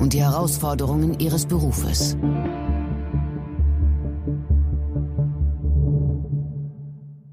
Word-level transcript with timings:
und 0.00 0.14
die 0.14 0.22
Herausforderungen 0.22 1.20
ihres 1.20 1.46
Berufes. 1.46 2.16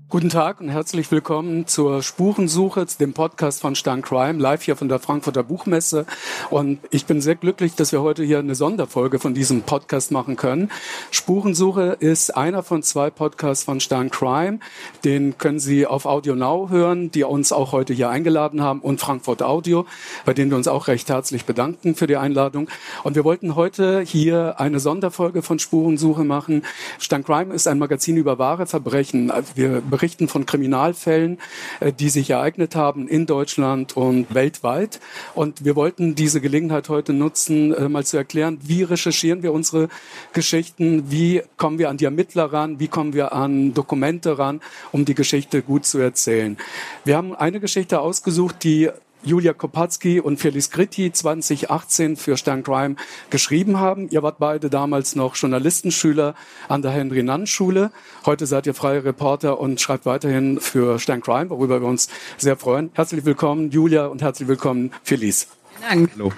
Guten 0.10 0.30
Tag 0.30 0.62
und 0.62 0.70
herzlich 0.70 1.12
willkommen 1.12 1.68
zur 1.68 2.02
Spurensuche, 2.02 2.86
dem 2.98 3.12
Podcast 3.12 3.60
von 3.60 3.76
Stern 3.76 4.02
Crime, 4.02 4.40
live 4.40 4.64
hier 4.64 4.78
von 4.78 4.88
der 4.88 5.00
Frankfurter 5.00 5.44
Buchmesse. 5.44 6.06
Und 6.50 6.80
ich 6.92 7.06
bin 7.06 7.20
sehr 7.20 7.36
glücklich, 7.36 7.76
dass 7.76 7.92
wir 7.92 8.02
heute 8.02 8.24
hier 8.24 8.40
eine 8.40 8.56
Sonderfolge 8.56 9.20
von 9.20 9.34
diesem 9.34 9.64
Podcast 9.64 10.14
machen 10.14 10.38
können. 10.38 10.72
Spurensuche 11.12 11.98
ist 12.00 12.38
einer 12.38 12.64
von 12.64 12.84
zwei 12.84 13.10
Podcasts 13.10 13.66
von 13.66 13.82
Stern 13.82 14.10
Crime. 14.10 14.60
Den 15.04 15.38
können 15.38 15.60
Sie 15.60 15.86
auf 15.86 16.06
Audio 16.06 16.36
Now 16.36 16.70
hören, 16.70 17.12
die 17.12 17.26
uns 17.26 17.52
auch 17.52 17.74
heute 17.74 17.94
hier 17.94 18.10
eingeladen 18.10 18.62
haben 18.62 18.80
und 18.80 19.02
Frankfurt 19.02 19.44
Audio, 19.44 19.86
bei 20.24 20.34
denen 20.34 20.52
wir 20.52 20.58
uns 20.58 20.70
auch 20.70 20.88
recht 20.88 21.10
herzlich 21.10 21.44
bedanken 21.44 21.96
für 21.96 22.08
die 22.08 22.16
Einladung. 22.16 22.70
Und 23.04 23.16
wir 23.16 23.26
wollten 23.26 23.56
heute 23.56 24.00
hier 24.00 24.58
eine 24.58 24.80
Sonderfolge 24.80 25.42
von 25.42 25.60
Spurensuche 25.60 26.24
machen. 26.24 26.64
Stern 26.98 27.26
Crime 27.26 27.54
ist 27.54 27.68
ein 27.68 27.78
Magazin 27.78 28.16
über 28.16 28.40
wahre 28.40 28.68
Verbrechen. 28.68 29.34
Wir 29.54 29.82
berichten 29.82 29.98
von 30.28 30.46
Kriminalfällen, 30.46 31.38
äh, 31.80 31.92
die 31.92 32.10
sich 32.10 32.30
ereignet 32.30 32.76
haben 32.76 33.08
in 33.08 33.26
Deutschland 33.26 33.96
und 33.98 34.34
weltweit. 34.34 35.00
Und 35.36 35.66
wir 35.66 35.76
wollten 35.76 36.16
diese 36.16 36.42
Gelegenheit 36.42 36.90
heute 36.90 37.14
nutzen, 37.14 37.74
äh, 37.74 37.90
mal 37.90 38.06
zu 38.06 38.18
erklären, 38.18 38.60
wie 38.64 38.84
recherchieren 38.84 39.44
wir 39.44 39.52
unsere 39.52 39.90
Geschichten, 40.34 41.12
wie 41.12 41.42
kommen 41.58 41.80
wir 41.80 41.90
an 41.90 41.98
die 41.98 42.06
Ermittler 42.06 42.52
ran, 42.54 42.80
wie 42.80 42.88
kommen 42.88 43.14
wir 43.14 43.34
an 43.34 43.74
Dokumente 43.74 44.38
ran, 44.38 44.62
um 44.92 45.06
die 45.06 45.16
Geschichte 45.16 45.62
gut 45.62 45.86
zu 45.86 46.00
erzählen. 46.00 46.58
Wir 47.04 47.18
haben 47.18 47.36
eine 47.36 47.60
Geschichte 47.60 48.00
ausgesucht, 48.00 48.64
die 48.64 48.90
Julia 49.24 49.54
Kopatzky 49.54 50.20
und 50.20 50.40
Felix 50.40 50.70
Gritti 50.70 51.12
2018 51.12 52.16
für 52.16 52.38
Stern 52.38 52.64
Crime 52.64 52.96
geschrieben 53.30 53.80
haben. 53.80 54.10
Ihr 54.10 54.24
wart 54.24 54.40
beide 54.40 54.70
damals 54.70 55.16
noch 55.16 55.36
Journalistenschüler 55.36 56.36
an 56.68 56.82
der 56.82 56.92
Henry-Nann-Schule. 56.92 57.92
Heute 58.26 58.46
seid 58.46 58.68
ihr 58.68 58.74
freie 58.74 59.04
Reporter 59.04 59.60
und 59.60 59.82
schreibt 59.82 60.06
weiterhin 60.06 60.60
für 60.60 61.00
Stern 61.00 61.22
Crime, 61.22 61.50
worüber 61.50 61.82
wir 61.82 61.88
uns 61.88 62.10
sehr 62.38 62.58
freuen. 62.58 62.92
Herzlich 62.94 63.26
willkommen, 63.26 63.72
Julia, 63.72 64.08
und 64.08 64.22
herzlich 64.22 64.48
willkommen, 64.48 64.92
Felix. 65.04 65.48
Dank. 65.82 66.12
Hallo. 66.16 66.32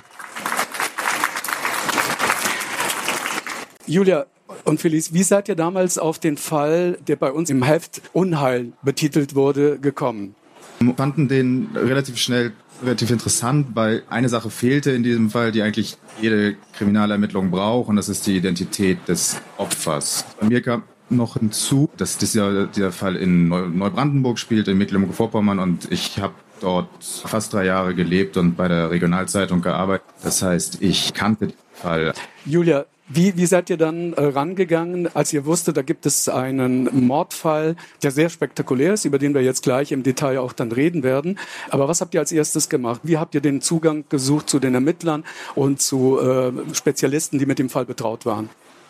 Julia, 3.86 4.26
und 4.66 4.80
Felice, 4.80 5.14
wie 5.14 5.24
seid 5.24 5.50
ihr 5.50 5.56
damals 5.56 5.98
auf 5.98 6.20
den 6.20 6.38
Fall, 6.38 6.98
der 7.08 7.16
bei 7.16 7.32
uns 7.32 7.50
im 7.50 7.64
Heft 7.64 8.02
Unheil 8.14 8.74
betitelt 8.84 9.36
wurde, 9.36 9.80
gekommen? 9.80 10.36
Wir 10.80 10.94
fanden 10.94 11.28
den 11.28 11.70
relativ 11.76 12.18
schnell 12.18 12.54
relativ 12.84 13.12
interessant, 13.12 13.68
weil 13.74 14.04
eine 14.10 14.30
Sache 14.30 14.50
fehlte 14.50 14.92
in 14.92 15.04
diesem 15.04 15.30
Fall, 15.30 15.52
die 15.52 15.62
eigentlich 15.62 15.98
jede 16.22 16.56
Kriminalermittlung 16.78 17.52
braucht, 17.52 17.90
und 17.90 17.96
das 17.96 18.10
ist 18.10 18.28
die 18.28 18.38
Identität 18.38 19.00
des 19.08 19.42
Opfers. 19.58 20.26
Bei 20.40 20.48
mir 20.48 20.62
kam 20.62 20.84
noch 21.10 21.34
hinzu, 21.38 21.90
dass 21.98 22.18
dieser, 22.18 22.68
dieser 22.68 22.92
Fall 22.92 23.16
in 23.16 23.48
Neubrandenburg 23.50 24.38
spielt, 24.40 24.68
in 24.68 24.78
Mecklenburg-Vorpommern, 24.78 25.60
und 25.60 25.92
ich 25.92 26.20
habe 26.20 26.34
dort 26.62 26.90
fast 27.02 27.54
drei 27.54 27.66
Jahre 27.66 27.96
gelebt 27.96 28.38
und 28.38 28.56
bei 28.56 28.68
der 28.68 28.92
Regionalzeitung 28.92 29.62
gearbeitet. 29.62 30.06
Das 30.24 30.42
heißt, 30.42 30.82
ich 30.82 31.14
kannte 31.14 31.48
den 31.48 31.58
Fall. 31.74 32.14
Julia, 32.46 32.86
wie, 33.10 33.36
wie 33.38 33.46
seid 33.48 33.70
ihr 33.70 33.78
dann 33.78 34.14
äh, 34.14 34.24
rangegangen, 34.24 35.14
als 35.16 35.34
ihr 35.34 35.46
wusstet, 35.46 35.78
da 35.78 35.82
gibt 35.82 36.06
es 36.06 36.30
einen 36.30 37.08
Mordfall, 37.08 37.76
der 38.04 38.12
sehr 38.12 38.30
spektakulär 38.30 38.94
ist, 38.94 39.06
über 39.06 39.18
den 39.18 39.34
wir 39.34 39.42
jetzt 39.42 39.64
gleich 39.64 39.92
im 39.92 40.04
Detail 40.04 40.38
auch 40.38 40.54
dann 40.54 40.72
reden 40.72 41.02
werden. 41.02 41.40
Aber 41.72 41.88
was 41.88 42.02
habt 42.02 42.14
ihr 42.14 42.20
als 42.20 42.32
erstes 42.32 42.70
gemacht? 42.70 43.02
Wie 43.04 43.18
habt 43.18 43.34
ihr 43.34 43.42
den 43.42 43.62
Zugang 43.62 44.06
gesucht 44.10 44.50
zu 44.50 44.60
den 44.60 44.76
Ermittlern 44.76 45.24
und 45.56 45.82
zu 45.82 46.20
äh, 46.20 46.52
Spezialisten, 46.74 47.40
die 47.40 47.48
mit 47.48 47.58
dem 47.58 47.70
Fall 47.70 47.86
betraut 47.86 48.28
waren? 48.28 48.50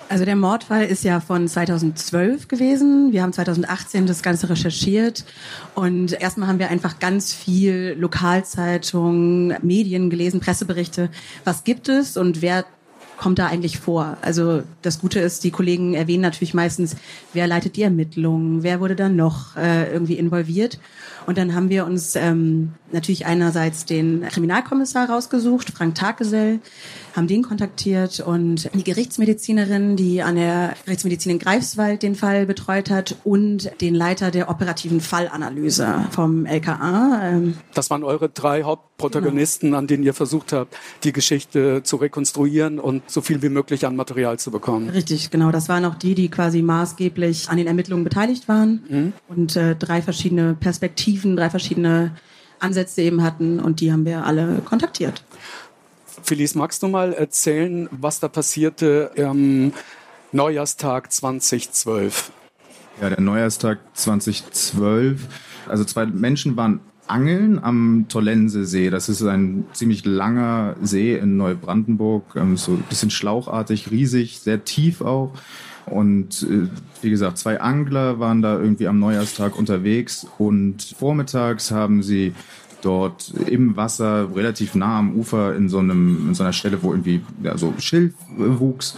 Also 0.09 0.25
der 0.25 0.35
Mordfall 0.35 0.85
ist 0.85 1.03
ja 1.03 1.19
von 1.19 1.47
2012 1.47 2.47
gewesen. 2.47 3.11
Wir 3.11 3.21
haben 3.21 3.31
2018 3.31 4.07
das 4.07 4.23
Ganze 4.23 4.49
recherchiert 4.49 5.23
und 5.75 6.19
erstmal 6.19 6.49
haben 6.49 6.57
wir 6.57 6.69
einfach 6.69 6.97
ganz 6.97 7.31
viel 7.31 7.95
Lokalzeitungen, 7.97 9.55
Medien 9.61 10.09
gelesen, 10.09 10.39
Presseberichte. 10.39 11.11
Was 11.43 11.63
gibt 11.63 11.89
es 11.89 12.17
und 12.17 12.41
wer 12.41 12.65
kommt 13.19 13.37
da 13.37 13.47
eigentlich 13.47 13.79
vor? 13.79 14.17
Also 14.21 14.63
das 14.81 14.99
Gute 14.99 15.19
ist, 15.19 15.43
die 15.43 15.51
Kollegen 15.51 15.93
erwähnen 15.93 16.21
natürlich 16.21 16.53
meistens, 16.53 16.95
wer 17.33 17.47
leitet 17.47 17.75
die 17.75 17.83
Ermittlungen, 17.83 18.63
wer 18.63 18.79
wurde 18.79 18.95
da 18.95 19.09
noch 19.09 19.55
äh, 19.57 19.91
irgendwie 19.91 20.15
involviert. 20.15 20.79
Und 21.25 21.37
dann 21.37 21.53
haben 21.53 21.69
wir 21.69 21.85
uns 21.85 22.15
ähm, 22.15 22.73
natürlich 22.91 23.25
einerseits 23.25 23.85
den 23.85 24.23
Kriminalkommissar 24.23 25.09
rausgesucht, 25.09 25.69
Frank 25.69 25.95
Taggesell, 25.95 26.59
haben 27.19 27.27
den 27.27 27.43
kontaktiert 27.43 28.19
und 28.19 28.69
die 28.73 28.83
Gerichtsmedizinerin, 28.83 29.95
die 29.95 30.23
an 30.23 30.35
der 30.35 30.73
Gerichtsmedizin 30.85 31.33
in 31.33 31.39
Greifswald 31.39 32.01
den 32.01 32.15
Fall 32.15 32.45
betreut 32.45 32.89
hat 32.89 33.17
und 33.23 33.69
den 33.81 33.93
Leiter 33.93 34.31
der 34.31 34.49
operativen 34.49 35.01
Fallanalyse 35.01 36.07
vom 36.11 36.45
LKA. 36.45 37.21
Ähm, 37.23 37.55
das 37.73 37.89
waren 37.89 38.03
eure 38.03 38.29
drei 38.29 38.63
Hauptprotagonisten, 38.63 39.69
genau. 39.69 39.79
an 39.79 39.87
denen 39.87 40.03
ihr 40.03 40.13
versucht 40.13 40.53
habt, 40.53 40.75
die 41.03 41.11
Geschichte 41.11 41.83
zu 41.83 41.97
rekonstruieren 41.97 42.79
und 42.79 43.09
so 43.11 43.21
viel 43.21 43.41
wie 43.41 43.49
möglich 43.49 43.85
an 43.85 43.95
Material 43.95 44.39
zu 44.39 44.49
bekommen. 44.49 44.89
Richtig, 44.89 45.29
genau. 45.29 45.51
Das 45.51 45.69
waren 45.69 45.85
auch 45.85 45.95
die, 45.95 46.15
die 46.15 46.29
quasi 46.29 46.61
maßgeblich 46.61 47.49
an 47.49 47.57
den 47.57 47.67
Ermittlungen 47.67 48.05
beteiligt 48.05 48.47
waren 48.47 48.83
mhm. 48.89 49.13
und 49.27 49.55
äh, 49.55 49.75
drei 49.75 50.01
verschiedene 50.01 50.55
Perspektiven, 50.57 51.35
drei 51.35 51.49
verschiedene 51.49 52.15
Ansätze 52.59 53.01
eben 53.01 53.23
hatten 53.23 53.59
und 53.59 53.81
die 53.81 53.91
haben 53.91 54.05
wir 54.05 54.25
alle 54.25 54.61
kontaktiert. 54.63 55.23
Felice, 56.23 56.55
magst 56.55 56.83
du 56.83 56.87
mal 56.87 57.13
erzählen, 57.13 57.87
was 57.91 58.19
da 58.19 58.27
passierte 58.27 59.11
am 59.17 59.73
Neujahrstag 60.31 61.11
2012? 61.11 62.31
Ja, 63.01 63.09
der 63.09 63.21
Neujahrstag 63.21 63.79
2012. 63.93 65.27
Also 65.67 65.85
zwei 65.85 66.05
Menschen 66.05 66.57
waren 66.57 66.81
angeln 67.07 67.59
am 67.59 68.05
Tollensesee. 68.09 68.89
Das 68.89 69.09
ist 69.09 69.23
ein 69.23 69.65
ziemlich 69.73 70.05
langer 70.05 70.75
See 70.81 71.15
in 71.15 71.37
Neubrandenburg, 71.37 72.35
ähm, 72.35 72.57
so 72.57 72.73
ein 72.73 72.83
bisschen 72.89 73.09
schlauchartig, 73.09 73.91
riesig, 73.91 74.39
sehr 74.39 74.63
tief 74.63 75.01
auch. 75.01 75.33
Und 75.85 76.43
äh, 76.43 76.67
wie 77.01 77.09
gesagt, 77.09 77.37
zwei 77.37 77.59
Angler 77.59 78.19
waren 78.19 78.41
da 78.41 78.59
irgendwie 78.59 78.87
am 78.87 78.99
Neujahrstag 78.99 79.57
unterwegs 79.57 80.27
und 80.37 80.95
vormittags 80.97 81.71
haben 81.71 82.03
sie 82.03 82.33
dort 82.81 83.29
im 83.47 83.75
Wasser, 83.75 84.29
relativ 84.35 84.75
nah 84.75 84.99
am 84.99 85.15
Ufer, 85.15 85.55
in 85.55 85.69
so, 85.69 85.79
einem, 85.79 86.29
in 86.29 86.33
so 86.33 86.43
einer 86.43 86.53
Stelle, 86.53 86.81
wo 86.81 86.91
irgendwie 86.91 87.21
ja, 87.43 87.57
so 87.57 87.73
Schilf 87.77 88.13
äh, 88.37 88.59
wuchs, 88.59 88.95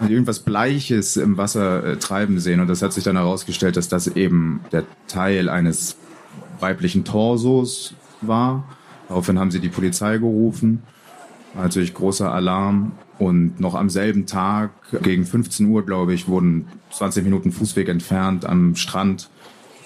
irgendwas 0.00 0.40
Bleiches 0.40 1.16
im 1.16 1.36
Wasser 1.36 1.84
äh, 1.84 1.96
treiben 1.96 2.38
sehen. 2.38 2.60
Und 2.60 2.68
das 2.68 2.82
hat 2.82 2.92
sich 2.92 3.04
dann 3.04 3.16
herausgestellt, 3.16 3.76
dass 3.76 3.88
das 3.88 4.06
eben 4.06 4.60
der 4.72 4.84
Teil 5.06 5.48
eines 5.48 5.96
weiblichen 6.60 7.04
Torsos 7.04 7.94
war. 8.20 8.64
Daraufhin 9.08 9.38
haben 9.38 9.50
sie 9.50 9.60
die 9.60 9.68
Polizei 9.68 10.18
gerufen. 10.18 10.82
War 11.54 11.64
natürlich 11.64 11.94
großer 11.94 12.32
Alarm. 12.32 12.92
Und 13.18 13.58
noch 13.58 13.74
am 13.74 13.90
selben 13.90 14.26
Tag, 14.26 14.70
gegen 15.02 15.26
15 15.26 15.66
Uhr, 15.66 15.84
glaube 15.84 16.14
ich, 16.14 16.28
wurden 16.28 16.68
20 16.92 17.24
Minuten 17.24 17.50
Fußweg 17.50 17.88
entfernt 17.88 18.46
am 18.46 18.76
Strand 18.76 19.28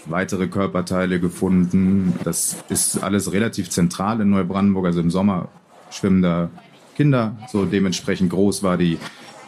weitere 0.06 0.48
Körperteile 0.48 1.20
gefunden. 1.20 2.14
Das 2.24 2.56
ist 2.68 3.02
alles 3.02 3.32
relativ 3.32 3.70
zentral 3.70 4.20
in 4.20 4.30
Neubrandenburg. 4.30 4.86
Also 4.86 5.00
im 5.00 5.10
Sommer 5.10 5.48
schwimmen 5.90 6.22
da 6.22 6.50
Kinder. 6.96 7.36
So 7.50 7.64
dementsprechend 7.64 8.30
groß 8.30 8.62
war 8.62 8.76
die, 8.76 8.98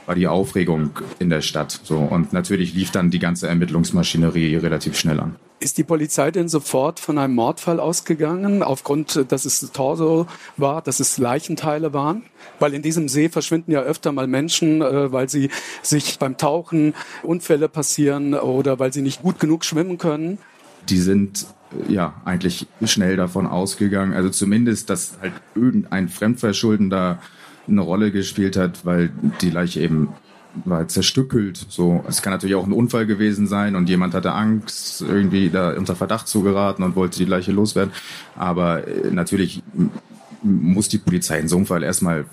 war 0.06 0.14
die 0.14 0.26
Aufregung 0.26 0.90
in 1.18 1.30
der 1.30 1.40
Stadt. 1.40 1.80
So, 1.84 1.98
und 1.98 2.32
natürlich 2.32 2.74
lief 2.74 2.90
dann 2.90 3.10
die 3.10 3.18
ganze 3.18 3.48
Ermittlungsmaschinerie 3.48 4.56
relativ 4.56 4.98
schnell 4.98 5.20
an. 5.20 5.36
Ist 5.60 5.78
die 5.78 5.84
Polizei 5.84 6.30
denn 6.30 6.48
sofort 6.48 7.00
von 7.00 7.16
einem 7.16 7.34
Mordfall 7.34 7.80
ausgegangen, 7.80 8.62
aufgrund, 8.62 9.32
dass 9.32 9.44
es 9.46 9.60
Torso 9.72 10.26
war, 10.56 10.82
dass 10.82 11.00
es 11.00 11.16
Leichenteile 11.16 11.94
waren? 11.94 12.24
Weil 12.58 12.74
in 12.74 12.82
diesem 12.82 13.08
See 13.08 13.30
verschwinden 13.30 13.72
ja 13.72 13.80
öfter 13.80 14.12
mal 14.12 14.26
Menschen, 14.26 14.82
äh, 14.82 15.10
weil 15.10 15.28
sie 15.28 15.48
sich 15.80 16.18
beim 16.18 16.36
Tauchen 16.36 16.92
Unfälle 17.22 17.68
passieren 17.68 18.34
oder 18.34 18.78
weil 18.78 18.92
sie 18.92 19.00
nicht 19.00 19.22
gut 19.22 19.40
genug 19.40 19.64
schwimmen 19.64 19.96
können. 19.96 20.38
Die 20.90 20.98
sind 20.98 21.46
äh, 21.88 21.92
ja 21.92 22.20
eigentlich 22.26 22.66
schnell 22.84 23.16
davon 23.16 23.46
ausgegangen, 23.46 24.12
also 24.12 24.28
zumindest, 24.28 24.90
dass 24.90 25.14
halt 25.22 25.32
irgendein 25.54 26.10
fremdverschuldender 26.10 27.20
eine 27.66 27.80
Rolle 27.80 28.10
gespielt 28.10 28.56
hat, 28.56 28.84
weil 28.84 29.10
die 29.40 29.50
Leiche 29.50 29.80
eben 29.80 30.08
war 30.64 30.86
zerstückelt. 30.88 31.66
So, 31.68 32.04
es 32.08 32.22
kann 32.22 32.32
natürlich 32.32 32.54
auch 32.54 32.66
ein 32.66 32.72
Unfall 32.72 33.06
gewesen 33.06 33.46
sein 33.46 33.74
und 33.74 33.88
jemand 33.88 34.14
hatte 34.14 34.32
Angst, 34.32 35.02
irgendwie 35.02 35.50
da 35.50 35.76
unter 35.76 35.96
Verdacht 35.96 36.28
zu 36.28 36.42
geraten 36.42 36.82
und 36.82 36.96
wollte 36.96 37.18
die 37.18 37.24
Leiche 37.24 37.52
loswerden. 37.52 37.92
Aber 38.36 38.86
äh, 38.86 39.10
natürlich 39.10 39.62
muss 40.42 40.88
die 40.88 40.98
Polizei 40.98 41.40
in 41.40 41.48
so 41.48 41.56
einem 41.56 41.66
Fall 41.66 41.82
erstmal 41.82 42.26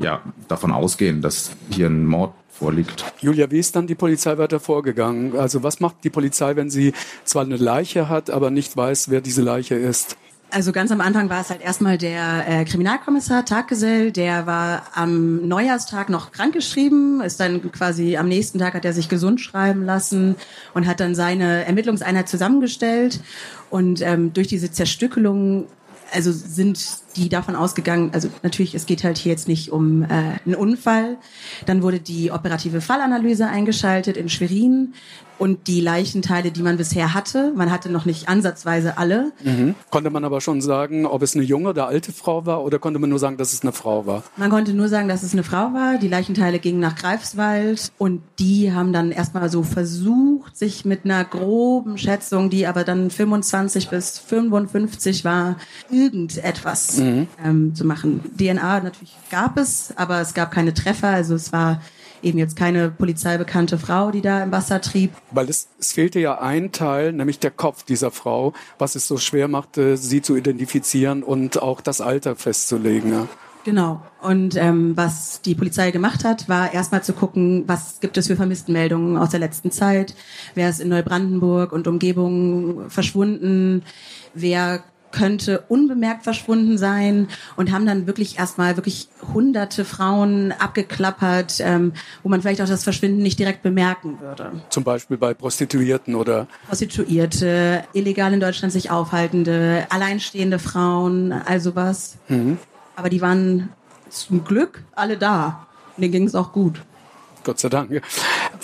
ja, 0.00 0.22
davon 0.48 0.72
ausgehen, 0.72 1.22
dass 1.22 1.52
hier 1.70 1.86
ein 1.86 2.06
Mord 2.06 2.34
vorliegt. 2.50 3.04
Julia, 3.20 3.50
wie 3.50 3.58
ist 3.58 3.76
dann 3.76 3.86
die 3.86 3.94
Polizei 3.94 4.38
weiter 4.38 4.60
vorgegangen? 4.60 5.36
Also 5.36 5.62
was 5.62 5.80
macht 5.80 5.96
die 6.04 6.10
Polizei, 6.10 6.56
wenn 6.56 6.70
sie 6.70 6.92
zwar 7.24 7.42
eine 7.42 7.56
Leiche 7.56 8.08
hat, 8.08 8.30
aber 8.30 8.50
nicht 8.50 8.76
weiß, 8.76 9.10
wer 9.10 9.20
diese 9.20 9.42
Leiche 9.42 9.74
ist? 9.74 10.16
Also 10.54 10.70
ganz 10.70 10.92
am 10.92 11.00
Anfang 11.00 11.30
war 11.30 11.40
es 11.40 11.50
halt 11.50 11.62
erstmal 11.62 11.98
der 11.98 12.44
äh, 12.46 12.64
Kriminalkommissar 12.64 13.44
Taggesell, 13.44 14.12
der 14.12 14.46
war 14.46 14.84
am 14.94 15.48
Neujahrstag 15.48 16.08
noch 16.08 16.30
krankgeschrieben, 16.30 17.20
ist 17.22 17.40
dann 17.40 17.72
quasi 17.72 18.16
am 18.16 18.28
nächsten 18.28 18.60
Tag 18.60 18.74
hat 18.74 18.84
er 18.84 18.92
sich 18.92 19.08
gesund 19.08 19.40
schreiben 19.40 19.84
lassen 19.84 20.36
und 20.72 20.86
hat 20.86 21.00
dann 21.00 21.16
seine 21.16 21.64
Ermittlungseinheit 21.64 22.28
zusammengestellt. 22.28 23.20
Und 23.68 24.00
ähm, 24.00 24.32
durch 24.32 24.46
diese 24.46 24.70
Zerstückelung 24.70 25.66
also 26.12 26.30
sind 26.30 26.78
die 27.16 27.28
davon 27.28 27.56
ausgegangen, 27.56 28.10
also 28.12 28.28
natürlich, 28.42 28.74
es 28.74 28.86
geht 28.86 29.04
halt 29.04 29.18
hier 29.18 29.32
jetzt 29.32 29.48
nicht 29.48 29.70
um 29.70 30.02
äh, 30.02 30.06
einen 30.44 30.54
Unfall. 30.54 31.16
Dann 31.66 31.82
wurde 31.82 32.00
die 32.00 32.30
operative 32.30 32.80
Fallanalyse 32.80 33.46
eingeschaltet 33.46 34.16
in 34.16 34.28
Schwerin 34.28 34.94
und 35.38 35.66
die 35.66 35.80
Leichenteile, 35.80 36.50
die 36.50 36.62
man 36.62 36.76
bisher 36.76 37.14
hatte. 37.14 37.52
Man 37.56 37.70
hatte 37.70 37.90
noch 37.90 38.04
nicht 38.04 38.28
ansatzweise 38.28 38.98
alle. 38.98 39.32
Mhm. 39.42 39.74
Konnte 39.90 40.10
man 40.10 40.24
aber 40.24 40.40
schon 40.40 40.60
sagen, 40.60 41.06
ob 41.06 41.22
es 41.22 41.34
eine 41.34 41.44
junge 41.44 41.70
oder 41.70 41.88
alte 41.88 42.12
Frau 42.12 42.46
war 42.46 42.62
oder 42.62 42.78
konnte 42.78 42.98
man 42.98 43.10
nur 43.10 43.18
sagen, 43.18 43.36
dass 43.36 43.52
es 43.52 43.62
eine 43.62 43.72
Frau 43.72 44.06
war? 44.06 44.22
Man 44.36 44.50
konnte 44.50 44.74
nur 44.74 44.88
sagen, 44.88 45.08
dass 45.08 45.22
es 45.22 45.32
eine 45.32 45.42
Frau 45.42 45.72
war. 45.72 45.98
Die 45.98 46.08
Leichenteile 46.08 46.58
gingen 46.58 46.80
nach 46.80 46.94
Greifswald 46.94 47.92
und 47.98 48.22
die 48.38 48.72
haben 48.72 48.92
dann 48.92 49.10
erstmal 49.10 49.50
so 49.50 49.62
versucht, 49.62 50.56
sich 50.56 50.84
mit 50.84 51.04
einer 51.04 51.24
groben 51.24 51.98
Schätzung, 51.98 52.50
die 52.50 52.66
aber 52.66 52.84
dann 52.84 53.10
25 53.10 53.88
bis 53.88 54.18
55 54.18 55.24
war, 55.24 55.56
irgendetwas 55.90 56.98
mhm. 56.98 57.03
Ähm, 57.44 57.74
zu 57.74 57.84
machen. 57.84 58.20
DNA 58.38 58.80
natürlich 58.80 59.16
gab 59.30 59.58
es, 59.58 59.92
aber 59.96 60.20
es 60.20 60.34
gab 60.34 60.50
keine 60.50 60.74
Treffer. 60.74 61.08
Also 61.08 61.34
es 61.34 61.52
war 61.52 61.80
eben 62.22 62.38
jetzt 62.38 62.56
keine 62.56 62.90
polizeibekannte 62.90 63.78
Frau, 63.78 64.10
die 64.10 64.22
da 64.22 64.42
im 64.42 64.50
Wasser 64.50 64.80
trieb. 64.80 65.12
Weil 65.30 65.48
es, 65.48 65.68
es 65.78 65.92
fehlte 65.92 66.18
ja 66.18 66.40
ein 66.40 66.72
Teil, 66.72 67.12
nämlich 67.12 67.38
der 67.38 67.50
Kopf 67.50 67.84
dieser 67.84 68.10
Frau, 68.10 68.54
was 68.78 68.94
es 68.94 69.06
so 69.06 69.18
schwer 69.18 69.48
machte, 69.48 69.96
sie 69.96 70.22
zu 70.22 70.34
identifizieren 70.34 71.22
und 71.22 71.60
auch 71.60 71.80
das 71.80 72.00
Alter 72.00 72.34
festzulegen. 72.36 73.12
Ja. 73.12 73.28
Genau. 73.64 74.02
Und 74.20 74.56
ähm, 74.56 74.94
was 74.94 75.40
die 75.40 75.54
Polizei 75.54 75.90
gemacht 75.90 76.24
hat, 76.24 76.48
war 76.48 76.74
erstmal 76.74 77.02
zu 77.02 77.14
gucken, 77.14 77.64
was 77.66 78.00
gibt 78.00 78.16
es 78.18 78.26
für 78.26 78.36
Vermisstenmeldungen 78.36 79.16
aus 79.16 79.30
der 79.30 79.40
letzten 79.40 79.70
Zeit, 79.70 80.14
wer 80.54 80.68
ist 80.68 80.80
in 80.80 80.90
Neubrandenburg 80.90 81.72
und 81.72 81.88
Umgebung 81.88 82.90
verschwunden, 82.90 83.82
wer 84.34 84.84
könnte 85.14 85.62
unbemerkt 85.68 86.24
verschwunden 86.24 86.76
sein 86.76 87.28
und 87.54 87.70
haben 87.70 87.86
dann 87.86 88.08
wirklich 88.08 88.36
erstmal 88.36 88.76
wirklich 88.76 89.08
hunderte 89.32 89.84
Frauen 89.84 90.52
abgeklappert, 90.58 91.60
ähm, 91.60 91.92
wo 92.24 92.28
man 92.28 92.42
vielleicht 92.42 92.60
auch 92.60 92.68
das 92.68 92.82
Verschwinden 92.82 93.22
nicht 93.22 93.38
direkt 93.38 93.62
bemerken 93.62 94.18
würde. 94.20 94.50
Zum 94.70 94.82
Beispiel 94.82 95.16
bei 95.16 95.32
Prostituierten 95.32 96.16
oder? 96.16 96.48
Prostituierte, 96.66 97.84
illegal 97.92 98.34
in 98.34 98.40
Deutschland 98.40 98.72
sich 98.72 98.90
aufhaltende, 98.90 99.86
alleinstehende 99.88 100.58
Frauen, 100.58 101.30
also 101.30 101.76
was. 101.76 102.16
Mhm. 102.28 102.58
Aber 102.96 103.08
die 103.08 103.20
waren 103.20 103.68
zum 104.08 104.42
Glück 104.44 104.82
alle 104.96 105.16
da. 105.16 105.66
Und 105.96 106.02
denen 106.02 106.12
ging 106.12 106.24
es 106.26 106.34
auch 106.34 106.52
gut. 106.52 106.82
Gott 107.44 107.60
sei 107.60 107.68
Dank. 107.68 108.02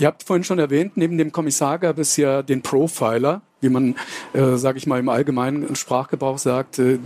Ihr 0.00 0.06
habt 0.06 0.22
vorhin 0.22 0.44
schon 0.44 0.58
erwähnt, 0.58 0.96
neben 0.96 1.18
dem 1.18 1.30
Kommissar 1.30 1.78
gab 1.78 1.98
es 1.98 2.16
ja 2.16 2.42
den 2.42 2.62
Profiler, 2.62 3.42
wie 3.60 3.68
man, 3.68 3.96
äh, 4.32 4.56
sage 4.56 4.78
ich 4.78 4.86
mal, 4.86 4.98
im 4.98 5.10
allgemeinen 5.10 5.76
Sprachgebrauch 5.76 6.38
sagt. 6.38 6.78
Äh, 6.78 6.98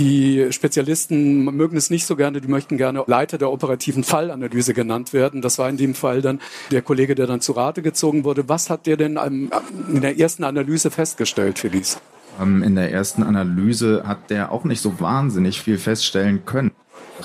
die 0.00 0.48
Spezialisten 0.50 1.44
mögen 1.44 1.76
es 1.76 1.88
nicht 1.88 2.04
so 2.04 2.16
gerne, 2.16 2.40
die 2.40 2.48
möchten 2.48 2.78
gerne 2.78 3.04
Leiter 3.06 3.38
der 3.38 3.52
operativen 3.52 4.02
Fallanalyse 4.02 4.74
genannt 4.74 5.12
werden. 5.12 5.40
Das 5.40 5.58
war 5.60 5.68
in 5.68 5.76
dem 5.76 5.94
Fall 5.94 6.20
dann 6.20 6.40
der 6.72 6.82
Kollege, 6.82 7.14
der 7.14 7.28
dann 7.28 7.40
zu 7.40 7.52
Rate 7.52 7.80
gezogen 7.80 8.24
wurde. 8.24 8.48
Was 8.48 8.70
hat 8.70 8.86
der 8.86 8.96
denn 8.96 9.16
in 9.16 10.00
der 10.00 10.18
ersten 10.18 10.42
Analyse 10.42 10.90
festgestellt, 10.90 11.60
Felice? 11.60 12.00
Ähm, 12.40 12.64
in 12.64 12.74
der 12.74 12.90
ersten 12.90 13.22
Analyse 13.22 14.02
hat 14.04 14.30
der 14.30 14.50
auch 14.50 14.64
nicht 14.64 14.80
so 14.80 14.98
wahnsinnig 14.98 15.60
viel 15.60 15.78
feststellen 15.78 16.44
können 16.44 16.72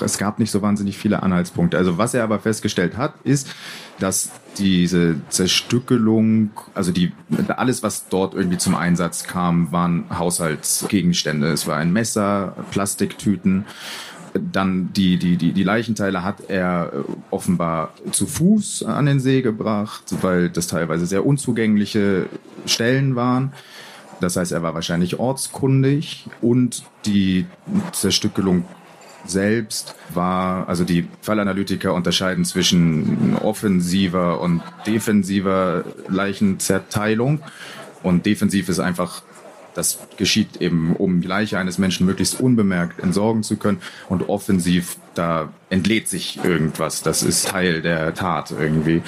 es 0.02 0.18
gab 0.18 0.38
nicht 0.38 0.50
so 0.50 0.62
wahnsinnig 0.62 0.98
viele 0.98 1.22
Anhaltspunkte. 1.22 1.76
Also 1.76 1.98
was 1.98 2.14
er 2.14 2.24
aber 2.24 2.38
festgestellt 2.38 2.96
hat, 2.96 3.14
ist, 3.24 3.48
dass 3.98 4.30
diese 4.58 5.16
Zerstückelung, 5.28 6.50
also 6.74 6.92
die, 6.92 7.12
alles, 7.48 7.82
was 7.82 8.08
dort 8.08 8.34
irgendwie 8.34 8.58
zum 8.58 8.74
Einsatz 8.74 9.24
kam, 9.24 9.72
waren 9.72 10.04
Haushaltsgegenstände. 10.16 11.48
Es 11.48 11.66
war 11.66 11.76
ein 11.76 11.92
Messer, 11.92 12.54
Plastiktüten. 12.70 13.64
Dann 14.34 14.92
die, 14.92 15.16
die, 15.16 15.36
die, 15.36 15.52
die 15.52 15.62
Leichenteile 15.62 16.22
hat 16.22 16.48
er 16.48 16.92
äh, 16.92 17.12
offenbar 17.30 17.94
zu 18.12 18.26
Fuß 18.26 18.84
an 18.84 19.06
den 19.06 19.20
See 19.20 19.42
gebracht, 19.42 20.04
weil 20.20 20.50
das 20.50 20.66
teilweise 20.66 21.06
sehr 21.06 21.24
unzugängliche 21.24 22.26
Stellen 22.66 23.16
waren. 23.16 23.52
Das 24.20 24.36
heißt, 24.36 24.52
er 24.52 24.62
war 24.62 24.74
wahrscheinlich 24.74 25.18
ortskundig 25.18 26.26
und 26.40 26.84
die 27.06 27.46
Zerstückelung 27.92 28.64
selbst 29.30 29.94
war, 30.14 30.68
also 30.68 30.84
die 30.84 31.08
Fallanalytiker 31.22 31.94
unterscheiden 31.94 32.44
zwischen 32.44 33.36
offensiver 33.36 34.40
und 34.40 34.62
defensiver 34.86 35.84
Leichenzerteilung. 36.08 37.40
Und 38.02 38.26
defensiv 38.26 38.68
ist 38.68 38.78
einfach, 38.78 39.22
das 39.74 39.98
geschieht 40.16 40.60
eben, 40.60 40.96
um 40.96 41.20
die 41.20 41.28
Leiche 41.28 41.58
eines 41.58 41.78
Menschen 41.78 42.06
möglichst 42.06 42.40
unbemerkt 42.40 43.00
entsorgen 43.00 43.42
zu 43.42 43.56
können. 43.56 43.80
Und 44.08 44.28
offensiv, 44.28 44.96
da 45.14 45.52
entlädt 45.70 46.08
sich 46.08 46.42
irgendwas. 46.42 47.02
Das 47.02 47.22
ist 47.22 47.48
Teil 47.48 47.82
der 47.82 48.14
Tat 48.14 48.50
irgendwie. 48.50 49.02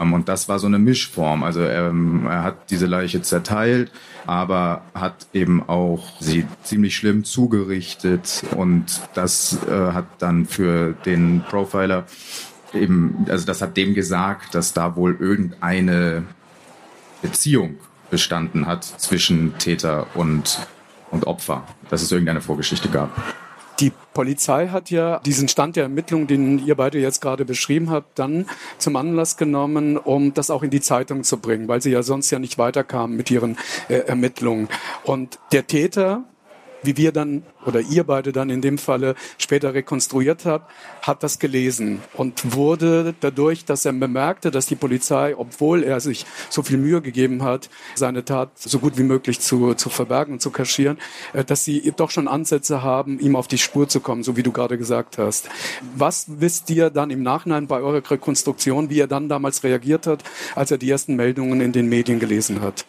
Ähm, 0.00 0.12
und 0.12 0.28
das 0.28 0.48
war 0.48 0.58
so 0.58 0.66
eine 0.66 0.78
Mischform. 0.78 1.42
Also 1.42 1.62
ähm, 1.62 2.26
er 2.26 2.42
hat 2.42 2.70
diese 2.70 2.86
Leiche 2.86 3.22
zerteilt, 3.22 3.90
aber 4.26 4.82
hat 4.94 5.26
eben 5.32 5.68
auch 5.68 6.20
sie 6.20 6.46
ziemlich 6.62 6.96
schlimm 6.96 7.24
zugerichtet. 7.24 8.42
Und 8.56 9.00
das 9.14 9.58
äh, 9.68 9.92
hat 9.92 10.06
dann 10.18 10.46
für 10.46 10.92
den 11.04 11.42
Profiler 11.48 12.04
eben, 12.72 13.26
also 13.28 13.46
das 13.46 13.62
hat 13.62 13.76
dem 13.76 13.94
gesagt, 13.94 14.54
dass 14.54 14.72
da 14.72 14.96
wohl 14.96 15.16
irgendeine 15.18 16.24
Beziehung 17.22 17.76
bestanden 18.10 18.66
hat 18.66 18.84
zwischen 18.84 19.56
Täter 19.58 20.06
und, 20.14 20.66
und 21.10 21.26
Opfer, 21.26 21.64
dass 21.88 22.02
es 22.02 22.12
irgendeine 22.12 22.40
Vorgeschichte 22.40 22.88
gab. 22.88 23.10
Die 23.80 23.92
Polizei 24.12 24.68
hat 24.68 24.90
ja 24.90 25.18
diesen 25.20 25.48
Stand 25.48 25.76
der 25.76 25.84
Ermittlungen, 25.84 26.26
den 26.26 26.64
ihr 26.64 26.76
beide 26.76 26.98
jetzt 26.98 27.20
gerade 27.20 27.44
beschrieben 27.44 27.90
habt, 27.90 28.18
dann 28.18 28.46
zum 28.78 28.96
Anlass 28.96 29.36
genommen, 29.36 29.96
um 29.96 30.32
das 30.32 30.50
auch 30.50 30.62
in 30.62 30.70
die 30.70 30.80
Zeitung 30.80 31.24
zu 31.24 31.38
bringen, 31.38 31.66
weil 31.66 31.82
sie 31.82 31.90
ja 31.90 32.02
sonst 32.02 32.30
ja 32.30 32.38
nicht 32.38 32.56
weiterkamen 32.58 33.16
mit 33.16 33.30
ihren 33.30 33.56
äh, 33.88 33.94
Ermittlungen. 33.94 34.68
Und 35.02 35.38
der 35.52 35.66
Täter, 35.66 36.24
wie 36.84 36.96
wir 36.96 37.12
dann 37.12 37.42
oder 37.66 37.80
ihr 37.80 38.04
beide 38.04 38.32
dann 38.32 38.50
in 38.50 38.60
dem 38.60 38.78
Falle 38.78 39.14
später 39.38 39.74
rekonstruiert 39.74 40.44
habt, 40.44 40.70
hat 41.02 41.22
das 41.22 41.38
gelesen 41.38 42.00
und 42.14 42.54
wurde 42.54 43.14
dadurch, 43.20 43.64
dass 43.64 43.84
er 43.84 43.92
bemerkte, 43.92 44.50
dass 44.50 44.66
die 44.66 44.76
Polizei, 44.76 45.34
obwohl 45.36 45.82
er 45.82 46.00
sich 46.00 46.26
so 46.50 46.62
viel 46.62 46.78
Mühe 46.78 47.00
gegeben 47.00 47.42
hat, 47.42 47.70
seine 47.94 48.24
Tat 48.24 48.50
so 48.56 48.78
gut 48.78 48.98
wie 48.98 49.02
möglich 49.02 49.40
zu, 49.40 49.74
zu 49.74 49.90
verbergen 49.90 50.34
und 50.34 50.40
zu 50.40 50.50
kaschieren, 50.50 50.98
äh, 51.32 51.44
dass 51.44 51.64
sie 51.64 51.92
doch 51.96 52.10
schon 52.10 52.28
Ansätze 52.28 52.82
haben, 52.82 53.18
ihm 53.18 53.36
auf 53.36 53.48
die 53.48 53.58
Spur 53.58 53.88
zu 53.88 54.00
kommen, 54.00 54.22
so 54.22 54.36
wie 54.36 54.42
du 54.42 54.52
gerade 54.52 54.78
gesagt 54.78 55.18
hast. 55.18 55.48
Was 55.96 56.26
wisst 56.40 56.70
ihr 56.70 56.90
dann 56.90 57.10
im 57.10 57.22
Nachhinein 57.22 57.66
bei 57.66 57.80
eurer 57.80 58.10
Rekonstruktion, 58.10 58.90
wie 58.90 59.00
er 59.00 59.06
dann 59.06 59.28
damals 59.28 59.62
reagiert 59.64 60.06
hat, 60.06 60.24
als 60.54 60.70
er 60.70 60.78
die 60.78 60.90
ersten 60.90 61.16
Meldungen 61.16 61.60
in 61.60 61.72
den 61.72 61.88
Medien 61.88 62.18
gelesen 62.20 62.60
hat? 62.60 62.84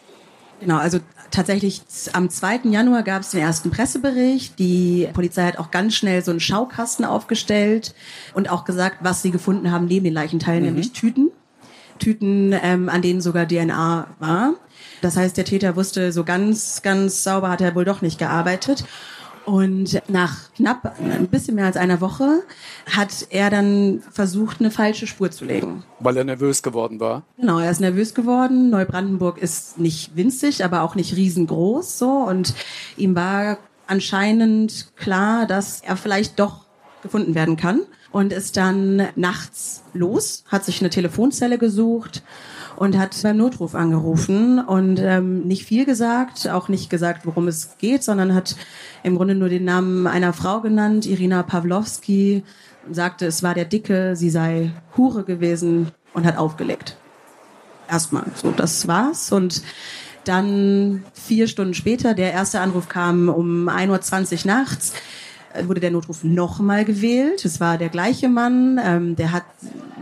Genau, 0.60 0.78
also 0.78 0.98
tatsächlich 1.30 1.82
am 2.12 2.30
2. 2.30 2.60
Januar 2.64 3.02
gab 3.02 3.22
es 3.22 3.30
den 3.30 3.40
ersten 3.40 3.70
Pressebericht. 3.70 4.58
Die 4.58 5.08
Polizei 5.12 5.44
hat 5.44 5.58
auch 5.58 5.70
ganz 5.70 5.94
schnell 5.94 6.24
so 6.24 6.30
einen 6.30 6.40
Schaukasten 6.40 7.04
aufgestellt 7.04 7.94
und 8.34 8.50
auch 8.50 8.64
gesagt, 8.64 8.98
was 9.00 9.22
sie 9.22 9.30
gefunden 9.30 9.70
haben 9.70 9.86
neben 9.86 10.04
den 10.04 10.14
Leichenteilen, 10.14 10.60
mhm. 10.60 10.66
nämlich 10.70 10.92
Tüten. 10.92 11.30
Tüten, 11.98 12.54
ähm, 12.62 12.88
an 12.88 13.02
denen 13.02 13.20
sogar 13.20 13.46
DNA 13.46 14.06
war. 14.18 14.54
Das 15.00 15.16
heißt, 15.16 15.36
der 15.36 15.44
Täter 15.44 15.76
wusste, 15.76 16.12
so 16.12 16.24
ganz, 16.24 16.82
ganz 16.82 17.22
sauber 17.22 17.50
hat 17.50 17.60
er 17.60 17.74
wohl 17.74 17.84
doch 17.84 18.02
nicht 18.02 18.18
gearbeitet. 18.18 18.84
Und 19.46 20.02
nach 20.08 20.52
knapp 20.54 20.96
ein 21.00 21.28
bisschen 21.28 21.54
mehr 21.54 21.66
als 21.66 21.76
einer 21.76 22.00
Woche 22.00 22.42
hat 22.90 23.28
er 23.30 23.48
dann 23.48 24.02
versucht, 24.10 24.58
eine 24.58 24.72
falsche 24.72 25.06
Spur 25.06 25.30
zu 25.30 25.44
legen. 25.44 25.84
Weil 26.00 26.16
er 26.16 26.24
nervös 26.24 26.64
geworden 26.64 26.98
war? 26.98 27.22
Genau, 27.38 27.60
er 27.60 27.70
ist 27.70 27.80
nervös 27.80 28.12
geworden. 28.12 28.70
Neubrandenburg 28.70 29.38
ist 29.38 29.78
nicht 29.78 30.16
winzig, 30.16 30.64
aber 30.64 30.82
auch 30.82 30.96
nicht 30.96 31.14
riesengroß 31.14 31.96
so. 31.96 32.10
Und 32.10 32.54
ihm 32.96 33.14
war 33.14 33.58
anscheinend 33.86 34.88
klar, 34.96 35.46
dass 35.46 35.80
er 35.80 35.96
vielleicht 35.96 36.40
doch 36.40 36.66
gefunden 37.02 37.36
werden 37.36 37.56
kann 37.56 37.82
und 38.10 38.32
ist 38.32 38.56
dann 38.56 39.06
nachts 39.14 39.84
los, 39.94 40.42
hat 40.48 40.64
sich 40.64 40.80
eine 40.80 40.90
Telefonzelle 40.90 41.58
gesucht 41.58 42.24
und 42.76 42.98
hat 42.98 43.20
beim 43.22 43.36
Notruf 43.36 43.74
angerufen 43.74 44.58
und 44.58 44.98
ähm, 45.00 45.42
nicht 45.42 45.64
viel 45.64 45.84
gesagt, 45.84 46.48
auch 46.48 46.68
nicht 46.68 46.90
gesagt, 46.90 47.26
worum 47.26 47.48
es 47.48 47.76
geht, 47.78 48.02
sondern 48.02 48.34
hat 48.34 48.56
im 49.02 49.16
Grunde 49.16 49.34
nur 49.34 49.48
den 49.48 49.64
Namen 49.64 50.06
einer 50.06 50.32
Frau 50.32 50.60
genannt, 50.60 51.06
Irina 51.06 51.42
Pawlowski, 51.42 52.42
sagte, 52.90 53.26
es 53.26 53.42
war 53.42 53.54
der 53.54 53.64
Dicke, 53.64 54.16
sie 54.16 54.30
sei 54.30 54.70
Hure 54.96 55.24
gewesen 55.24 55.88
und 56.14 56.24
hat 56.24 56.38
aufgelegt. 56.38 56.96
Erstmal, 57.88 58.24
so, 58.34 58.50
das 58.50 58.86
war's. 58.88 59.32
Und 59.32 59.62
dann 60.24 61.04
vier 61.14 61.46
Stunden 61.46 61.74
später, 61.74 62.14
der 62.14 62.32
erste 62.32 62.60
Anruf 62.60 62.88
kam 62.88 63.28
um 63.28 63.68
1.20 63.68 64.40
Uhr 64.40 64.46
nachts, 64.46 64.92
wurde 65.64 65.80
der 65.80 65.90
Notruf 65.90 66.24
nochmal 66.24 66.84
gewählt. 66.84 67.44
Es 67.44 67.60
war 67.60 67.78
der 67.78 67.88
gleiche 67.88 68.28
Mann, 68.28 68.80
ähm, 68.82 69.16
der 69.16 69.32
hat 69.32 69.44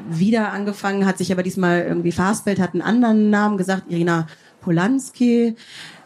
wieder 0.08 0.52
angefangen, 0.52 1.06
hat 1.06 1.18
sich 1.18 1.32
aber 1.32 1.42
diesmal 1.42 1.82
irgendwie 1.82 2.12
verhaspelt, 2.12 2.58
hat 2.58 2.74
einen 2.74 2.82
anderen 2.82 3.30
Namen 3.30 3.56
gesagt, 3.56 3.84
Irina 3.88 4.26
Polanski, 4.60 5.56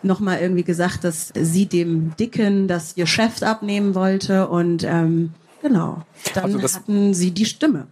nochmal 0.02 0.40
irgendwie 0.40 0.64
gesagt, 0.64 1.04
dass 1.04 1.32
sie 1.34 1.66
dem 1.66 2.14
Dicken 2.16 2.68
das 2.68 2.94
Geschäft 2.94 3.42
abnehmen 3.42 3.94
wollte 3.94 4.48
und 4.48 4.84
ähm, 4.84 5.32
genau, 5.62 6.02
dann 6.34 6.56
also 6.56 6.76
hatten 6.76 7.14
sie 7.14 7.30
die 7.30 7.46
Stimme. 7.46 7.86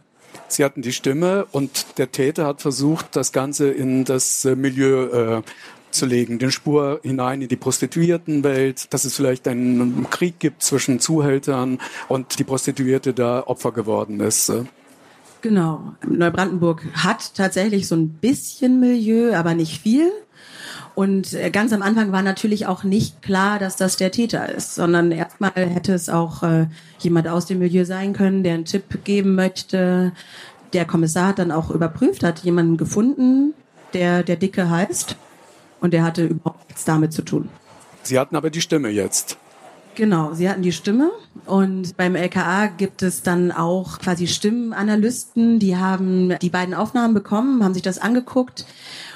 Sie 0.49 0.65
hatten 0.65 0.83
die 0.83 0.93
Stimme 0.93 1.47
und 1.51 1.99
der 1.99 2.13
Täter 2.13 2.47
hat 2.47 2.61
versucht, 2.61 3.17
das 3.17 3.33
Ganze 3.33 3.71
in 3.71 4.05
das 4.05 4.45
äh, 4.45 4.55
Milieu 4.55 5.39
äh, 5.39 5.43
zu 5.97 6.07
legen, 6.07 6.39
den 6.39 6.51
Spur 6.51 7.01
hinein 7.03 7.43
in 7.43 7.49
die 7.49 7.57
Prostituiertenwelt, 7.57 8.93
dass 8.93 9.05
es 9.05 9.17
vielleicht 9.17 9.49
einen 9.49 10.09
Krieg 10.11 10.39
gibt 10.39 10.63
zwischen 10.63 11.01
Zuhältern 11.01 11.79
und 12.09 12.39
die 12.39 12.45
Prostituierte 12.45 13.15
da 13.15 13.43
Opfer 13.47 13.73
geworden 13.73 14.21
ist. 14.21 14.53
Genau. 15.43 15.95
Neubrandenburg 16.07 16.85
hat 16.95 17.35
tatsächlich 17.35 17.87
so 17.87 17.95
ein 17.95 18.09
bisschen 18.09 18.81
Milieu, 18.81 19.35
aber 19.35 19.55
nicht 19.55 19.81
viel. 19.81 20.11
Und 20.97 21.35
äh, 21.35 21.51
ganz 21.51 21.73
am 21.73 21.83
Anfang 21.83 22.11
war 22.11 22.23
natürlich 22.23 22.67
auch 22.67 22.83
nicht 22.83 23.21
klar, 23.21 23.59
dass 23.59 23.77
das 23.77 23.97
der 23.97 24.11
Täter 24.11 24.49
ist, 24.49 24.75
sondern 24.75 25.13
erstmal 25.13 25.53
hätte 25.55 25.93
es 25.93 26.09
auch 26.09 26.43
äh, 26.43 26.69
jemand 26.99 27.29
aus 27.29 27.45
dem 27.45 27.59
Milieu 27.59 27.85
sein 27.85 28.15
können, 28.15 28.43
der 28.43 28.55
einen 28.55 28.65
Tipp 28.65 29.05
geben 29.05 29.35
möchte. 29.35 30.13
Der 30.73 30.87
Kommissar 30.87 31.29
hat 31.29 31.39
dann 31.39 31.53
auch 31.53 31.71
überprüft, 31.71 32.25
hat 32.25 32.41
jemanden 32.41 32.79
gefunden, 32.79 33.53
der 33.93 34.23
der 34.23 34.37
Dicke 34.37 34.71
heißt. 34.71 35.17
Und 35.81 35.93
der 35.93 36.03
hatte 36.03 36.27
überhaupt 36.27 36.69
nichts 36.69 36.85
damit 36.85 37.13
zu 37.13 37.23
tun. 37.23 37.49
Sie 38.03 38.19
hatten 38.19 38.37
aber 38.37 38.51
die 38.51 38.61
Stimme 38.61 38.89
jetzt. 38.89 39.37
Genau, 39.97 40.35
sie 40.35 40.49
hatten 40.49 40.61
die 40.61 40.73
Stimme 40.73 41.11
und 41.47 41.97
beim 41.97 42.17
LKA 42.17 42.67
gibt 42.67 43.03
es 43.03 43.23
dann 43.23 43.51
auch 43.51 43.99
quasi 43.99 44.27
Stimmenanalysten, 44.27 45.59
die 45.59 45.79
haben 45.79 46.37
die 46.43 46.51
beiden 46.51 46.75
Aufnahmen 46.75 47.15
bekommen, 47.15 47.65
haben 47.65 47.73
sich 47.73 47.83
das 47.83 47.99
angeguckt. 47.99 48.67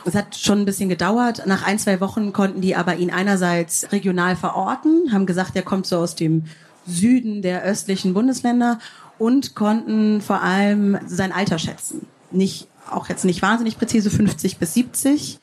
Es 0.07 0.15
hat 0.15 0.37
schon 0.37 0.61
ein 0.61 0.65
bisschen 0.65 0.89
gedauert. 0.89 1.43
Nach 1.47 1.67
ein, 1.67 1.79
zwei 1.79 2.01
Wochen 2.01 2.33
konnten 2.33 2.63
die 2.63 2.77
aber 2.77 2.97
ihn 2.97 3.11
einerseits 3.11 3.93
regional 3.93 4.37
verorten, 4.37 5.13
haben 5.13 5.27
gesagt, 5.27 5.55
er 5.55 5.63
kommt 5.63 5.87
so 5.87 5.99
aus 5.99 6.15
dem 6.15 6.45
Süden 6.87 7.43
der 7.43 7.63
östlichen 7.63 8.15
Bundesländer 8.15 8.79
und 9.19 9.55
konnten 9.55 10.23
vor 10.23 10.41
allem 10.41 10.99
sein 11.07 11.31
Alter 11.31 11.59
schätzen. 11.59 12.07
Nicht 12.31 12.69
auch 12.91 13.09
jetzt 13.09 13.25
nicht 13.25 13.43
wahnsinnig 13.43 13.79
präzise 13.79 14.11
50 14.11 14.59
bis 14.59 14.75
70, 14.75 15.39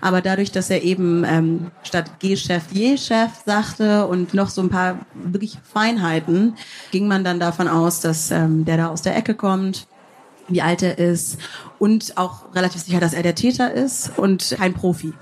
aber 0.00 0.20
dadurch, 0.20 0.52
dass 0.52 0.70
er 0.70 0.82
eben 0.82 1.24
ähm, 1.24 1.70
statt 1.82 2.18
G-Chef 2.20 2.64
Je-Chef 2.72 3.30
sagte 3.44 4.06
und 4.06 4.34
noch 4.34 4.50
so 4.50 4.62
ein 4.62 4.70
paar 4.70 4.98
wirklich 5.14 5.58
Feinheiten, 5.72 6.54
ging 6.90 7.08
man 7.08 7.24
dann 7.24 7.40
davon 7.40 7.68
aus, 7.68 8.00
dass 8.00 8.30
ähm, 8.30 8.64
der 8.64 8.76
da 8.76 8.88
aus 8.88 9.02
der 9.02 9.16
Ecke 9.16 9.34
kommt, 9.34 9.86
wie 10.48 10.62
alt 10.62 10.82
er 10.82 10.98
ist 10.98 11.38
und 11.78 12.16
auch 12.16 12.54
relativ 12.54 12.82
sicher, 12.82 13.00
dass 13.00 13.12
er 13.12 13.22
der 13.22 13.34
Täter 13.34 13.72
ist 13.72 14.12
und 14.16 14.54
kein 14.58 14.74
Profi 14.74 15.12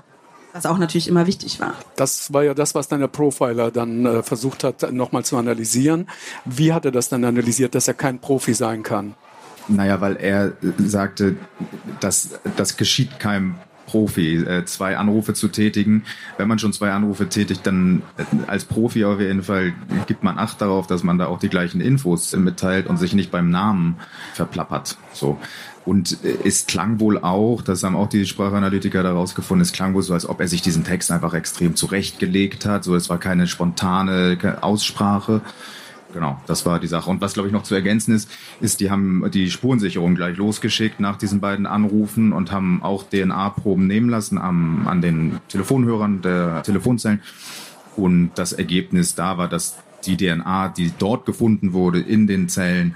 was 0.57 0.65
auch 0.65 0.77
natürlich 0.77 1.07
immer 1.07 1.27
wichtig 1.27 1.59
war. 1.59 1.75
Das 1.95 2.33
war 2.33 2.43
ja 2.43 2.53
das, 2.53 2.73
was 2.75 2.87
dann 2.87 2.99
der 2.99 3.07
Profiler 3.07 3.71
dann 3.71 4.05
äh, 4.05 4.23
versucht 4.23 4.63
hat, 4.63 4.91
nochmal 4.91 5.23
zu 5.23 5.37
analysieren. 5.37 6.09
Wie 6.45 6.73
hat 6.73 6.85
er 6.85 6.91
das 6.91 7.09
dann 7.09 7.23
analysiert, 7.23 7.75
dass 7.75 7.87
er 7.87 7.93
kein 7.93 8.19
Profi 8.19 8.53
sein 8.53 8.83
kann? 8.83 9.15
Naja, 9.67 9.99
weil 10.01 10.15
er 10.15 10.53
sagte, 10.77 11.35
dass 11.99 12.39
das 12.55 12.77
geschieht 12.77 13.19
keinem 13.19 13.55
Profi, 13.87 14.35
äh, 14.35 14.65
zwei 14.65 14.97
Anrufe 14.97 15.33
zu 15.33 15.47
tätigen. 15.47 16.03
Wenn 16.37 16.47
man 16.47 16.59
schon 16.59 16.73
zwei 16.73 16.91
Anrufe 16.91 17.29
tätigt, 17.29 17.65
dann 17.65 18.03
äh, 18.17 18.23
als 18.45 18.65
Profi 18.65 19.05
auf 19.05 19.19
jeden 19.19 19.43
Fall 19.43 19.73
gibt 20.05 20.23
man 20.23 20.37
Acht 20.37 20.61
darauf, 20.61 20.87
dass 20.87 21.03
man 21.03 21.17
da 21.17 21.27
auch 21.27 21.39
die 21.39 21.49
gleichen 21.49 21.81
Infos 21.81 22.35
mitteilt 22.35 22.85
und 22.87 22.97
sich 22.97 23.13
nicht 23.13 23.31
beim 23.31 23.49
Namen 23.49 23.95
verplappert. 24.33 24.97
So. 25.13 25.39
Und 25.85 26.23
äh, 26.23 26.37
es 26.45 26.67
klang 26.67 26.99
wohl 26.99 27.17
auch, 27.17 27.61
das 27.61 27.83
haben 27.83 27.95
auch 27.95 28.09
die 28.09 28.25
Sprachanalytiker 28.25 29.03
daraus 29.03 29.35
gefunden, 29.35 29.61
es 29.61 29.71
klang 29.71 29.93
wohl 29.93 30.03
so, 30.03 30.13
als 30.13 30.27
ob 30.27 30.41
er 30.41 30.49
sich 30.49 30.61
diesen 30.61 30.83
Text 30.83 31.09
einfach 31.09 31.33
extrem 31.33 31.75
zurechtgelegt 31.77 32.65
hat. 32.65 32.83
So, 32.83 32.93
es 32.93 33.09
war 33.09 33.19
keine 33.19 33.47
spontane 33.47 34.57
Aussprache. 34.61 35.41
Genau, 36.13 36.39
das 36.47 36.65
war 36.65 36.79
die 36.79 36.87
Sache. 36.87 37.09
Und 37.09 37.21
was, 37.21 37.33
glaube 37.33 37.47
ich, 37.47 37.53
noch 37.53 37.63
zu 37.63 37.75
ergänzen 37.75 38.15
ist, 38.15 38.29
ist, 38.61 38.79
die 38.79 38.89
haben 38.89 39.29
die 39.31 39.51
Spurensicherung 39.51 40.15
gleich 40.15 40.37
losgeschickt 40.37 40.99
nach 40.99 41.17
diesen 41.17 41.41
beiden 41.41 41.65
Anrufen 41.65 42.33
und 42.33 42.51
haben 42.51 42.81
auch 42.81 43.03
DNA-Proben 43.03 43.87
nehmen 43.87 44.09
lassen 44.09 44.37
am, 44.37 44.87
an 44.87 45.01
den 45.01 45.39
Telefonhörern 45.49 46.21
der 46.21 46.63
Telefonzellen. 46.63 47.21
Und 47.95 48.31
das 48.35 48.53
Ergebnis 48.53 49.15
da 49.15 49.37
war, 49.37 49.47
dass 49.47 49.77
die 50.05 50.15
DNA, 50.15 50.69
die 50.69 50.93
dort 50.97 51.25
gefunden 51.25 51.73
wurde 51.73 51.99
in 51.99 52.27
den 52.27 52.47
Zellen, 52.47 52.95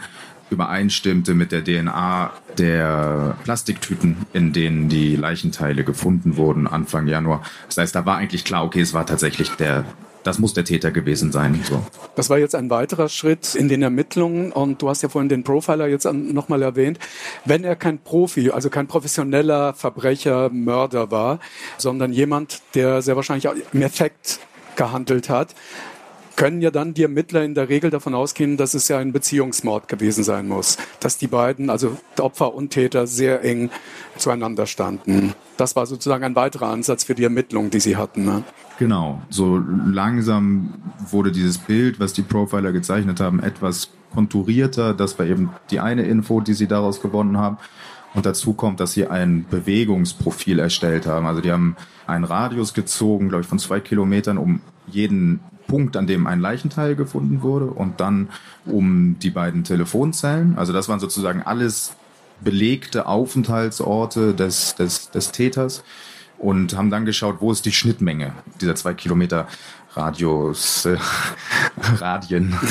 übereinstimmte 0.49 1.33
mit 1.33 1.51
der 1.51 1.63
DNA 1.63 2.31
der 2.57 3.37
Plastiktüten, 3.43 4.17
in 4.33 4.53
denen 4.53 4.89
die 4.89 5.15
Leichenteile 5.15 5.83
gefunden 5.83 6.37
wurden 6.37 6.67
Anfang 6.67 7.07
Januar. 7.07 7.41
Das 7.67 7.77
heißt, 7.77 7.95
da 7.95 8.05
war 8.05 8.17
eigentlich 8.17 8.43
klar, 8.43 8.65
okay, 8.65 8.81
es 8.81 8.93
war 8.93 9.05
tatsächlich 9.05 9.49
der 9.51 9.85
das 10.23 10.39
muss 10.39 10.53
der 10.53 10.65
Täter 10.65 10.91
gewesen 10.91 11.31
sein. 11.31 11.59
So. 11.63 11.83
Das 12.15 12.29
war 12.29 12.37
jetzt 12.37 12.55
ein 12.55 12.69
weiterer 12.69 13.09
Schritt 13.09 13.55
in 13.55 13.67
den 13.67 13.81
Ermittlungen 13.81 14.51
und 14.51 14.81
du 14.81 14.89
hast 14.89 15.01
ja 15.01 15.09
vorhin 15.09 15.29
den 15.29 15.43
Profiler 15.43 15.87
jetzt 15.87 16.05
nochmal 16.11 16.61
erwähnt. 16.61 16.99
Wenn 17.45 17.63
er 17.63 17.75
kein 17.75 17.99
Profi, 17.99 18.51
also 18.51 18.69
kein 18.69 18.87
professioneller 18.87 19.73
Verbrecher, 19.73 20.49
Mörder 20.49 21.11
war, 21.11 21.39
sondern 21.77 22.13
jemand, 22.13 22.61
der 22.75 23.01
sehr 23.01 23.15
wahrscheinlich 23.15 23.47
im 23.73 23.81
Effekt 23.81 24.39
gehandelt 24.75 25.29
hat, 25.29 25.55
können 26.35 26.61
ja 26.61 26.71
dann 26.71 26.93
die 26.93 27.03
Ermittler 27.03 27.43
in 27.43 27.55
der 27.55 27.69
Regel 27.69 27.89
davon 27.89 28.15
ausgehen, 28.15 28.57
dass 28.57 28.73
es 28.73 28.87
ja 28.87 28.97
ein 28.97 29.11
Beziehungsmord 29.11 29.87
gewesen 29.87 30.23
sein 30.23 30.47
muss. 30.47 30.77
Dass 30.99 31.17
die 31.17 31.27
beiden, 31.27 31.69
also 31.69 31.97
Opfer 32.19 32.53
und 32.53 32.69
Täter, 32.69 33.07
sehr 33.07 33.43
eng 33.43 33.69
zueinander 34.17 34.65
standen. 34.65 35.33
Das 35.57 35.75
war 35.75 35.85
sozusagen 35.85 36.23
ein 36.23 36.35
weiterer 36.35 36.67
Ansatz 36.67 37.03
für 37.03 37.15
die 37.15 37.23
Ermittlungen, 37.23 37.69
die 37.69 37.79
sie 37.79 37.97
hatten. 37.97 38.25
Ne? 38.25 38.43
Genau, 38.79 39.21
so 39.29 39.61
langsam 39.85 40.73
wurde 41.09 41.31
dieses 41.31 41.57
Bild, 41.57 41.99
was 41.99 42.13
die 42.13 42.23
Profiler 42.23 42.71
gezeichnet 42.71 43.19
haben, 43.19 43.41
etwas 43.41 43.89
konturierter. 44.13 44.93
Das 44.93 45.19
war 45.19 45.25
eben 45.25 45.51
die 45.69 45.79
eine 45.79 46.03
Info, 46.03 46.41
die 46.41 46.53
sie 46.53 46.67
daraus 46.67 47.01
gewonnen 47.01 47.37
haben. 47.37 47.57
Und 48.13 48.25
dazu 48.25 48.53
kommt, 48.53 48.79
dass 48.79 48.93
sie 48.93 49.07
ein 49.07 49.45
Bewegungsprofil 49.49 50.59
erstellt 50.59 51.05
haben. 51.05 51.25
Also 51.25 51.41
die 51.41 51.51
haben 51.51 51.75
einen 52.07 52.25
Radius 52.25 52.73
gezogen, 52.73 53.29
glaube 53.29 53.43
ich, 53.43 53.47
von 53.47 53.59
zwei 53.59 53.79
Kilometern 53.79 54.37
um 54.37 54.61
jeden 54.87 55.39
Punkt, 55.67 55.97
an 55.97 56.07
dem 56.07 56.27
ein 56.27 56.39
Leichenteil 56.39 56.95
gefunden 56.95 57.41
wurde 57.41 57.65
und 57.65 57.99
dann 57.99 58.29
um 58.65 59.17
die 59.19 59.29
beiden 59.29 59.63
Telefonzellen. 59.63 60.57
Also 60.57 60.73
das 60.73 60.89
waren 60.89 60.99
sozusagen 60.99 61.41
alles 61.43 61.93
belegte 62.41 63.05
Aufenthaltsorte 63.05 64.33
des, 64.33 64.75
des, 64.75 65.11
des 65.11 65.31
Täters 65.31 65.83
und 66.39 66.75
haben 66.75 66.89
dann 66.89 67.05
geschaut, 67.05 67.37
wo 67.39 67.51
ist 67.51 67.65
die 67.65 67.71
Schnittmenge 67.71 68.33
dieser 68.59 68.75
zwei 68.75 68.93
Kilometer 68.93 69.47
Radius, 69.93 70.85
äh, 70.85 70.97
Radien. 71.99 72.57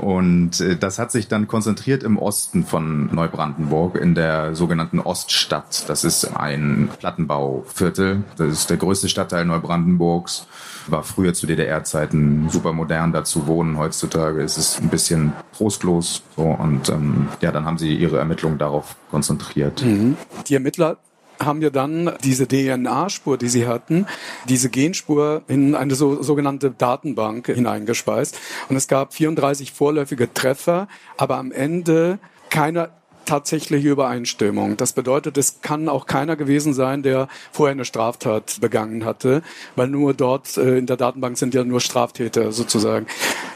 Und 0.00 0.60
äh, 0.60 0.76
das 0.76 0.98
hat 0.98 1.10
sich 1.10 1.28
dann 1.28 1.48
konzentriert 1.48 2.02
im 2.02 2.18
Osten 2.18 2.64
von 2.64 3.14
Neubrandenburg, 3.14 3.96
in 3.96 4.14
der 4.14 4.54
sogenannten 4.54 5.00
Oststadt. 5.00 5.88
Das 5.88 6.04
ist 6.04 6.36
ein 6.36 6.90
Plattenbauviertel. 6.98 8.22
Das 8.36 8.48
ist 8.48 8.70
der 8.70 8.76
größte 8.76 9.08
Stadtteil 9.08 9.44
Neubrandenburgs. 9.44 10.46
War 10.86 11.02
früher 11.02 11.34
zu 11.34 11.46
DDR-Zeiten 11.46 12.48
super 12.50 12.72
modern 12.72 13.12
da 13.12 13.24
zu 13.24 13.46
wohnen. 13.46 13.78
Heutzutage 13.78 14.42
ist 14.42 14.58
es 14.58 14.80
ein 14.80 14.88
bisschen 14.88 15.32
trostlos. 15.56 16.22
So, 16.36 16.42
und 16.42 16.88
ähm, 16.88 17.28
ja, 17.40 17.52
dann 17.52 17.64
haben 17.64 17.78
sie 17.78 17.94
ihre 17.94 18.18
Ermittlungen 18.18 18.58
darauf 18.58 18.96
konzentriert. 19.10 19.82
Mhm. 19.82 20.16
Die 20.46 20.54
Ermittler 20.54 20.98
haben 21.40 21.60
wir 21.60 21.70
dann 21.70 22.12
diese 22.22 22.46
DNA-Spur, 22.46 23.38
die 23.38 23.48
sie 23.48 23.66
hatten, 23.66 24.06
diese 24.48 24.68
Genspur 24.68 25.42
in 25.48 25.74
eine 25.74 25.94
so, 25.94 26.22
sogenannte 26.22 26.70
Datenbank 26.70 27.46
hineingespeist. 27.46 28.38
Und 28.68 28.76
es 28.76 28.88
gab 28.88 29.14
34 29.14 29.72
vorläufige 29.72 30.32
Treffer, 30.32 30.88
aber 31.16 31.38
am 31.38 31.52
Ende 31.52 32.18
keine 32.50 32.90
tatsächliche 33.24 33.88
Übereinstimmung. 33.88 34.76
Das 34.76 34.92
bedeutet, 34.92 35.36
es 35.38 35.60
kann 35.62 35.88
auch 35.88 36.06
keiner 36.06 36.36
gewesen 36.36 36.74
sein, 36.74 37.02
der 37.02 37.28
vorher 37.52 37.72
eine 37.72 37.84
Straftat 37.84 38.60
begangen 38.60 39.04
hatte, 39.04 39.42
weil 39.76 39.88
nur 39.88 40.14
dort 40.14 40.56
äh, 40.56 40.78
in 40.78 40.86
der 40.86 40.96
Datenbank 40.96 41.38
sind 41.38 41.54
ja 41.54 41.64
nur 41.64 41.80
Straftäter 41.80 42.52
sozusagen. 42.52 43.06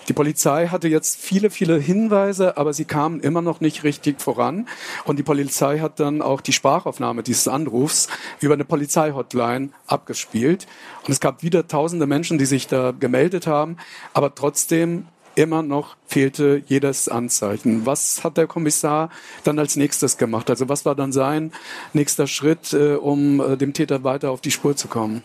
Die 0.09 0.15
Polizei 0.15 0.69
hatte 0.69 0.89
jetzt 0.89 1.21
viele, 1.21 1.51
viele 1.51 1.79
Hinweise, 1.79 2.57
aber 2.57 2.73
sie 2.73 2.87
kamen 2.87 3.21
immer 3.21 3.43
noch 3.43 3.61
nicht 3.61 3.85
richtig 3.85 4.21
voran. 4.23 4.67
Und 5.05 5.19
die 5.19 5.23
Polizei 5.23 5.81
hat 5.81 6.01
dann 6.01 6.23
auch 6.23 6.41
die 6.41 6.55
Sprachaufnahme 6.55 7.23
dieses 7.23 7.47
Anrufs 7.47 8.09
über 8.41 8.55
eine 8.55 8.65
Polizeihotline 8.65 9.71
abgespielt. 9.87 10.67
Und 11.05 11.13
es 11.13 11.21
gab 11.21 11.43
wieder 11.43 11.69
tausende 11.69 12.07
Menschen, 12.07 12.39
die 12.39 12.47
sich 12.47 12.67
da 12.67 12.93
gemeldet 12.99 13.47
haben, 13.47 13.77
aber 14.15 14.35
trotzdem 14.35 15.07
immer 15.39 15.63
noch 15.63 15.97
fehlte 16.07 16.63
jedes 16.67 17.09
Anzeichen. 17.09 17.87
Was 17.87 18.25
hat 18.25 18.37
der 18.37 18.49
Kommissar 18.49 19.11
dann 19.45 19.59
als 19.59 19.77
nächstes 19.77 20.19
gemacht? 20.19 20.51
Also 20.51 20.69
was 20.69 20.85
war 20.85 20.97
dann 20.97 21.13
sein 21.13 21.53
nächster 21.93 22.27
Schritt, 22.27 22.73
äh, 22.73 22.95
um 22.95 23.41
äh, 23.41 23.57
dem 23.57 23.73
Täter 23.73 24.03
weiter 24.03 24.31
auf 24.33 24.41
die 24.41 24.51
Spur 24.51 24.77
zu 24.77 24.89
kommen? 24.89 25.23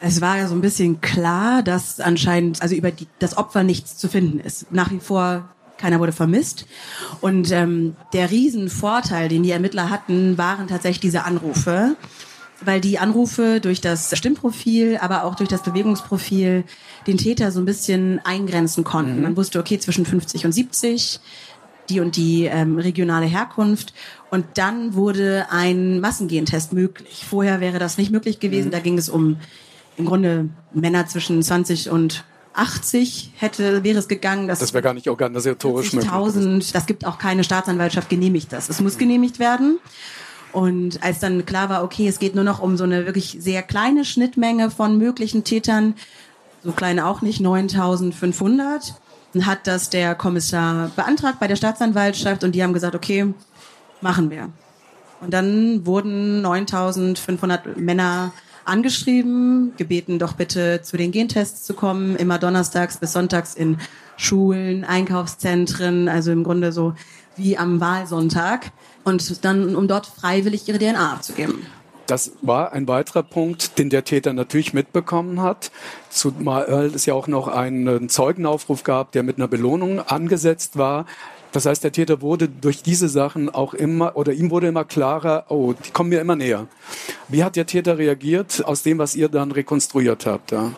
Es 0.00 0.22
war 0.22 0.38
ja 0.38 0.48
so 0.48 0.54
ein 0.54 0.62
bisschen 0.62 1.02
klar, 1.02 1.62
dass 1.62 2.00
anscheinend 2.00 2.62
also 2.62 2.74
über 2.74 2.90
die, 2.90 3.06
das 3.18 3.36
Opfer 3.36 3.62
nichts 3.62 3.98
zu 3.98 4.08
finden 4.08 4.40
ist. 4.40 4.72
Nach 4.72 4.90
wie 4.90 4.98
vor 4.98 5.50
keiner 5.76 6.00
wurde 6.00 6.12
vermisst. 6.12 6.66
Und 7.20 7.52
ähm, 7.52 7.96
der 8.14 8.30
Riesenvorteil, 8.30 9.28
den 9.28 9.42
die 9.42 9.50
Ermittler 9.50 9.90
hatten, 9.90 10.38
waren 10.38 10.68
tatsächlich 10.68 11.00
diese 11.00 11.24
Anrufe 11.24 11.96
weil 12.62 12.80
die 12.80 12.98
Anrufe 12.98 13.60
durch 13.60 13.80
das 13.80 14.16
Stimmprofil, 14.16 14.98
aber 15.00 15.24
auch 15.24 15.34
durch 15.34 15.48
das 15.48 15.62
Bewegungsprofil 15.62 16.64
den 17.06 17.16
Täter 17.16 17.52
so 17.52 17.60
ein 17.60 17.64
bisschen 17.64 18.20
eingrenzen 18.24 18.84
konnten. 18.84 19.16
Mhm. 19.16 19.22
Man 19.22 19.36
wusste, 19.36 19.58
okay, 19.58 19.78
zwischen 19.78 20.06
50 20.06 20.44
und 20.44 20.52
70, 20.52 21.20
die 21.88 22.00
und 22.00 22.16
die 22.16 22.44
ähm, 22.44 22.78
regionale 22.78 23.26
Herkunft. 23.26 23.94
Und 24.30 24.46
dann 24.54 24.94
wurde 24.94 25.46
ein 25.50 26.00
Massengentest 26.00 26.72
möglich. 26.72 27.24
Vorher 27.28 27.60
wäre 27.60 27.78
das 27.78 27.98
nicht 27.98 28.12
möglich 28.12 28.40
gewesen. 28.40 28.68
Mhm. 28.68 28.72
Da 28.72 28.78
ging 28.80 28.98
es 28.98 29.08
um 29.08 29.36
im 29.96 30.06
Grunde 30.06 30.48
Männer 30.72 31.06
zwischen 31.06 31.42
20 31.42 31.90
und 31.90 32.24
80 32.54 33.32
hätte, 33.36 33.84
wäre 33.84 33.98
es 33.98 34.08
gegangen. 34.08 34.48
Das, 34.48 34.58
das 34.58 34.72
wäre 34.72 34.82
gar 34.82 34.94
nicht 34.94 35.08
organisatorisch 35.08 35.92
möglich. 35.92 36.10
1000, 36.10 36.74
das 36.74 36.86
gibt 36.86 37.06
auch 37.06 37.18
keine 37.18 37.44
Staatsanwaltschaft 37.44 38.08
genehmigt 38.08 38.52
das. 38.52 38.68
Es 38.68 38.80
muss 38.80 38.98
genehmigt 38.98 39.38
werden. 39.38 39.78
Und 40.52 41.02
als 41.02 41.20
dann 41.20 41.46
klar 41.46 41.68
war, 41.68 41.84
okay, 41.84 42.08
es 42.08 42.18
geht 42.18 42.34
nur 42.34 42.44
noch 42.44 42.60
um 42.60 42.76
so 42.76 42.84
eine 42.84 43.06
wirklich 43.06 43.36
sehr 43.40 43.62
kleine 43.62 44.04
Schnittmenge 44.04 44.70
von 44.70 44.98
möglichen 44.98 45.44
Tätern, 45.44 45.94
so 46.64 46.72
klein 46.72 47.00
auch 47.00 47.22
nicht, 47.22 47.40
9500, 47.40 48.94
hat 49.42 49.66
das 49.66 49.90
der 49.90 50.14
Kommissar 50.14 50.90
beantragt 50.96 51.38
bei 51.38 51.46
der 51.46 51.56
Staatsanwaltschaft 51.56 52.42
und 52.42 52.54
die 52.54 52.62
haben 52.62 52.72
gesagt, 52.72 52.94
okay, 52.94 53.32
machen 54.00 54.30
wir. 54.30 54.50
Und 55.20 55.32
dann 55.32 55.86
wurden 55.86 56.42
9500 56.42 57.76
Männer 57.76 58.32
angeschrieben, 58.64 59.72
gebeten, 59.76 60.18
doch 60.18 60.32
bitte 60.34 60.82
zu 60.82 60.96
den 60.96 61.12
Gentests 61.12 61.64
zu 61.64 61.74
kommen, 61.74 62.16
immer 62.16 62.38
donnerstags 62.38 62.98
bis 62.98 63.12
sonntags 63.12 63.54
in 63.54 63.78
Schulen, 64.16 64.84
Einkaufszentren, 64.84 66.08
also 66.08 66.32
im 66.32 66.44
Grunde 66.44 66.72
so 66.72 66.94
wie 67.36 67.56
am 67.56 67.80
Wahlsonntag 67.80 68.72
und 69.04 69.44
dann, 69.44 69.74
um 69.76 69.88
dort 69.88 70.06
freiwillig 70.06 70.68
ihre 70.68 70.78
DNA 70.78 71.12
abzugeben. 71.12 71.66
Das 72.06 72.32
war 72.42 72.72
ein 72.72 72.88
weiterer 72.88 73.22
Punkt, 73.22 73.78
den 73.78 73.88
der 73.88 74.04
Täter 74.04 74.32
natürlich 74.32 74.74
mitbekommen 74.74 75.40
hat, 75.40 75.70
zumal 76.08 76.64
es 76.92 77.06
ja 77.06 77.14
auch 77.14 77.28
noch 77.28 77.46
einen 77.46 78.08
Zeugenaufruf 78.08 78.82
gab, 78.82 79.12
der 79.12 79.22
mit 79.22 79.36
einer 79.36 79.46
Belohnung 79.46 80.00
angesetzt 80.00 80.76
war. 80.76 81.06
Das 81.52 81.66
heißt, 81.66 81.84
der 81.84 81.92
Täter 81.92 82.20
wurde 82.20 82.48
durch 82.48 82.82
diese 82.82 83.08
Sachen 83.08 83.48
auch 83.48 83.74
immer, 83.74 84.16
oder 84.16 84.32
ihm 84.32 84.50
wurde 84.50 84.66
immer 84.66 84.84
klarer, 84.84 85.46
oh, 85.50 85.72
die 85.72 85.90
kommen 85.90 86.10
mir 86.10 86.20
immer 86.20 86.36
näher. 86.36 86.66
Wie 87.28 87.44
hat 87.44 87.54
der 87.54 87.66
Täter 87.66 87.98
reagiert 87.98 88.64
aus 88.64 88.82
dem, 88.82 88.98
was 88.98 89.14
ihr 89.14 89.28
dann 89.28 89.52
rekonstruiert 89.52 90.26
habt? 90.26 90.50
Ja? 90.50 90.72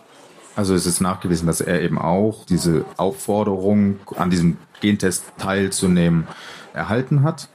Also 0.55 0.75
es 0.75 0.85
ist 0.85 1.01
nachgewiesen, 1.01 1.47
dass 1.47 1.61
er 1.61 1.81
eben 1.81 1.97
auch 1.97 2.45
diese 2.45 2.85
Aufforderung, 2.97 3.99
an 4.15 4.29
diesem 4.29 4.57
Gentest 4.81 5.23
teilzunehmen, 5.39 6.27
erhalten 6.73 7.23
hat. 7.23 7.49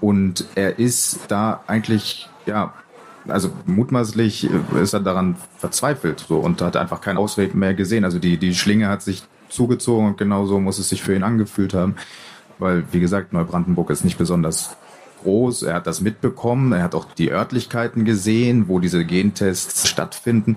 Und 0.00 0.46
er 0.54 0.78
ist 0.78 1.20
da 1.28 1.62
eigentlich, 1.66 2.28
ja, 2.46 2.72
also 3.28 3.50
mutmaßlich 3.66 4.48
ist 4.80 4.94
er 4.94 5.00
daran 5.00 5.36
verzweifelt 5.58 6.24
so 6.26 6.38
und 6.38 6.62
hat 6.62 6.76
einfach 6.76 7.00
keinen 7.00 7.18
Ausweg 7.18 7.54
mehr 7.54 7.74
gesehen. 7.74 8.04
Also 8.04 8.18
die, 8.18 8.38
die 8.38 8.54
Schlinge 8.54 8.88
hat 8.88 9.02
sich 9.02 9.24
zugezogen 9.48 10.06
und 10.08 10.18
genauso 10.18 10.58
muss 10.60 10.78
es 10.78 10.88
sich 10.88 11.02
für 11.02 11.14
ihn 11.14 11.22
angefühlt 11.22 11.74
haben. 11.74 11.96
Weil, 12.58 12.84
wie 12.92 13.00
gesagt, 13.00 13.32
Neubrandenburg 13.32 13.90
ist 13.90 14.04
nicht 14.04 14.18
besonders 14.18 14.76
groß. 15.22 15.62
Er 15.62 15.74
hat 15.74 15.86
das 15.86 16.00
mitbekommen. 16.00 16.72
Er 16.72 16.82
hat 16.82 16.94
auch 16.94 17.06
die 17.12 17.30
Örtlichkeiten 17.30 18.04
gesehen, 18.04 18.68
wo 18.68 18.80
diese 18.80 19.04
Gentests 19.04 19.88
stattfinden. 19.88 20.56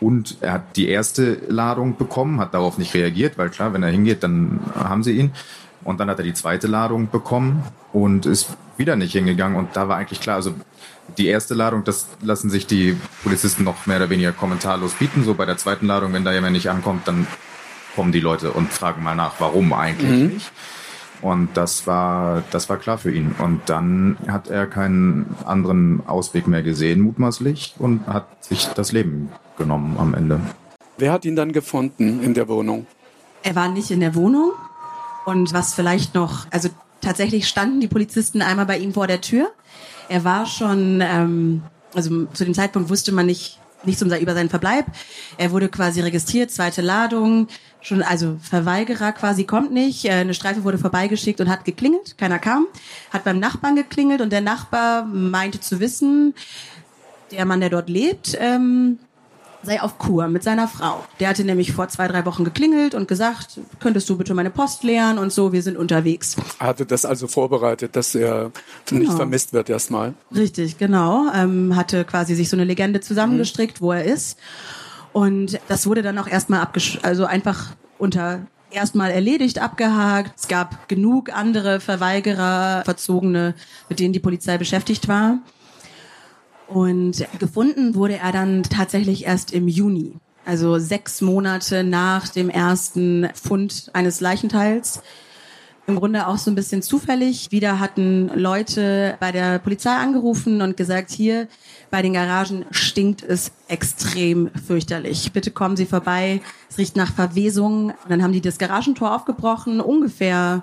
Und 0.00 0.38
er 0.40 0.52
hat 0.54 0.76
die 0.76 0.88
erste 0.88 1.38
Ladung 1.48 1.96
bekommen, 1.96 2.40
hat 2.40 2.54
darauf 2.54 2.76
nicht 2.76 2.94
reagiert, 2.94 3.38
weil 3.38 3.50
klar, 3.50 3.72
wenn 3.72 3.84
er 3.84 3.90
hingeht, 3.90 4.24
dann 4.24 4.60
haben 4.74 5.04
sie 5.04 5.12
ihn. 5.12 5.32
Und 5.84 6.00
dann 6.00 6.08
hat 6.08 6.18
er 6.18 6.24
die 6.24 6.34
zweite 6.34 6.66
Ladung 6.66 7.10
bekommen 7.10 7.64
und 7.92 8.26
ist 8.26 8.56
wieder 8.76 8.96
nicht 8.96 9.12
hingegangen. 9.12 9.56
Und 9.56 9.76
da 9.76 9.88
war 9.88 9.96
eigentlich 9.96 10.20
klar, 10.20 10.36
also 10.36 10.54
die 11.18 11.26
erste 11.26 11.54
Ladung, 11.54 11.84
das 11.84 12.06
lassen 12.20 12.50
sich 12.50 12.66
die 12.66 12.96
Polizisten 13.22 13.64
noch 13.64 13.86
mehr 13.86 13.96
oder 13.96 14.10
weniger 14.10 14.32
kommentarlos 14.32 14.94
bieten. 14.94 15.24
So 15.24 15.34
bei 15.34 15.44
der 15.44 15.56
zweiten 15.56 15.86
Ladung, 15.86 16.12
wenn 16.12 16.24
da 16.24 16.32
jemand 16.32 16.52
nicht 16.52 16.70
ankommt, 16.70 17.06
dann 17.08 17.26
kommen 17.94 18.12
die 18.12 18.20
Leute 18.20 18.52
und 18.52 18.72
fragen 18.72 19.02
mal 19.02 19.14
nach, 19.14 19.34
warum 19.38 19.72
eigentlich 19.72 20.10
mhm. 20.10 20.34
nicht. 20.34 20.52
Und 21.20 21.50
das 21.54 21.86
war, 21.86 22.42
das 22.50 22.68
war 22.68 22.78
klar 22.78 22.98
für 22.98 23.12
ihn. 23.12 23.34
Und 23.38 23.62
dann 23.66 24.16
hat 24.26 24.48
er 24.48 24.66
keinen 24.66 25.36
anderen 25.44 26.02
Ausweg 26.06 26.48
mehr 26.48 26.62
gesehen, 26.62 27.00
mutmaßlich, 27.00 27.74
und 27.78 28.06
hat 28.08 28.44
sich 28.44 28.66
das 28.74 28.90
Leben 28.90 29.30
genommen 29.56 29.96
am 29.98 30.14
Ende. 30.14 30.40
Wer 30.98 31.12
hat 31.12 31.24
ihn 31.24 31.36
dann 31.36 31.52
gefunden 31.52 32.22
in 32.22 32.34
der 32.34 32.48
Wohnung? 32.48 32.86
Er 33.44 33.54
war 33.54 33.68
nicht 33.68 33.90
in 33.90 34.00
der 34.00 34.14
Wohnung. 34.16 34.52
Und 35.24 35.52
was 35.52 35.74
vielleicht 35.74 36.14
noch, 36.14 36.46
also 36.50 36.68
tatsächlich 37.00 37.48
standen 37.48 37.80
die 37.80 37.88
Polizisten 37.88 38.42
einmal 38.42 38.66
bei 38.66 38.78
ihm 38.78 38.92
vor 38.92 39.06
der 39.06 39.20
Tür. 39.20 39.50
Er 40.08 40.24
war 40.24 40.46
schon, 40.46 41.00
ähm, 41.00 41.62
also 41.94 42.26
zu 42.26 42.44
dem 42.44 42.54
Zeitpunkt 42.54 42.90
wusste 42.90 43.12
man 43.12 43.26
nicht 43.26 43.58
nichts 43.84 44.02
um, 44.02 44.12
über 44.12 44.34
seinen 44.34 44.48
Verbleib. 44.48 44.86
Er 45.38 45.50
wurde 45.50 45.68
quasi 45.68 46.00
registriert, 46.00 46.50
zweite 46.50 46.82
Ladung, 46.82 47.48
schon 47.80 48.02
also 48.02 48.38
Verweigerer 48.40 49.12
quasi 49.12 49.44
kommt 49.44 49.72
nicht. 49.72 50.04
Äh, 50.04 50.12
eine 50.12 50.34
Streife 50.34 50.64
wurde 50.64 50.78
vorbeigeschickt 50.78 51.40
und 51.40 51.48
hat 51.48 51.64
geklingelt, 51.64 52.16
keiner 52.18 52.38
kam. 52.38 52.66
Hat 53.12 53.24
beim 53.24 53.38
Nachbarn 53.38 53.76
geklingelt 53.76 54.20
und 54.20 54.32
der 54.32 54.40
Nachbar 54.40 55.04
meinte 55.04 55.60
zu 55.60 55.80
wissen, 55.80 56.34
der 57.30 57.46
Mann, 57.46 57.60
der 57.60 57.70
dort 57.70 57.88
lebt, 57.88 58.36
ähm, 58.38 58.98
sei 59.62 59.80
auf 59.80 59.98
Kur 59.98 60.28
mit 60.28 60.42
seiner 60.42 60.68
Frau. 60.68 61.04
Der 61.20 61.28
hatte 61.28 61.44
nämlich 61.44 61.72
vor 61.72 61.88
zwei, 61.88 62.08
drei 62.08 62.24
Wochen 62.24 62.44
geklingelt 62.44 62.94
und 62.94 63.08
gesagt, 63.08 63.60
könntest 63.80 64.08
du 64.08 64.16
bitte 64.16 64.34
meine 64.34 64.50
Post 64.50 64.82
leeren 64.82 65.18
und 65.18 65.32
so, 65.32 65.52
wir 65.52 65.62
sind 65.62 65.76
unterwegs. 65.76 66.36
Er 66.58 66.68
hatte 66.68 66.86
das 66.86 67.04
also 67.04 67.26
vorbereitet, 67.26 67.96
dass 67.96 68.14
er 68.14 68.50
genau. 68.86 69.00
nicht 69.00 69.12
vermisst 69.12 69.52
wird 69.52 69.70
erstmal. 69.70 70.14
Richtig, 70.34 70.78
genau. 70.78 71.26
Ähm, 71.34 71.76
hatte 71.76 72.04
quasi 72.04 72.34
sich 72.34 72.48
so 72.48 72.56
eine 72.56 72.64
Legende 72.64 73.00
zusammengestrickt, 73.00 73.80
mhm. 73.80 73.84
wo 73.84 73.92
er 73.92 74.04
ist. 74.04 74.38
Und 75.12 75.60
das 75.68 75.86
wurde 75.86 76.02
dann 76.02 76.18
auch 76.18 76.28
erstmal 76.28 76.60
abgesch 76.60 76.98
also 77.02 77.24
einfach 77.24 77.74
unter 77.98 78.40
erstmal 78.72 79.10
erledigt, 79.10 79.60
abgehakt. 79.60 80.32
Es 80.38 80.48
gab 80.48 80.88
genug 80.88 81.30
andere 81.32 81.80
Verweigerer, 81.80 82.82
Verzogene, 82.84 83.54
mit 83.88 84.00
denen 84.00 84.12
die 84.12 84.20
Polizei 84.20 84.58
beschäftigt 84.58 85.08
war. 85.08 85.38
Und 86.68 87.26
gefunden 87.38 87.94
wurde 87.94 88.16
er 88.16 88.32
dann 88.32 88.62
tatsächlich 88.62 89.26
erst 89.26 89.52
im 89.52 89.68
Juni, 89.68 90.14
also 90.44 90.78
sechs 90.78 91.20
Monate 91.20 91.84
nach 91.84 92.28
dem 92.28 92.48
ersten 92.48 93.28
Fund 93.34 93.90
eines 93.92 94.20
Leichenteils. 94.20 95.02
Im 95.88 95.96
Grunde 95.96 96.28
auch 96.28 96.38
so 96.38 96.50
ein 96.50 96.54
bisschen 96.54 96.80
zufällig. 96.80 97.50
Wieder 97.50 97.80
hatten 97.80 98.30
Leute 98.34 99.16
bei 99.18 99.32
der 99.32 99.58
Polizei 99.58 99.90
angerufen 99.90 100.62
und 100.62 100.76
gesagt, 100.76 101.10
hier 101.10 101.48
bei 101.90 102.02
den 102.02 102.12
Garagen 102.12 102.64
stinkt 102.70 103.24
es 103.24 103.50
extrem 103.66 104.48
fürchterlich. 104.66 105.32
Bitte 105.32 105.50
kommen 105.50 105.76
Sie 105.76 105.86
vorbei. 105.86 106.40
Es 106.70 106.78
riecht 106.78 106.96
nach 106.96 107.12
Verwesung. 107.12 107.90
Und 107.90 108.10
dann 108.10 108.22
haben 108.22 108.32
die 108.32 108.40
das 108.40 108.58
Garagentor 108.58 109.14
aufgebrochen, 109.14 109.80
ungefähr 109.80 110.62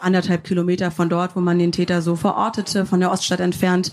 anderthalb 0.00 0.42
Kilometer 0.42 0.90
von 0.90 1.08
dort, 1.08 1.36
wo 1.36 1.40
man 1.40 1.60
den 1.60 1.70
Täter 1.72 2.02
so 2.02 2.16
verortete, 2.16 2.84
von 2.84 2.98
der 2.98 3.12
Oststadt 3.12 3.40
entfernt. 3.40 3.92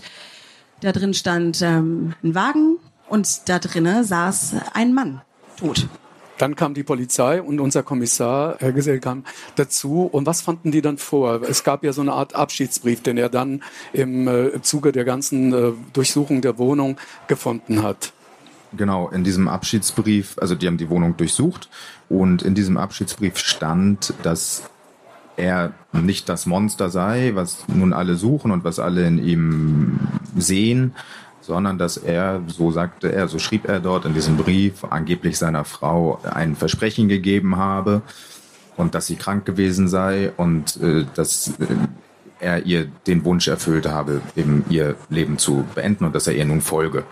Da 0.80 0.92
drin 0.92 1.14
stand 1.14 1.62
ähm, 1.62 2.14
ein 2.22 2.34
Wagen 2.34 2.78
und 3.08 3.48
da 3.48 3.58
drinnen 3.58 4.04
saß 4.04 4.56
ein 4.72 4.92
Mann 4.92 5.22
tot. 5.56 5.88
Dann 6.38 6.56
kam 6.56 6.74
die 6.74 6.82
Polizei 6.82 7.40
und 7.40 7.60
unser 7.60 7.84
Kommissar, 7.84 8.56
Herr 8.58 8.72
Gesell, 8.72 8.98
kam 8.98 9.24
dazu. 9.54 10.08
Und 10.10 10.26
was 10.26 10.40
fanden 10.40 10.72
die 10.72 10.82
dann 10.82 10.98
vor? 10.98 11.42
Es 11.42 11.62
gab 11.62 11.84
ja 11.84 11.92
so 11.92 12.00
eine 12.00 12.12
Art 12.12 12.34
Abschiedsbrief, 12.34 13.02
den 13.02 13.18
er 13.18 13.28
dann 13.28 13.62
im 13.92 14.26
äh, 14.26 14.60
Zuge 14.62 14.90
der 14.90 15.04
ganzen 15.04 15.52
äh, 15.52 15.72
Durchsuchung 15.92 16.40
der 16.40 16.58
Wohnung 16.58 16.96
gefunden 17.28 17.82
hat. 17.82 18.12
Genau, 18.76 19.08
in 19.10 19.22
diesem 19.22 19.46
Abschiedsbrief, 19.46 20.36
also 20.38 20.56
die 20.56 20.66
haben 20.66 20.78
die 20.78 20.90
Wohnung 20.90 21.16
durchsucht 21.16 21.68
und 22.08 22.42
in 22.42 22.56
diesem 22.56 22.76
Abschiedsbrief 22.76 23.38
stand, 23.38 24.12
dass 24.24 24.64
er 25.36 25.72
nicht 25.92 26.28
das 26.28 26.46
Monster 26.46 26.90
sei, 26.90 27.32
was 27.34 27.64
nun 27.68 27.92
alle 27.92 28.16
suchen 28.16 28.50
und 28.50 28.64
was 28.64 28.78
alle 28.78 29.06
in 29.06 29.24
ihm 29.24 29.98
sehen, 30.36 30.94
sondern 31.40 31.78
dass 31.78 31.96
er, 31.96 32.42
so 32.46 32.70
sagte 32.70 33.12
er, 33.12 33.28
so 33.28 33.38
schrieb 33.38 33.68
er 33.68 33.80
dort 33.80 34.06
in 34.06 34.14
diesem 34.14 34.36
Brief, 34.36 34.84
angeblich 34.84 35.38
seiner 35.38 35.64
Frau 35.64 36.20
ein 36.22 36.56
Versprechen 36.56 37.08
gegeben 37.08 37.56
habe 37.56 38.02
und 38.76 38.94
dass 38.94 39.06
sie 39.06 39.16
krank 39.16 39.44
gewesen 39.44 39.88
sei 39.88 40.32
und 40.36 40.80
äh, 40.80 41.04
dass 41.14 41.48
äh, 41.60 41.76
er 42.40 42.66
ihr 42.66 42.86
den 43.06 43.24
Wunsch 43.24 43.48
erfüllt 43.48 43.86
habe, 43.86 44.20
eben 44.36 44.64
ihr 44.68 44.96
Leben 45.08 45.38
zu 45.38 45.64
beenden 45.74 46.04
und 46.04 46.14
dass 46.14 46.26
er 46.26 46.34
ihr 46.34 46.44
nun 46.44 46.60
folge. 46.60 47.04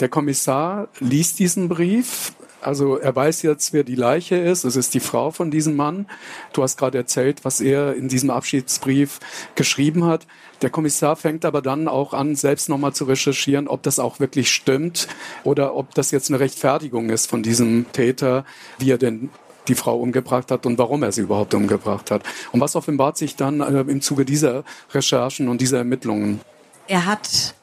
Der 0.00 0.08
Kommissar 0.08 0.88
liest 1.00 1.38
diesen 1.38 1.68
Brief. 1.68 2.32
Also 2.64 2.96
er 2.96 3.14
weiß 3.14 3.42
jetzt, 3.42 3.72
wer 3.72 3.84
die 3.84 3.94
Leiche 3.94 4.36
ist. 4.36 4.64
Es 4.64 4.76
ist 4.76 4.94
die 4.94 5.00
Frau 5.00 5.30
von 5.30 5.50
diesem 5.50 5.76
Mann. 5.76 6.06
Du 6.52 6.62
hast 6.62 6.78
gerade 6.78 6.98
erzählt, 6.98 7.44
was 7.44 7.60
er 7.60 7.94
in 7.94 8.08
diesem 8.08 8.30
Abschiedsbrief 8.30 9.20
geschrieben 9.54 10.04
hat. 10.04 10.26
Der 10.62 10.70
Kommissar 10.70 11.16
fängt 11.16 11.44
aber 11.44 11.60
dann 11.60 11.88
auch 11.88 12.14
an, 12.14 12.36
selbst 12.36 12.68
nochmal 12.68 12.94
zu 12.94 13.04
recherchieren, 13.04 13.68
ob 13.68 13.82
das 13.82 13.98
auch 13.98 14.18
wirklich 14.20 14.50
stimmt 14.50 15.08
oder 15.42 15.74
ob 15.74 15.94
das 15.94 16.10
jetzt 16.10 16.30
eine 16.30 16.40
Rechtfertigung 16.40 17.10
ist 17.10 17.28
von 17.28 17.42
diesem 17.42 17.86
Täter, 17.92 18.44
wie 18.78 18.90
er 18.90 18.98
denn 18.98 19.30
die 19.68 19.74
Frau 19.74 19.98
umgebracht 19.98 20.50
hat 20.50 20.66
und 20.66 20.78
warum 20.78 21.02
er 21.02 21.12
sie 21.12 21.22
überhaupt 21.22 21.54
umgebracht 21.54 22.10
hat. 22.10 22.22
Und 22.52 22.60
was 22.60 22.76
offenbart 22.76 23.16
sich 23.16 23.36
dann 23.36 23.60
äh, 23.60 23.80
im 23.80 24.00
Zuge 24.00 24.24
dieser 24.24 24.64
Recherchen 24.92 25.48
und 25.48 25.60
dieser 25.60 25.78
Ermittlungen? 25.78 26.40
Er 26.86 27.06
hat 27.06 27.54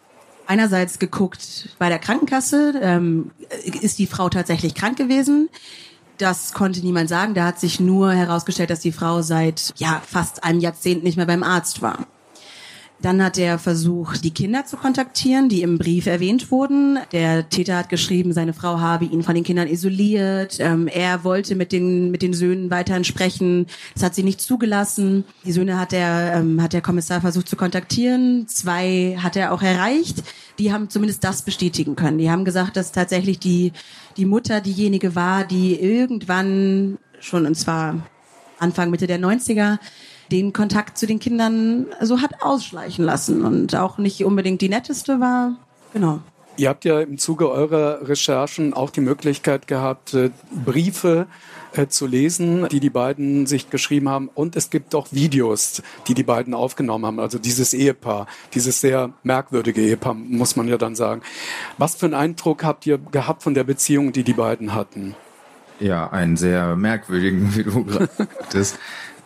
einerseits 0.51 0.99
geguckt 0.99 1.69
bei 1.79 1.87
der 1.87 1.97
Krankenkasse, 1.97 2.73
ähm, 2.81 3.31
ist 3.63 3.99
die 3.99 4.05
Frau 4.05 4.27
tatsächlich 4.27 4.75
krank 4.75 4.97
gewesen? 4.97 5.49
Das 6.17 6.51
konnte 6.51 6.81
niemand 6.81 7.07
sagen. 7.07 7.33
Da 7.33 7.45
hat 7.45 7.59
sich 7.59 7.79
nur 7.79 8.11
herausgestellt, 8.11 8.69
dass 8.69 8.81
die 8.81 8.91
Frau 8.91 9.21
seit 9.21 9.73
ja 9.77 10.01
fast 10.05 10.43
einem 10.43 10.59
Jahrzehnt 10.59 11.05
nicht 11.05 11.15
mehr 11.15 11.25
beim 11.25 11.41
Arzt 11.41 11.81
war. 11.81 12.05
Dann 13.01 13.23
hat 13.23 13.39
er 13.39 13.57
versucht, 13.57 14.23
die 14.23 14.31
Kinder 14.31 14.65
zu 14.65 14.77
kontaktieren, 14.77 15.49
die 15.49 15.63
im 15.63 15.79
Brief 15.79 16.05
erwähnt 16.05 16.51
wurden. 16.51 16.99
Der 17.11 17.49
Täter 17.49 17.77
hat 17.77 17.89
geschrieben, 17.89 18.31
seine 18.31 18.53
Frau 18.53 18.79
habe 18.79 19.05
ihn 19.05 19.23
von 19.23 19.33
den 19.33 19.43
Kindern 19.43 19.67
isoliert. 19.67 20.57
Ähm, 20.59 20.87
er 20.87 21.23
wollte 21.23 21.55
mit 21.55 21.71
den, 21.71 22.11
mit 22.11 22.21
den 22.21 22.33
Söhnen 22.33 22.69
weiterhin 22.69 23.03
sprechen. 23.03 23.65
Das 23.95 24.03
hat 24.03 24.13
sie 24.13 24.23
nicht 24.23 24.39
zugelassen. 24.39 25.23
Die 25.45 25.51
Söhne 25.51 25.79
hat 25.79 25.93
der, 25.93 26.33
ähm, 26.35 26.61
hat 26.61 26.73
der 26.73 26.81
Kommissar 26.81 27.21
versucht 27.21 27.49
zu 27.49 27.55
kontaktieren. 27.55 28.47
Zwei 28.47 29.17
hat 29.17 29.35
er 29.35 29.51
auch 29.51 29.63
erreicht. 29.63 30.23
Die 30.59 30.71
haben 30.71 30.89
zumindest 30.89 31.23
das 31.23 31.41
bestätigen 31.41 31.95
können. 31.95 32.19
Die 32.19 32.29
haben 32.29 32.45
gesagt, 32.45 32.77
dass 32.77 32.91
tatsächlich 32.91 33.39
die, 33.39 33.71
die 34.15 34.25
Mutter 34.25 34.61
diejenige 34.61 35.15
war, 35.15 35.43
die 35.43 35.73
irgendwann 35.79 36.99
schon, 37.19 37.47
und 37.47 37.55
zwar 37.55 37.95
Anfang, 38.59 38.91
Mitte 38.91 39.07
der 39.07 39.19
90er, 39.19 39.79
den 40.31 40.53
Kontakt 40.53 40.97
zu 40.97 41.05
den 41.05 41.19
Kindern 41.19 41.87
so 42.01 42.21
hat 42.21 42.41
ausschleichen 42.41 43.05
lassen 43.05 43.43
und 43.43 43.75
auch 43.75 43.97
nicht 43.97 44.23
unbedingt 44.23 44.61
die 44.61 44.69
netteste 44.69 45.19
war. 45.19 45.55
Genau. 45.93 46.19
Ihr 46.57 46.69
habt 46.69 46.85
ja 46.85 46.99
im 46.99 47.17
Zuge 47.17 47.49
eurer 47.49 48.07
Recherchen 48.07 48.73
auch 48.73 48.89
die 48.89 49.01
Möglichkeit 49.01 49.67
gehabt, 49.67 50.13
äh, 50.13 50.31
Briefe 50.65 51.27
äh, 51.73 51.87
zu 51.87 52.05
lesen, 52.05 52.67
die 52.69 52.79
die 52.79 52.89
beiden 52.89 53.45
sich 53.45 53.69
geschrieben 53.69 54.09
haben. 54.09 54.29
Und 54.33 54.55
es 54.55 54.69
gibt 54.69 54.93
auch 54.93 55.07
Videos, 55.11 55.81
die 56.07 56.13
die 56.13 56.23
beiden 56.23 56.53
aufgenommen 56.53 57.05
haben. 57.05 57.19
Also 57.19 57.39
dieses 57.39 57.73
Ehepaar, 57.73 58.27
dieses 58.53 58.81
sehr 58.81 59.13
merkwürdige 59.23 59.81
Ehepaar, 59.81 60.13
muss 60.13 60.55
man 60.55 60.67
ja 60.67 60.77
dann 60.77 60.95
sagen. 60.95 61.21
Was 61.77 61.95
für 61.95 62.07
einen 62.07 62.15
Eindruck 62.15 62.63
habt 62.63 62.85
ihr 62.85 62.97
gehabt 62.97 63.43
von 63.43 63.53
der 63.53 63.63
Beziehung, 63.63 64.11
die 64.11 64.23
die 64.23 64.33
beiden 64.33 64.73
hatten? 64.73 65.15
Ja, 65.79 66.11
einen 66.11 66.37
sehr 66.37 66.75
merkwürdigen, 66.75 67.55
wie 67.55 67.63
du 67.63 67.85
gerade 67.85 68.09
sagtest. 68.17 68.77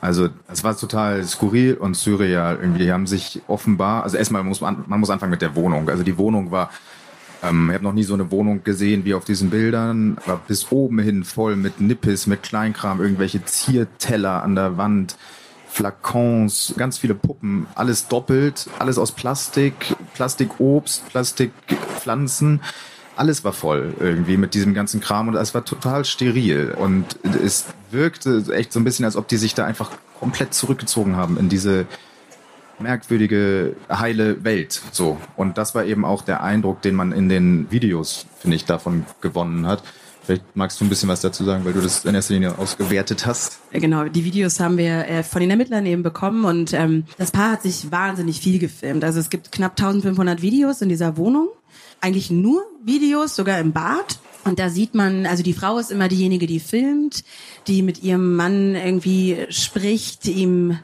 Also 0.06 0.30
es 0.48 0.64
war 0.64 0.78
total 0.78 1.24
skurril 1.24 1.74
und 1.74 1.96
surreal. 1.96 2.60
Irgendwie 2.62 2.92
haben 2.92 3.08
sich 3.08 3.42
offenbar, 3.48 4.04
also 4.04 4.18
erstmal 4.18 4.44
muss 4.44 4.62
man, 4.62 4.84
man 4.88 5.00
muss 5.00 5.10
anfangen 5.10 5.32
mit 5.32 5.42
der 5.42 5.56
Wohnung. 5.56 5.90
Also 5.90 6.04
die 6.04 6.18
Wohnung 6.18 6.52
war, 6.52 6.70
ähm, 7.42 7.70
ich 7.70 7.74
habe 7.74 7.84
noch 7.84 7.94
nie 7.94 8.04
so 8.04 8.14
eine 8.14 8.30
Wohnung 8.30 8.64
gesehen 8.64 9.04
wie 9.04 9.16
auf 9.16 9.26
diesen 9.26 9.50
Bildern, 9.50 10.18
war 10.26 10.40
bis 10.48 10.72
oben 10.72 11.00
hin 11.00 11.24
voll 11.24 11.56
mit 11.56 11.82
Nippes, 11.82 12.28
mit 12.28 12.44
Kleinkram, 12.44 13.02
irgendwelche 13.02 13.44
Zierteller 13.46 14.44
an 14.44 14.56
der 14.56 14.78
Wand. 14.78 15.18
Flakons, 15.68 16.74
ganz 16.78 17.00
viele 17.00 17.16
Puppen, 17.16 17.68
alles 17.76 18.08
doppelt, 18.08 18.70
alles 18.80 18.98
aus 18.98 19.12
Plastik, 19.12 19.74
Plastikobst, 20.14 21.10
Plastikpflanzen 21.10 22.62
alles 23.16 23.44
war 23.44 23.54
voll 23.54 23.94
irgendwie 24.00 24.38
mit 24.38 24.54
diesem 24.54 24.74
ganzen 24.74 25.02
Kram 25.02 25.28
und 25.28 25.36
es 25.36 25.54
war 25.54 25.66
total 25.66 26.06
steril 26.06 26.76
und 26.78 27.18
es 27.44 27.66
wirkte 27.92 28.44
echt 28.54 28.74
so 28.74 28.80
ein 28.80 28.84
bisschen, 28.84 29.06
als 29.06 29.16
ob 29.16 29.28
die 29.28 29.38
sich 29.38 29.54
da 29.54 29.66
einfach 29.66 29.92
komplett 30.20 30.54
zurückgezogen 30.54 31.16
haben 31.16 31.38
in 31.38 31.50
diese 31.50 31.86
merkwürdige, 32.80 33.76
heile 33.90 34.44
Welt. 34.44 34.82
So. 34.92 35.18
Und 35.36 35.58
das 35.58 35.76
war 35.76 35.86
eben 35.86 36.04
auch 36.04 36.24
der 36.24 36.44
Eindruck, 36.44 36.82
den 36.82 36.96
man 36.96 37.12
in 37.12 37.30
den 37.30 37.72
Videos, 37.72 38.26
finde 38.40 38.58
ich, 38.58 38.66
davon 38.66 39.06
gewonnen 39.22 39.66
hat. 39.66 39.82
Vielleicht 40.24 40.56
magst 40.56 40.82
du 40.82 40.86
ein 40.86 40.90
bisschen 40.90 41.08
was 41.08 41.22
dazu 41.22 41.44
sagen, 41.44 41.66
weil 41.66 41.74
du 41.74 41.82
das 41.82 42.04
in 42.04 42.16
erster 42.16 42.34
Linie 42.34 42.58
ausgewertet 42.58 43.28
hast. 43.28 43.60
Genau, 43.72 44.06
die 44.06 44.26
Videos 44.26 44.60
haben 44.60 44.78
wir 44.78 45.08
äh, 45.08 45.24
von 45.24 45.40
den 45.40 45.52
Ermittlern 45.52 45.86
eben 45.86 46.02
bekommen 46.02 46.46
und 46.46 46.74
ähm, 46.74 47.06
das 47.20 47.30
Paar 47.30 47.52
hat 47.52 47.62
sich 47.62 47.92
wahnsinnig 47.92 48.42
viel 48.42 48.58
gefilmt. 48.58 49.04
Also 49.04 49.20
es 49.20 49.30
gibt 49.30 49.52
knapp 49.52 49.74
1500 49.80 50.42
Videos 50.42 50.82
in 50.82 50.90
dieser 50.90 51.16
Wohnung 51.18 51.50
eigentlich 52.02 52.30
nur 52.30 52.66
Videos, 52.84 53.36
sogar 53.36 53.60
im 53.60 53.74
Bad. 53.74 54.20
Und 54.44 54.60
da 54.60 54.70
sieht 54.70 54.94
man, 54.94 55.26
also 55.26 55.42
die 55.42 55.54
Frau 55.54 55.80
ist 55.80 55.92
immer 55.92 56.08
diejenige, 56.08 56.46
die 56.46 56.60
filmt, 56.60 57.24
die 57.68 57.82
mit 57.82 58.04
ihrem 58.04 58.36
Mann 58.36 58.76
irgendwie 58.76 59.46
spricht, 59.50 60.28
ihm 60.28 60.78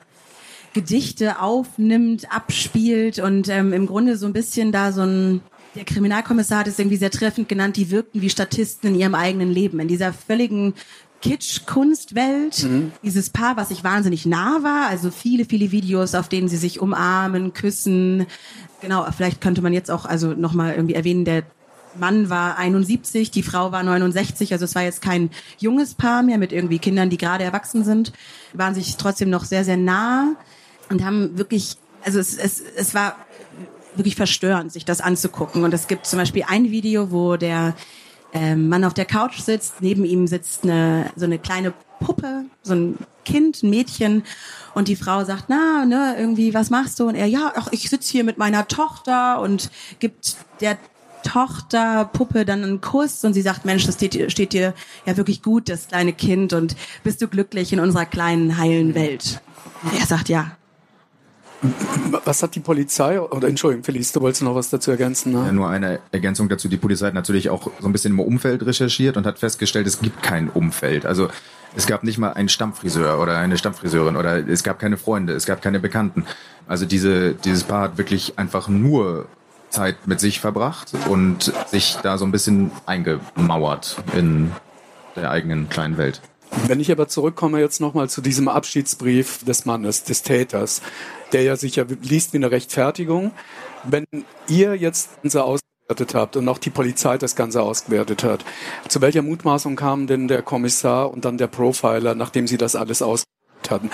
Gedichte 0.74 1.40
aufnimmt, 1.40 2.34
abspielt 2.34 3.20
und 3.20 3.50
ähm, 3.50 3.74
im 3.74 3.86
Grunde 3.86 4.18
so 4.18 4.26
ein 4.26 4.34
bisschen 4.34 4.72
da 4.72 4.92
so 4.92 5.02
ein 5.02 5.42
der 5.76 5.86
Kriminalkommissar 5.86 6.60
hat 6.60 6.68
es 6.68 6.80
irgendwie 6.80 6.98
sehr 6.98 7.12
treffend 7.12 7.48
genannt, 7.48 7.78
die 7.78 7.92
wirkten 7.92 8.22
wie 8.22 8.30
Statisten 8.30 8.90
in 8.90 9.00
ihrem 9.00 9.16
eigenen 9.16 9.50
Leben, 9.50 9.80
in 9.80 9.88
dieser 9.88 10.12
völligen 10.12 10.74
Kitsch-Kunstwelt. 11.22 12.64
Mhm. 12.64 12.92
Dieses 13.04 13.30
Paar, 13.30 13.58
was 13.58 13.70
sich 13.70 13.84
wahnsinnig 13.84 14.26
nah 14.26 14.64
war, 14.64 14.88
also 14.90 15.12
viele, 15.12 15.46
viele 15.46 15.72
Videos, 15.72 16.16
auf 16.16 16.30
denen 16.30 16.48
sie 16.48 16.58
sich 16.58 16.80
umarmen, 16.80 17.54
küssen, 17.54 18.26
Genau, 18.82 19.06
vielleicht 19.16 19.42
könnte 19.42 19.62
man 19.62 19.74
jetzt 19.74 19.92
auch 19.92 20.06
also 20.06 20.34
nochmal 20.34 20.74
irgendwie 20.74 20.96
erwähnen, 20.96 21.24
der 21.24 21.44
Mann 22.00 22.30
war 22.30 22.58
71, 22.58 23.32
die 23.32 23.44
Frau 23.44 23.72
war 23.72 23.84
69, 23.84 24.52
also 24.54 24.66
es 24.66 24.76
war 24.76 24.82
jetzt 24.82 25.02
kein 25.02 25.30
junges 25.60 25.94
Paar 25.94 26.24
mehr 26.24 26.38
mit 26.38 26.52
irgendwie 26.52 26.80
Kindern, 26.80 27.10
die 27.10 27.18
gerade 27.18 27.44
erwachsen 27.44 27.84
sind, 27.84 28.12
waren 28.54 28.74
sich 28.74 28.98
trotzdem 28.98 29.30
noch 29.30 29.46
sehr, 29.46 29.64
sehr 29.64 29.78
nah 29.78 30.36
und 30.90 31.06
haben 31.06 31.38
wirklich, 31.38 31.76
also 32.04 32.20
es, 32.20 32.38
es, 32.38 32.62
es 32.76 32.96
war 32.96 33.18
wirklich 33.96 34.16
verstörend, 34.16 34.72
sich 34.72 34.86
das 34.86 35.02
anzugucken. 35.02 35.64
Und 35.64 35.74
es 35.74 35.88
gibt 35.88 36.08
zum 36.08 36.18
Beispiel 36.18 36.46
ein 36.48 36.72
Video, 36.72 37.12
wo 37.12 37.36
der 37.36 37.76
ähm, 38.34 38.70
Mann 38.70 38.84
auf 38.84 38.94
der 38.94 39.06
Couch 39.06 39.40
sitzt, 39.40 39.82
neben 39.82 40.06
ihm 40.06 40.28
sitzt 40.28 40.64
eine, 40.64 41.12
so 41.16 41.26
eine 41.26 41.40
kleine 41.40 41.74
Puppe, 42.00 42.46
so 42.64 42.74
ein 42.74 42.98
Kind, 43.26 43.62
ein 43.62 43.70
Mädchen 43.70 44.24
und 44.74 44.88
die 44.88 44.96
Frau 44.96 45.24
sagt, 45.24 45.46
na, 45.48 45.86
ne, 45.86 46.16
irgendwie, 46.18 46.54
was 46.54 46.70
machst 46.70 47.00
du? 47.00 47.08
Und 47.08 47.16
er, 47.16 47.28
ja, 47.28 47.54
ach, 47.56 47.68
ich 47.72 47.90
sitze 47.90 48.12
hier 48.12 48.24
mit 48.24 48.38
meiner 48.38 48.68
Tochter 48.68 49.40
und 49.42 49.70
gibt 50.00 50.38
der 50.60 50.78
Tochter, 51.24 52.06
Puppe 52.06 52.46
dann 52.46 52.64
einen 52.64 52.82
Kuss 52.82 53.24
und 53.24 53.34
sie 53.34 53.42
sagt, 53.42 53.66
Mensch, 53.66 53.86
das 53.86 53.96
steht, 53.96 54.32
steht 54.32 54.54
dir 54.54 54.74
ja 55.06 55.18
wirklich 55.18 55.44
gut, 55.44 55.70
das 55.70 55.88
kleine 55.88 56.14
Kind 56.14 56.54
und 56.54 56.76
bist 57.04 57.22
du 57.22 57.28
glücklich 57.28 57.72
in 57.74 57.80
unserer 57.80 58.06
kleinen, 58.06 58.58
heilen 58.58 58.96
Welt? 58.96 59.42
Und 59.84 60.00
er 60.00 60.06
sagt, 60.06 60.30
ja. 60.30 60.58
Was 62.24 62.42
hat 62.42 62.56
die 62.56 62.60
Polizei, 62.60 63.20
oder 63.20 63.48
Entschuldigung, 63.48 63.84
Felice, 63.84 64.14
du 64.14 64.22
wolltest 64.22 64.42
noch 64.42 64.56
was 64.56 64.70
dazu 64.70 64.92
ergänzen? 64.92 65.34
Ne? 65.34 65.46
Ja, 65.46 65.52
nur 65.52 65.70
eine 65.70 66.00
Ergänzung 66.12 66.50
dazu. 66.50 66.68
Die 66.68 66.78
Polizei 66.78 67.08
hat 67.08 67.14
natürlich 67.14 67.50
auch 67.50 67.70
so 67.80 67.88
ein 67.88 67.92
bisschen 67.92 68.14
im 68.14 68.20
Umfeld 68.20 68.66
recherchiert 68.66 69.16
und 69.18 69.26
hat 69.26 69.40
festgestellt, 69.40 69.86
es 69.86 70.00
gibt 70.00 70.24
kein 70.24 70.50
Umfeld. 70.50 71.06
Also 71.06 71.30
es 71.76 71.86
gab 71.86 72.04
nicht 72.04 72.18
mal 72.18 72.34
einen 72.34 72.50
Stammfriseur 72.50 73.20
oder 73.20 73.38
eine 73.38 73.58
Stammfriseurin 73.58 74.16
oder 74.16 74.48
es 74.48 74.64
gab 74.64 74.80
keine 74.80 74.98
Freunde, 74.98 75.34
es 75.34 75.46
gab 75.46 75.62
keine 75.62 75.80
Bekannten. 75.80 76.26
Also 76.68 76.86
diese, 76.86 77.34
dieses 77.34 77.64
Paar 77.64 77.84
hat 77.84 77.98
wirklich 77.98 78.38
einfach 78.40 78.68
nur 78.68 79.28
Zeit 79.70 80.08
mit 80.08 80.20
sich 80.20 80.40
verbracht 80.40 80.94
und 81.08 81.54
sich 81.68 81.98
da 82.04 82.18
so 82.18 82.26
ein 82.26 82.32
bisschen 82.32 82.72
eingemauert 82.86 83.98
in 84.16 84.52
der 85.16 85.32
eigenen 85.32 85.70
kleinen 85.70 85.98
Welt. 85.98 86.22
Wenn 86.68 86.80
ich 86.80 86.92
aber 86.92 87.08
zurückkomme 87.08 87.60
jetzt 87.60 87.80
nochmal 87.80 88.10
zu 88.10 88.22
diesem 88.22 88.48
Abschiedsbrief 88.48 89.44
des 89.46 89.66
Mannes, 89.66 90.04
des 90.04 90.22
Täters, 90.22 90.82
der 91.32 91.44
ja 91.44 91.56
sicher 91.56 91.86
liest 92.02 92.34
wie 92.34 92.38
eine 92.38 92.52
Rechtfertigung. 92.52 93.32
Wenn 93.84 94.06
ihr 94.48 94.76
jetzt 94.76 95.10
unser 95.24 95.46
Aus 95.46 95.62
ausgewertet 95.92 96.16
habt 96.16 96.38
und 96.38 96.48
auch 96.48 96.58
die 96.58 96.70
Polizei 96.70 97.18
das 97.18 97.36
Ganze 97.36 97.62
ausgewertet 97.62 98.24
hat. 98.24 98.46
Zu 98.88 99.02
welcher 99.02 99.22
Mutmaßung 99.22 99.76
kam 99.76 100.08
denn 100.08 100.28
der 100.28 100.42
Kommissar 100.42 101.12
und 101.12 101.26
dann 101.26 101.38
der 101.38 101.48
Profiler, 101.48 102.16
nachdem 102.16 102.48
sie 102.48 102.58
das 102.58 102.76
alles 102.76 103.02
ausgewertet 103.02 103.70
hatten? 103.70 103.92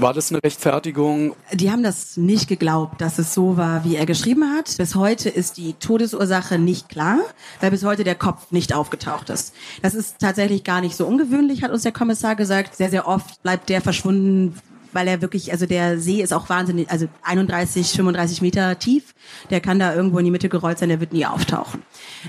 War 0.00 0.14
das 0.14 0.32
eine 0.32 0.42
Rechtfertigung? 0.42 1.36
Die 1.52 1.70
haben 1.70 1.82
das 1.82 2.16
nicht 2.16 2.48
geglaubt, 2.48 3.02
dass 3.02 3.18
es 3.18 3.34
so 3.34 3.58
war, 3.58 3.84
wie 3.84 3.96
er 3.96 4.06
geschrieben 4.06 4.50
hat. 4.56 4.74
Bis 4.78 4.94
heute 4.94 5.28
ist 5.28 5.58
die 5.58 5.74
Todesursache 5.74 6.58
nicht 6.58 6.88
klar, 6.88 7.18
weil 7.60 7.70
bis 7.70 7.84
heute 7.84 8.02
der 8.02 8.14
Kopf 8.14 8.50
nicht 8.50 8.72
aufgetaucht 8.72 9.28
ist. 9.28 9.52
Das 9.82 9.94
ist 9.94 10.18
tatsächlich 10.18 10.64
gar 10.64 10.80
nicht 10.80 10.96
so 10.96 11.06
ungewöhnlich, 11.06 11.62
hat 11.62 11.70
uns 11.70 11.82
der 11.82 11.92
Kommissar 11.92 12.34
gesagt. 12.34 12.76
Sehr, 12.76 12.88
sehr 12.88 13.06
oft 13.06 13.42
bleibt 13.42 13.68
der 13.68 13.82
verschwunden, 13.82 14.54
weil 14.94 15.06
er 15.06 15.20
wirklich, 15.20 15.52
also 15.52 15.66
der 15.66 15.98
See 16.00 16.22
ist 16.22 16.32
auch 16.32 16.48
wahnsinnig, 16.48 16.90
also 16.90 17.06
31, 17.22 17.92
35 17.92 18.40
Meter 18.40 18.78
tief. 18.78 19.14
Der 19.50 19.60
kann 19.60 19.78
da 19.78 19.94
irgendwo 19.94 20.18
in 20.18 20.24
die 20.24 20.30
Mitte 20.30 20.48
gerollt 20.48 20.78
sein, 20.78 20.88
der 20.88 21.00
wird 21.00 21.12
nie 21.12 21.26
auftauchen. 21.26 21.82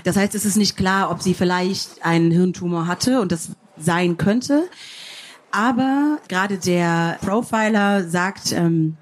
Das 0.04 0.16
heißt, 0.16 0.34
es 0.34 0.44
ist 0.44 0.56
nicht 0.56 0.76
klar, 0.76 1.10
ob 1.10 1.22
sie 1.22 1.32
vielleicht 1.32 2.04
einen 2.04 2.30
Hirntumor 2.32 2.86
hatte 2.86 3.22
und 3.22 3.32
das 3.32 3.52
sein 3.78 4.18
könnte. 4.18 4.64
Aber 5.52 6.18
gerade 6.28 6.56
der 6.56 7.18
Profiler 7.20 8.08
sagt, 8.08 8.52
ähm, 8.52 8.96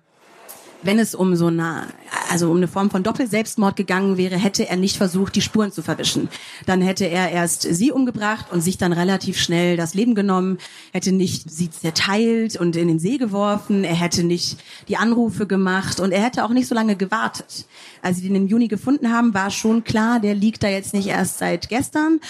wenn 0.82 0.98
es 0.98 1.14
um 1.14 1.36
so 1.36 1.46
eine, 1.46 1.86
also 2.30 2.50
um 2.50 2.56
eine 2.56 2.68
Form 2.68 2.90
von 2.90 3.02
Doppelselbstmord 3.02 3.76
gegangen 3.76 4.16
wäre, 4.16 4.36
hätte 4.36 4.68
er 4.68 4.76
nicht 4.76 4.96
versucht, 4.96 5.34
die 5.36 5.42
Spuren 5.42 5.72
zu 5.72 5.82
verwischen. 5.82 6.28
Dann 6.66 6.80
hätte 6.80 7.04
er 7.04 7.30
erst 7.30 7.62
sie 7.62 7.92
umgebracht 7.92 8.46
und 8.50 8.62
sich 8.62 8.78
dann 8.78 8.92
relativ 8.92 9.38
schnell 9.38 9.76
das 9.76 9.94
Leben 9.94 10.14
genommen, 10.14 10.58
hätte 10.92 11.12
nicht 11.12 11.50
sie 11.50 11.70
zerteilt 11.70 12.56
und 12.56 12.76
in 12.76 12.88
den 12.88 12.98
See 12.98 13.18
geworfen, 13.18 13.84
er 13.84 13.94
hätte 13.94 14.24
nicht 14.24 14.58
die 14.88 14.96
Anrufe 14.96 15.46
gemacht 15.46 16.00
und 16.00 16.12
er 16.12 16.22
hätte 16.22 16.44
auch 16.44 16.50
nicht 16.50 16.66
so 16.66 16.74
lange 16.74 16.96
gewartet. 16.96 17.66
Als 18.02 18.16
sie 18.16 18.22
den 18.22 18.36
im 18.36 18.46
Juni 18.46 18.68
gefunden 18.68 19.12
haben, 19.12 19.34
war 19.34 19.50
schon 19.50 19.84
klar, 19.84 20.20
der 20.20 20.34
liegt 20.34 20.62
da 20.62 20.68
jetzt 20.68 20.94
nicht 20.94 21.08
erst 21.08 21.38
seit 21.38 21.68
gestern, 21.68 22.20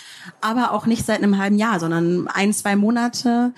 aber 0.41 0.73
auch 0.73 0.87
nicht 0.87 1.07
seit 1.07 1.19
einem 1.19 1.39
halben 1.39 1.59
Jahr, 1.59 1.79
sondern 1.79 2.27
ein, 2.29 2.53
zwei 2.53 2.75
Monate. 2.77 3.53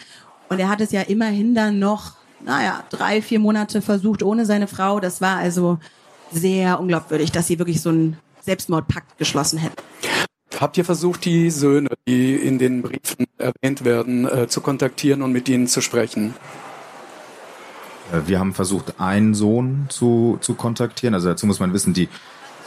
Und 0.52 0.60
er 0.60 0.68
hat 0.68 0.82
es 0.82 0.92
ja 0.92 1.00
immerhin 1.00 1.54
dann 1.54 1.78
noch 1.78 2.12
naja, 2.44 2.84
drei, 2.90 3.22
vier 3.22 3.38
Monate 3.38 3.82
versucht 3.82 4.22
ohne 4.22 4.46
seine 4.46 4.66
Frau. 4.66 5.00
Das 5.00 5.20
war 5.20 5.38
also 5.38 5.78
sehr 6.30 6.80
unglaubwürdig, 6.80 7.32
dass 7.32 7.46
sie 7.46 7.58
wirklich 7.58 7.80
so 7.80 7.90
einen 7.90 8.16
Selbstmordpakt 8.42 9.18
geschlossen 9.18 9.58
hätten. 9.58 9.76
Habt 10.60 10.76
ihr 10.76 10.84
versucht, 10.84 11.24
die 11.24 11.50
Söhne, 11.50 11.90
die 12.06 12.34
in 12.34 12.58
den 12.58 12.82
Briefen 12.82 13.26
erwähnt 13.38 13.84
werden, 13.84 14.28
äh, 14.28 14.48
zu 14.48 14.60
kontaktieren 14.60 15.22
und 15.22 15.32
mit 15.32 15.48
ihnen 15.48 15.66
zu 15.66 15.80
sprechen? 15.80 16.34
Äh, 18.12 18.28
wir 18.28 18.38
haben 18.38 18.52
versucht, 18.52 19.00
einen 19.00 19.34
Sohn 19.34 19.86
zu, 19.88 20.38
zu 20.40 20.54
kontaktieren. 20.54 21.14
Also 21.14 21.28
dazu 21.28 21.46
muss 21.46 21.60
man 21.60 21.72
wissen, 21.72 21.94
die 21.94 22.08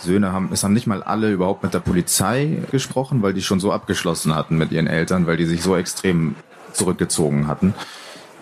Söhne 0.01 0.33
haben, 0.33 0.49
es 0.51 0.63
haben 0.63 0.73
nicht 0.73 0.87
mal 0.87 1.03
alle 1.03 1.31
überhaupt 1.31 1.63
mit 1.63 1.73
der 1.73 1.79
Polizei 1.79 2.63
gesprochen, 2.71 3.21
weil 3.21 3.33
die 3.33 3.43
schon 3.43 3.59
so 3.59 3.71
abgeschlossen 3.71 4.35
hatten 4.35 4.57
mit 4.57 4.71
ihren 4.71 4.87
Eltern, 4.87 5.27
weil 5.27 5.37
die 5.37 5.45
sich 5.45 5.61
so 5.61 5.75
extrem 5.75 6.35
zurückgezogen 6.75 7.47
hatten. 7.47 7.73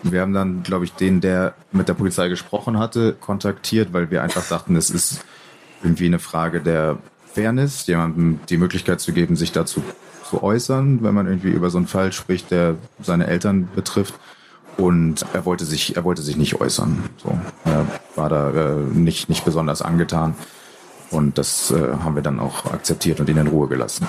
Wir 0.03 0.21
haben 0.21 0.33
dann, 0.33 0.63
glaube 0.63 0.85
ich, 0.85 0.93
den, 0.93 1.21
der 1.21 1.53
mit 1.71 1.87
der 1.87 1.93
Polizei 1.93 2.27
gesprochen 2.27 2.77
hatte, 2.77 3.13
kontaktiert, 3.13 3.93
weil 3.93 4.11
wir 4.11 4.21
einfach 4.21 4.47
dachten, 4.47 4.75
es 4.75 4.89
ist 4.89 5.23
irgendwie 5.81 6.05
eine 6.05 6.19
Frage 6.19 6.59
der 6.61 6.97
Fairness, 7.33 7.87
jemandem 7.87 8.39
die 8.49 8.57
Möglichkeit 8.57 8.99
zu 8.99 9.13
geben, 9.13 9.35
sich 9.35 9.51
dazu 9.51 9.81
zu 10.29 10.43
äußern, 10.43 11.03
wenn 11.03 11.13
man 11.13 11.27
irgendwie 11.27 11.51
über 11.51 11.69
so 11.69 11.77
einen 11.77 11.87
Fall 11.87 12.11
spricht, 12.11 12.51
der 12.51 12.75
seine 13.01 13.27
Eltern 13.27 13.69
betrifft. 13.75 14.15
Und 14.77 15.25
er 15.33 15.45
wollte 15.45 15.65
sich, 15.65 15.95
er 15.95 16.03
wollte 16.03 16.21
sich 16.21 16.35
nicht 16.35 16.59
äußern. 16.59 17.03
So, 17.21 17.37
er 17.63 17.85
war 18.15 18.29
da 18.29 18.49
äh, 18.49 18.75
nicht, 18.75 19.29
nicht 19.29 19.45
besonders 19.45 19.81
angetan. 19.81 20.35
Und 21.11 21.37
das 21.37 21.69
äh, 21.69 21.93
haben 22.03 22.15
wir 22.15 22.23
dann 22.23 22.39
auch 22.39 22.65
akzeptiert 22.65 23.19
und 23.19 23.29
ihn 23.29 23.37
in 23.37 23.47
Ruhe 23.47 23.67
gelassen. 23.67 24.07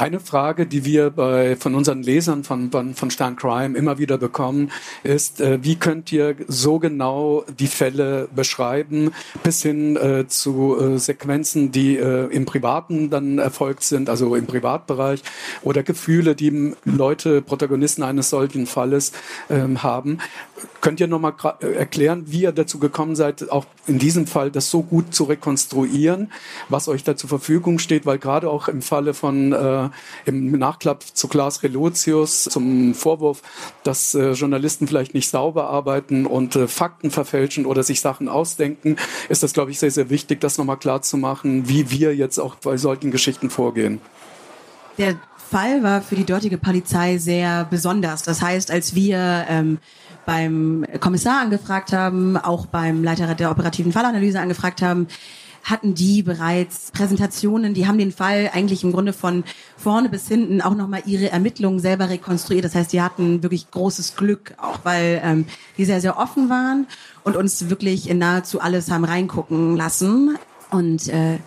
Eine 0.00 0.18
Frage, 0.18 0.64
die 0.64 0.86
wir 0.86 1.10
bei, 1.10 1.56
von 1.56 1.74
unseren 1.74 2.02
Lesern 2.02 2.42
von, 2.42 2.70
von, 2.70 2.94
von 2.94 3.10
Stern 3.10 3.36
Crime 3.36 3.76
immer 3.76 3.98
wieder 3.98 4.16
bekommen, 4.16 4.70
ist, 5.02 5.42
äh, 5.42 5.58
wie 5.60 5.76
könnt 5.76 6.10
ihr 6.10 6.36
so 6.48 6.78
genau 6.78 7.44
die 7.58 7.66
Fälle 7.66 8.26
beschreiben, 8.34 9.12
bis 9.42 9.60
hin 9.60 9.96
äh, 9.96 10.26
zu 10.26 10.74
äh, 10.80 10.98
Sequenzen, 10.98 11.70
die 11.70 11.98
äh, 11.98 12.32
im 12.32 12.46
Privaten 12.46 13.10
dann 13.10 13.36
erfolgt 13.36 13.82
sind, 13.82 14.08
also 14.08 14.34
im 14.36 14.46
Privatbereich, 14.46 15.22
oder 15.60 15.82
Gefühle, 15.82 16.34
die 16.34 16.72
Leute, 16.86 17.42
Protagonisten 17.42 18.02
eines 18.02 18.30
solchen 18.30 18.64
Falles 18.64 19.12
ähm, 19.50 19.82
haben. 19.82 20.16
Könnt 20.80 21.00
ihr 21.00 21.08
nochmal 21.08 21.34
äh, 21.60 21.74
erklären, 21.74 22.24
wie 22.28 22.44
ihr 22.44 22.52
dazu 22.52 22.78
gekommen 22.78 23.16
seid, 23.16 23.50
auch 23.50 23.66
in 23.86 23.98
diesem 23.98 24.26
Fall 24.26 24.50
das 24.50 24.70
so 24.70 24.82
gut 24.82 25.14
zu 25.14 25.24
rekonstruieren, 25.24 26.32
was 26.70 26.88
euch 26.88 27.04
da 27.04 27.16
zur 27.16 27.28
Verfügung 27.28 27.78
steht, 27.78 28.06
weil 28.06 28.18
gerade 28.18 28.48
auch 28.48 28.66
im 28.68 28.80
Falle 28.80 29.12
von 29.12 29.52
äh, 29.52 29.89
im 30.26 30.52
Nachklapp 30.52 31.02
zu 31.02 31.28
Klaas 31.28 31.62
Relotius 31.62 32.44
zum 32.44 32.94
Vorwurf, 32.94 33.42
dass 33.84 34.14
äh, 34.14 34.32
Journalisten 34.32 34.86
vielleicht 34.86 35.14
nicht 35.14 35.28
sauber 35.28 35.68
arbeiten 35.68 36.26
und 36.26 36.56
äh, 36.56 36.68
Fakten 36.68 37.10
verfälschen 37.10 37.66
oder 37.66 37.82
sich 37.82 38.00
Sachen 38.00 38.28
ausdenken, 38.28 38.96
ist 39.28 39.42
das, 39.42 39.52
glaube 39.52 39.70
ich, 39.70 39.78
sehr, 39.78 39.90
sehr 39.90 40.10
wichtig, 40.10 40.40
das 40.40 40.58
nochmal 40.58 40.78
klar 40.78 41.02
zu 41.02 41.16
machen, 41.16 41.68
wie 41.68 41.90
wir 41.90 42.14
jetzt 42.14 42.38
auch 42.38 42.56
bei 42.56 42.76
solchen 42.76 43.10
Geschichten 43.10 43.50
vorgehen. 43.50 44.00
Der 44.98 45.16
Fall 45.50 45.82
war 45.82 46.00
für 46.00 46.14
die 46.14 46.24
dortige 46.24 46.58
Polizei 46.58 47.18
sehr 47.18 47.64
besonders. 47.64 48.22
Das 48.22 48.40
heißt, 48.40 48.70
als 48.70 48.94
wir 48.94 49.46
ähm, 49.48 49.78
beim 50.24 50.84
Kommissar 51.00 51.40
angefragt 51.40 51.92
haben, 51.92 52.36
auch 52.36 52.66
beim 52.66 53.02
Leiter 53.02 53.34
der 53.34 53.50
operativen 53.50 53.92
Fallanalyse 53.92 54.38
angefragt 54.38 54.80
haben, 54.80 55.08
hatten 55.62 55.94
die 55.94 56.22
bereits 56.22 56.90
Präsentationen, 56.90 57.74
die 57.74 57.86
haben 57.86 57.98
den 57.98 58.12
Fall 58.12 58.50
eigentlich 58.52 58.84
im 58.84 58.92
Grunde 58.92 59.12
von 59.12 59.44
vorne 59.76 60.08
bis 60.08 60.28
hinten 60.28 60.60
auch 60.60 60.74
nochmal 60.74 61.02
ihre 61.06 61.30
Ermittlungen 61.30 61.80
selber 61.80 62.08
rekonstruiert. 62.08 62.64
Das 62.64 62.74
heißt, 62.74 62.92
die 62.92 63.02
hatten 63.02 63.42
wirklich 63.42 63.70
großes 63.70 64.16
Glück, 64.16 64.54
auch 64.58 64.80
weil 64.84 65.20
ähm, 65.24 65.46
die 65.76 65.84
sehr, 65.84 66.00
sehr 66.00 66.18
offen 66.18 66.48
waren 66.48 66.86
und 67.24 67.36
uns 67.36 67.68
wirklich 67.70 68.08
in 68.08 68.18
nahezu 68.18 68.60
alles 68.60 68.90
haben 68.90 69.04
reingucken 69.04 69.76
lassen. 69.76 70.38
Und 70.70 71.08
äh, 71.08 71.38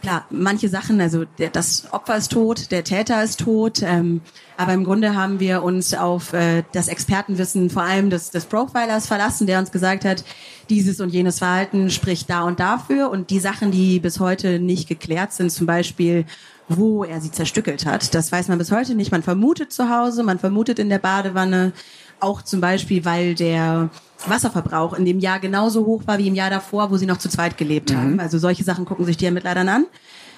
klar, 0.00 0.26
manche 0.30 0.68
Sachen, 0.68 1.00
also 1.00 1.24
der, 1.38 1.50
das 1.50 1.92
Opfer 1.92 2.16
ist 2.16 2.32
tot, 2.32 2.70
der 2.70 2.84
Täter 2.84 3.22
ist 3.22 3.40
tot, 3.40 3.82
ähm, 3.82 4.20
aber 4.56 4.72
im 4.72 4.84
Grunde 4.84 5.14
haben 5.14 5.40
wir 5.40 5.62
uns 5.62 5.94
auf 5.94 6.32
äh, 6.32 6.64
das 6.72 6.88
Expertenwissen 6.88 7.70
vor 7.70 7.82
allem 7.82 8.10
des, 8.10 8.30
des 8.30 8.46
Profilers 8.46 9.06
verlassen, 9.06 9.46
der 9.46 9.58
uns 9.58 9.70
gesagt 9.70 10.04
hat, 10.04 10.24
dieses 10.70 11.00
und 11.00 11.10
jenes 11.10 11.38
Verhalten 11.38 11.90
spricht 11.90 12.28
da 12.30 12.42
und 12.42 12.60
dafür 12.60 13.10
und 13.10 13.30
die 13.30 13.40
Sachen, 13.40 13.70
die 13.70 14.00
bis 14.00 14.20
heute 14.20 14.58
nicht 14.58 14.88
geklärt 14.88 15.32
sind, 15.32 15.50
zum 15.50 15.66
Beispiel 15.66 16.24
wo 16.68 17.02
er 17.02 17.20
sie 17.20 17.30
zerstückelt 17.30 17.86
hat. 17.86 18.14
Das 18.14 18.30
weiß 18.30 18.48
man 18.48 18.58
bis 18.58 18.70
heute 18.70 18.94
nicht. 18.94 19.10
Man 19.10 19.22
vermutet 19.22 19.72
zu 19.72 19.88
Hause, 19.88 20.22
man 20.22 20.38
vermutet 20.38 20.78
in 20.78 20.90
der 20.90 20.98
Badewanne, 20.98 21.72
auch 22.20 22.42
zum 22.42 22.60
Beispiel, 22.60 23.04
weil 23.04 23.34
der 23.34 23.90
Wasserverbrauch 24.26 24.94
in 24.94 25.04
dem 25.04 25.20
Jahr 25.20 25.38
genauso 25.38 25.86
hoch 25.86 26.02
war 26.06 26.18
wie 26.18 26.28
im 26.28 26.34
Jahr 26.34 26.50
davor, 26.50 26.90
wo 26.90 26.96
sie 26.96 27.06
noch 27.06 27.18
zu 27.18 27.28
zweit 27.28 27.56
gelebt 27.56 27.94
haben. 27.94 28.14
Mhm. 28.14 28.20
Also 28.20 28.38
solche 28.38 28.64
Sachen 28.64 28.84
gucken 28.84 29.04
sich 29.04 29.16
die 29.16 29.26
Ermittler 29.26 29.56
an. 29.56 29.86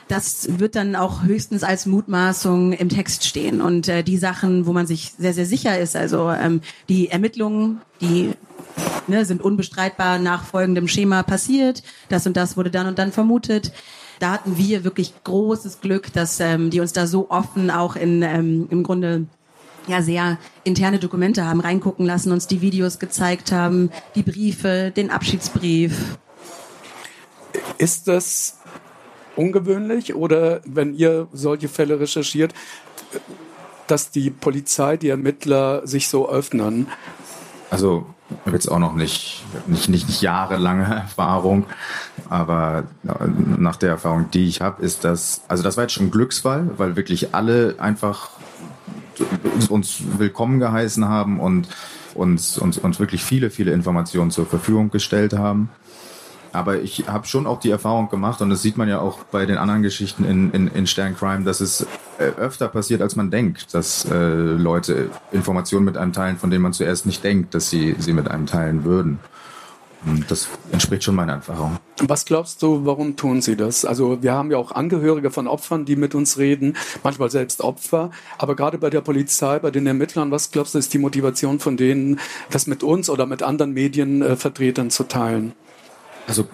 Das 0.08 0.58
wird 0.58 0.74
dann 0.74 0.96
auch 0.96 1.22
höchstens 1.22 1.62
als 1.62 1.86
Mutmaßung 1.86 2.72
im 2.72 2.88
Text 2.88 3.24
stehen. 3.24 3.60
Und 3.60 3.88
äh, 3.88 4.02
die 4.02 4.18
Sachen, 4.18 4.66
wo 4.66 4.72
man 4.72 4.86
sich 4.86 5.12
sehr, 5.16 5.32
sehr 5.32 5.46
sicher 5.46 5.78
ist, 5.78 5.94
also 5.94 6.30
ähm, 6.30 6.62
die 6.88 7.10
Ermittlungen, 7.10 7.80
die 8.00 8.32
ne, 9.06 9.24
sind 9.24 9.40
unbestreitbar 9.40 10.18
nach 10.18 10.44
folgendem 10.44 10.88
Schema 10.88 11.22
passiert. 11.22 11.84
Das 12.08 12.26
und 12.26 12.36
das 12.36 12.56
wurde 12.56 12.70
dann 12.70 12.88
und 12.88 12.98
dann 12.98 13.12
vermutet. 13.12 13.72
Da 14.18 14.32
hatten 14.32 14.58
wir 14.58 14.84
wirklich 14.84 15.14
großes 15.24 15.80
Glück, 15.80 16.12
dass 16.12 16.40
ähm, 16.40 16.70
die 16.70 16.80
uns 16.80 16.92
da 16.92 17.06
so 17.06 17.30
offen 17.30 17.70
auch 17.70 17.96
in 17.96 18.22
ähm, 18.22 18.66
im 18.70 18.82
Grunde 18.82 19.26
ja 19.86 20.02
sehr 20.02 20.38
interne 20.64 20.98
Dokumente 20.98 21.46
haben 21.46 21.60
reingucken 21.60 22.06
lassen, 22.06 22.32
uns 22.32 22.46
die 22.46 22.60
Videos 22.60 22.98
gezeigt 22.98 23.52
haben, 23.52 23.90
die 24.14 24.22
Briefe, 24.22 24.92
den 24.94 25.10
Abschiedsbrief. 25.10 26.18
Ist 27.78 28.08
das 28.08 28.58
ungewöhnlich 29.36 30.14
oder 30.14 30.60
wenn 30.64 30.94
ihr 30.94 31.28
solche 31.32 31.68
Fälle 31.68 31.98
recherchiert, 31.98 32.52
dass 33.86 34.10
die 34.10 34.30
Polizei, 34.30 34.96
die 34.96 35.08
Ermittler 35.08 35.86
sich 35.86 36.08
so 36.08 36.28
öffnen? 36.28 36.86
Also 37.70 38.06
ich 38.30 38.46
habe 38.46 38.56
jetzt 38.56 38.68
auch 38.68 38.78
noch 38.78 38.94
nicht, 38.94 39.44
nicht, 39.66 39.88
nicht, 39.88 40.08
nicht 40.08 40.22
jahrelange 40.22 40.84
Erfahrung, 40.84 41.66
aber 42.28 42.84
nach 43.02 43.76
der 43.76 43.90
Erfahrung, 43.90 44.30
die 44.30 44.46
ich 44.46 44.60
habe, 44.60 44.82
ist 44.82 45.04
das, 45.04 45.42
also 45.48 45.62
das 45.62 45.76
war 45.76 45.84
jetzt 45.84 45.94
schon 45.94 46.06
ein 46.06 46.10
Glücksfall, 46.10 46.70
weil 46.76 46.96
wirklich 46.96 47.34
alle 47.34 47.76
einfach 47.78 48.30
uns 49.68 50.02
willkommen 50.18 50.60
geheißen 50.60 51.06
haben 51.06 51.40
und 51.40 51.68
uns, 52.14 52.58
uns, 52.58 52.78
uns 52.78 52.98
wirklich 53.00 53.22
viele, 53.22 53.50
viele 53.50 53.72
Informationen 53.72 54.30
zur 54.30 54.46
Verfügung 54.46 54.90
gestellt 54.90 55.32
haben. 55.32 55.70
Aber 56.52 56.80
ich 56.80 57.04
habe 57.06 57.26
schon 57.26 57.46
auch 57.46 57.60
die 57.60 57.70
Erfahrung 57.70 58.08
gemacht, 58.08 58.40
und 58.40 58.50
das 58.50 58.60
sieht 58.60 58.76
man 58.76 58.88
ja 58.88 59.00
auch 59.00 59.18
bei 59.24 59.46
den 59.46 59.56
anderen 59.56 59.82
Geschichten 59.82 60.24
in, 60.24 60.50
in, 60.50 60.66
in 60.68 60.86
Sterncrime, 60.86 61.44
dass 61.44 61.60
es 61.60 61.86
äh, 62.18 62.24
öfter 62.24 62.68
passiert, 62.68 63.02
als 63.02 63.14
man 63.14 63.30
denkt, 63.30 63.72
dass 63.72 64.04
äh, 64.10 64.16
Leute 64.16 65.10
Informationen 65.30 65.84
mit 65.84 65.96
einem 65.96 66.12
teilen, 66.12 66.38
von 66.38 66.50
denen 66.50 66.62
man 66.62 66.72
zuerst 66.72 67.06
nicht 67.06 67.22
denkt, 67.22 67.54
dass 67.54 67.70
sie 67.70 67.94
sie 67.98 68.12
mit 68.12 68.28
einem 68.28 68.46
teilen 68.46 68.84
würden. 68.84 69.20
Das 70.28 70.48
entspricht 70.72 71.04
schon 71.04 71.14
meiner 71.14 71.34
Erfahrung. 71.34 71.78
Was 71.98 72.24
glaubst 72.24 72.62
du, 72.62 72.86
warum 72.86 73.16
tun 73.16 73.42
sie 73.42 73.56
das? 73.56 73.84
Also 73.84 74.22
wir 74.22 74.32
haben 74.32 74.50
ja 74.50 74.56
auch 74.56 74.72
Angehörige 74.72 75.30
von 75.30 75.46
Opfern, 75.46 75.84
die 75.84 75.96
mit 75.96 76.14
uns 76.14 76.38
reden, 76.38 76.76
manchmal 77.02 77.30
selbst 77.30 77.60
Opfer, 77.60 78.10
aber 78.38 78.56
gerade 78.56 78.78
bei 78.78 78.88
der 78.88 79.02
Polizei, 79.02 79.58
bei 79.58 79.70
den 79.70 79.86
Ermittlern, 79.86 80.30
was 80.30 80.50
glaubst 80.50 80.74
du, 80.74 80.78
ist 80.78 80.94
die 80.94 80.98
Motivation 80.98 81.60
von 81.60 81.76
denen, 81.76 82.18
das 82.50 82.66
mit 82.66 82.82
uns 82.82 83.10
oder 83.10 83.26
mit 83.26 83.42
anderen 83.42 83.72
Medienvertretern 83.72 84.90
zu 84.90 85.04
teilen? 85.04 85.52
Also 86.26 86.46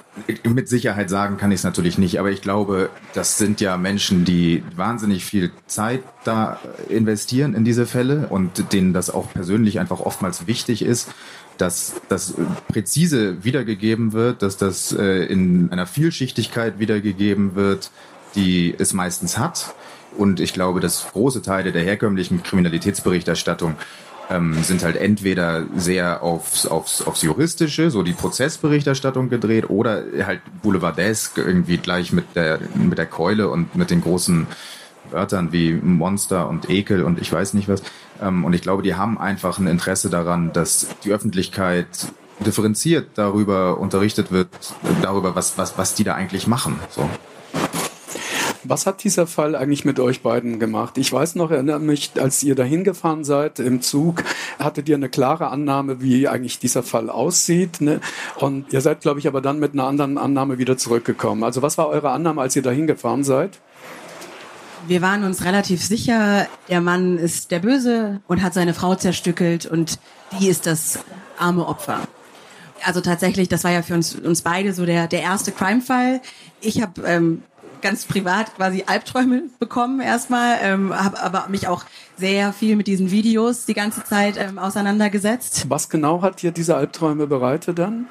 mit 0.42 0.68
Sicherheit 0.68 1.10
sagen 1.10 1.36
kann 1.36 1.52
ich 1.52 1.60
es 1.60 1.64
natürlich 1.64 1.98
nicht, 1.98 2.18
aber 2.18 2.30
ich 2.30 2.40
glaube, 2.40 2.88
das 3.12 3.36
sind 3.36 3.60
ja 3.60 3.76
Menschen, 3.76 4.24
die 4.24 4.62
wahnsinnig 4.74 5.24
viel 5.24 5.52
Zeit 5.66 6.02
da 6.24 6.58
investieren 6.88 7.54
in 7.54 7.64
diese 7.64 7.84
Fälle 7.84 8.26
und 8.30 8.72
denen 8.72 8.94
das 8.94 9.10
auch 9.10 9.30
persönlich 9.32 9.78
einfach 9.78 10.00
oftmals 10.00 10.46
wichtig 10.46 10.82
ist, 10.82 11.10
dass 11.58 11.94
das 12.08 12.34
präzise 12.68 13.44
wiedergegeben 13.44 14.12
wird, 14.12 14.42
dass 14.42 14.56
das 14.56 14.92
äh, 14.92 15.24
in 15.24 15.70
einer 15.72 15.86
Vielschichtigkeit 15.86 16.78
wiedergegeben 16.78 17.54
wird, 17.54 17.90
die 18.34 18.74
es 18.78 18.92
meistens 18.92 19.38
hat. 19.38 19.74
Und 20.16 20.40
ich 20.40 20.52
glaube, 20.52 20.80
dass 20.80 21.08
große 21.12 21.42
Teile 21.42 21.72
der 21.72 21.82
herkömmlichen 21.82 22.42
Kriminalitätsberichterstattung 22.42 23.76
ähm, 24.30 24.62
sind 24.62 24.82
halt 24.82 24.96
entweder 24.96 25.64
sehr 25.76 26.22
aufs, 26.22 26.66
aufs, 26.66 27.02
aufs 27.02 27.22
Juristische, 27.22 27.90
so 27.90 28.02
die 28.02 28.12
Prozessberichterstattung 28.12 29.28
gedreht, 29.28 29.70
oder 29.70 30.02
halt 30.24 30.40
boulevardesk 30.62 31.38
irgendwie 31.38 31.78
gleich 31.78 32.12
mit 32.12 32.24
der, 32.34 32.58
mit 32.74 32.98
der 32.98 33.06
Keule 33.06 33.48
und 33.48 33.76
mit 33.76 33.90
den 33.90 34.00
großen 34.00 34.46
Wörtern 35.10 35.52
wie 35.52 35.72
Monster 35.72 36.48
und 36.48 36.70
Ekel 36.70 37.02
und 37.02 37.20
ich 37.20 37.32
weiß 37.32 37.54
nicht 37.54 37.68
was. 37.68 37.82
Ähm, 38.20 38.44
und 38.44 38.52
ich 38.52 38.62
glaube, 38.62 38.82
die 38.82 38.94
haben 38.94 39.18
einfach 39.18 39.58
ein 39.58 39.66
Interesse 39.66 40.10
daran, 40.10 40.52
dass 40.52 40.88
die 41.04 41.12
Öffentlichkeit 41.12 41.86
differenziert 42.44 43.10
darüber 43.14 43.78
unterrichtet 43.78 44.30
wird, 44.30 44.48
darüber, 45.02 45.34
was, 45.34 45.56
was, 45.58 45.78
was 45.78 45.94
die 45.94 46.04
da 46.04 46.14
eigentlich 46.14 46.46
machen. 46.46 46.78
So. 46.90 47.08
Was 48.68 48.84
hat 48.84 49.04
dieser 49.04 49.28
Fall 49.28 49.54
eigentlich 49.54 49.84
mit 49.84 50.00
euch 50.00 50.22
beiden 50.22 50.58
gemacht? 50.58 50.98
Ich 50.98 51.12
weiß 51.12 51.36
noch, 51.36 51.52
erinnere 51.52 51.78
mich, 51.78 52.12
als 52.18 52.42
ihr 52.42 52.56
dahin 52.56 52.82
gefahren 52.82 53.22
seid 53.22 53.60
im 53.60 53.80
Zug, 53.80 54.24
hattet 54.58 54.88
ihr 54.88 54.96
eine 54.96 55.08
klare 55.08 55.48
Annahme, 55.48 56.02
wie 56.02 56.26
eigentlich 56.26 56.58
dieser 56.58 56.82
Fall 56.82 57.08
aussieht. 57.08 57.80
Ne? 57.80 58.00
Und 58.36 58.72
ihr 58.72 58.80
seid, 58.80 59.02
glaube 59.02 59.20
ich, 59.20 59.28
aber 59.28 59.40
dann 59.40 59.60
mit 59.60 59.74
einer 59.74 59.84
anderen 59.84 60.18
Annahme 60.18 60.58
wieder 60.58 60.76
zurückgekommen. 60.76 61.44
Also 61.44 61.62
was 61.62 61.78
war 61.78 61.88
eure 61.88 62.10
Annahme, 62.10 62.40
als 62.40 62.56
ihr 62.56 62.62
dahin 62.62 62.88
gefahren 62.88 63.22
seid? 63.22 63.60
Wir 64.86 65.02
waren 65.02 65.24
uns 65.24 65.44
relativ 65.44 65.84
sicher, 65.84 66.46
der 66.68 66.80
Mann 66.80 67.18
ist 67.18 67.50
der 67.50 67.58
Böse 67.58 68.20
und 68.28 68.42
hat 68.42 68.54
seine 68.54 68.72
Frau 68.72 68.94
zerstückelt 68.94 69.66
und 69.66 69.98
die 70.38 70.48
ist 70.48 70.66
das 70.66 71.00
arme 71.38 71.66
Opfer. 71.66 72.00
Also 72.84 73.00
tatsächlich, 73.00 73.48
das 73.48 73.64
war 73.64 73.72
ja 73.72 73.82
für 73.82 73.94
uns, 73.94 74.14
uns 74.14 74.42
beide 74.42 74.72
so 74.72 74.86
der, 74.86 75.08
der 75.08 75.22
erste 75.22 75.50
Crime-Fall. 75.50 76.20
Ich 76.60 76.82
habe 76.82 77.02
ähm, 77.02 77.42
ganz 77.82 78.04
privat 78.04 78.54
quasi 78.54 78.84
Albträume 78.86 79.44
bekommen 79.58 80.00
erstmal, 80.00 80.58
ähm, 80.62 80.94
habe 80.94 81.20
aber 81.20 81.46
mich 81.48 81.66
auch 81.66 81.84
sehr 82.16 82.52
viel 82.52 82.76
mit 82.76 82.86
diesen 82.86 83.10
Videos 83.10 83.64
die 83.64 83.74
ganze 83.74 84.04
Zeit 84.04 84.36
ähm, 84.38 84.58
auseinandergesetzt. 84.58 85.66
Was 85.68 85.88
genau 85.88 86.22
hat 86.22 86.42
dir 86.42 86.52
diese 86.52 86.76
Albträume 86.76 87.26
bereitet 87.26 87.78
dann? 87.78 88.06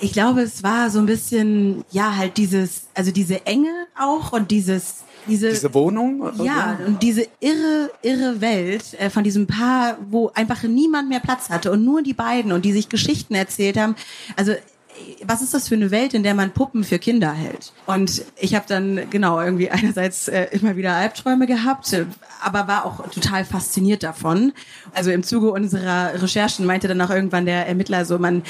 Ich 0.00 0.12
glaube, 0.12 0.40
es 0.40 0.64
war 0.64 0.90
so 0.90 0.98
ein 0.98 1.06
bisschen, 1.06 1.84
ja, 1.92 2.16
halt 2.16 2.36
dieses, 2.36 2.86
also 2.94 3.12
diese 3.12 3.46
Enge 3.46 3.70
auch 3.96 4.32
und 4.32 4.50
dieses 4.50 5.04
diese, 5.26 5.50
diese 5.50 5.74
Wohnung? 5.74 6.30
Ja, 6.42 6.78
und 6.86 7.02
diese 7.02 7.26
irre, 7.40 7.90
irre 8.02 8.40
Welt 8.40 8.94
äh, 8.98 9.10
von 9.10 9.24
diesem 9.24 9.46
Paar, 9.46 9.98
wo 10.08 10.30
einfach 10.34 10.62
niemand 10.64 11.08
mehr 11.08 11.20
Platz 11.20 11.50
hatte 11.50 11.70
und 11.70 11.84
nur 11.84 12.02
die 12.02 12.14
beiden 12.14 12.52
und 12.52 12.64
die 12.64 12.72
sich 12.72 12.88
Geschichten 12.88 13.34
erzählt 13.34 13.76
haben. 13.76 13.94
Also 14.36 14.52
was 15.24 15.42
ist 15.42 15.54
das 15.54 15.68
für 15.68 15.74
eine 15.74 15.90
Welt, 15.90 16.14
in 16.14 16.22
der 16.22 16.34
man 16.34 16.50
Puppen 16.50 16.84
für 16.84 16.98
Kinder 16.98 17.32
hält? 17.32 17.72
Und 17.86 18.24
ich 18.38 18.54
habe 18.54 18.64
dann 18.68 19.10
genau 19.10 19.40
irgendwie 19.40 19.70
einerseits 19.70 20.28
äh, 20.28 20.48
immer 20.52 20.76
wieder 20.76 20.94
Albträume 20.94 21.46
gehabt, 21.46 21.92
äh, 21.92 22.06
aber 22.42 22.68
war 22.68 22.84
auch 22.84 23.08
total 23.10 23.44
fasziniert 23.44 24.02
davon. 24.02 24.52
Also 24.94 25.10
im 25.10 25.22
Zuge 25.22 25.50
unserer 25.50 26.20
Recherchen 26.20 26.66
meinte 26.66 26.88
dann 26.88 27.00
auch 27.00 27.10
irgendwann 27.10 27.46
der 27.46 27.66
Ermittler 27.66 28.04
so, 28.04 28.18
man 28.18 28.42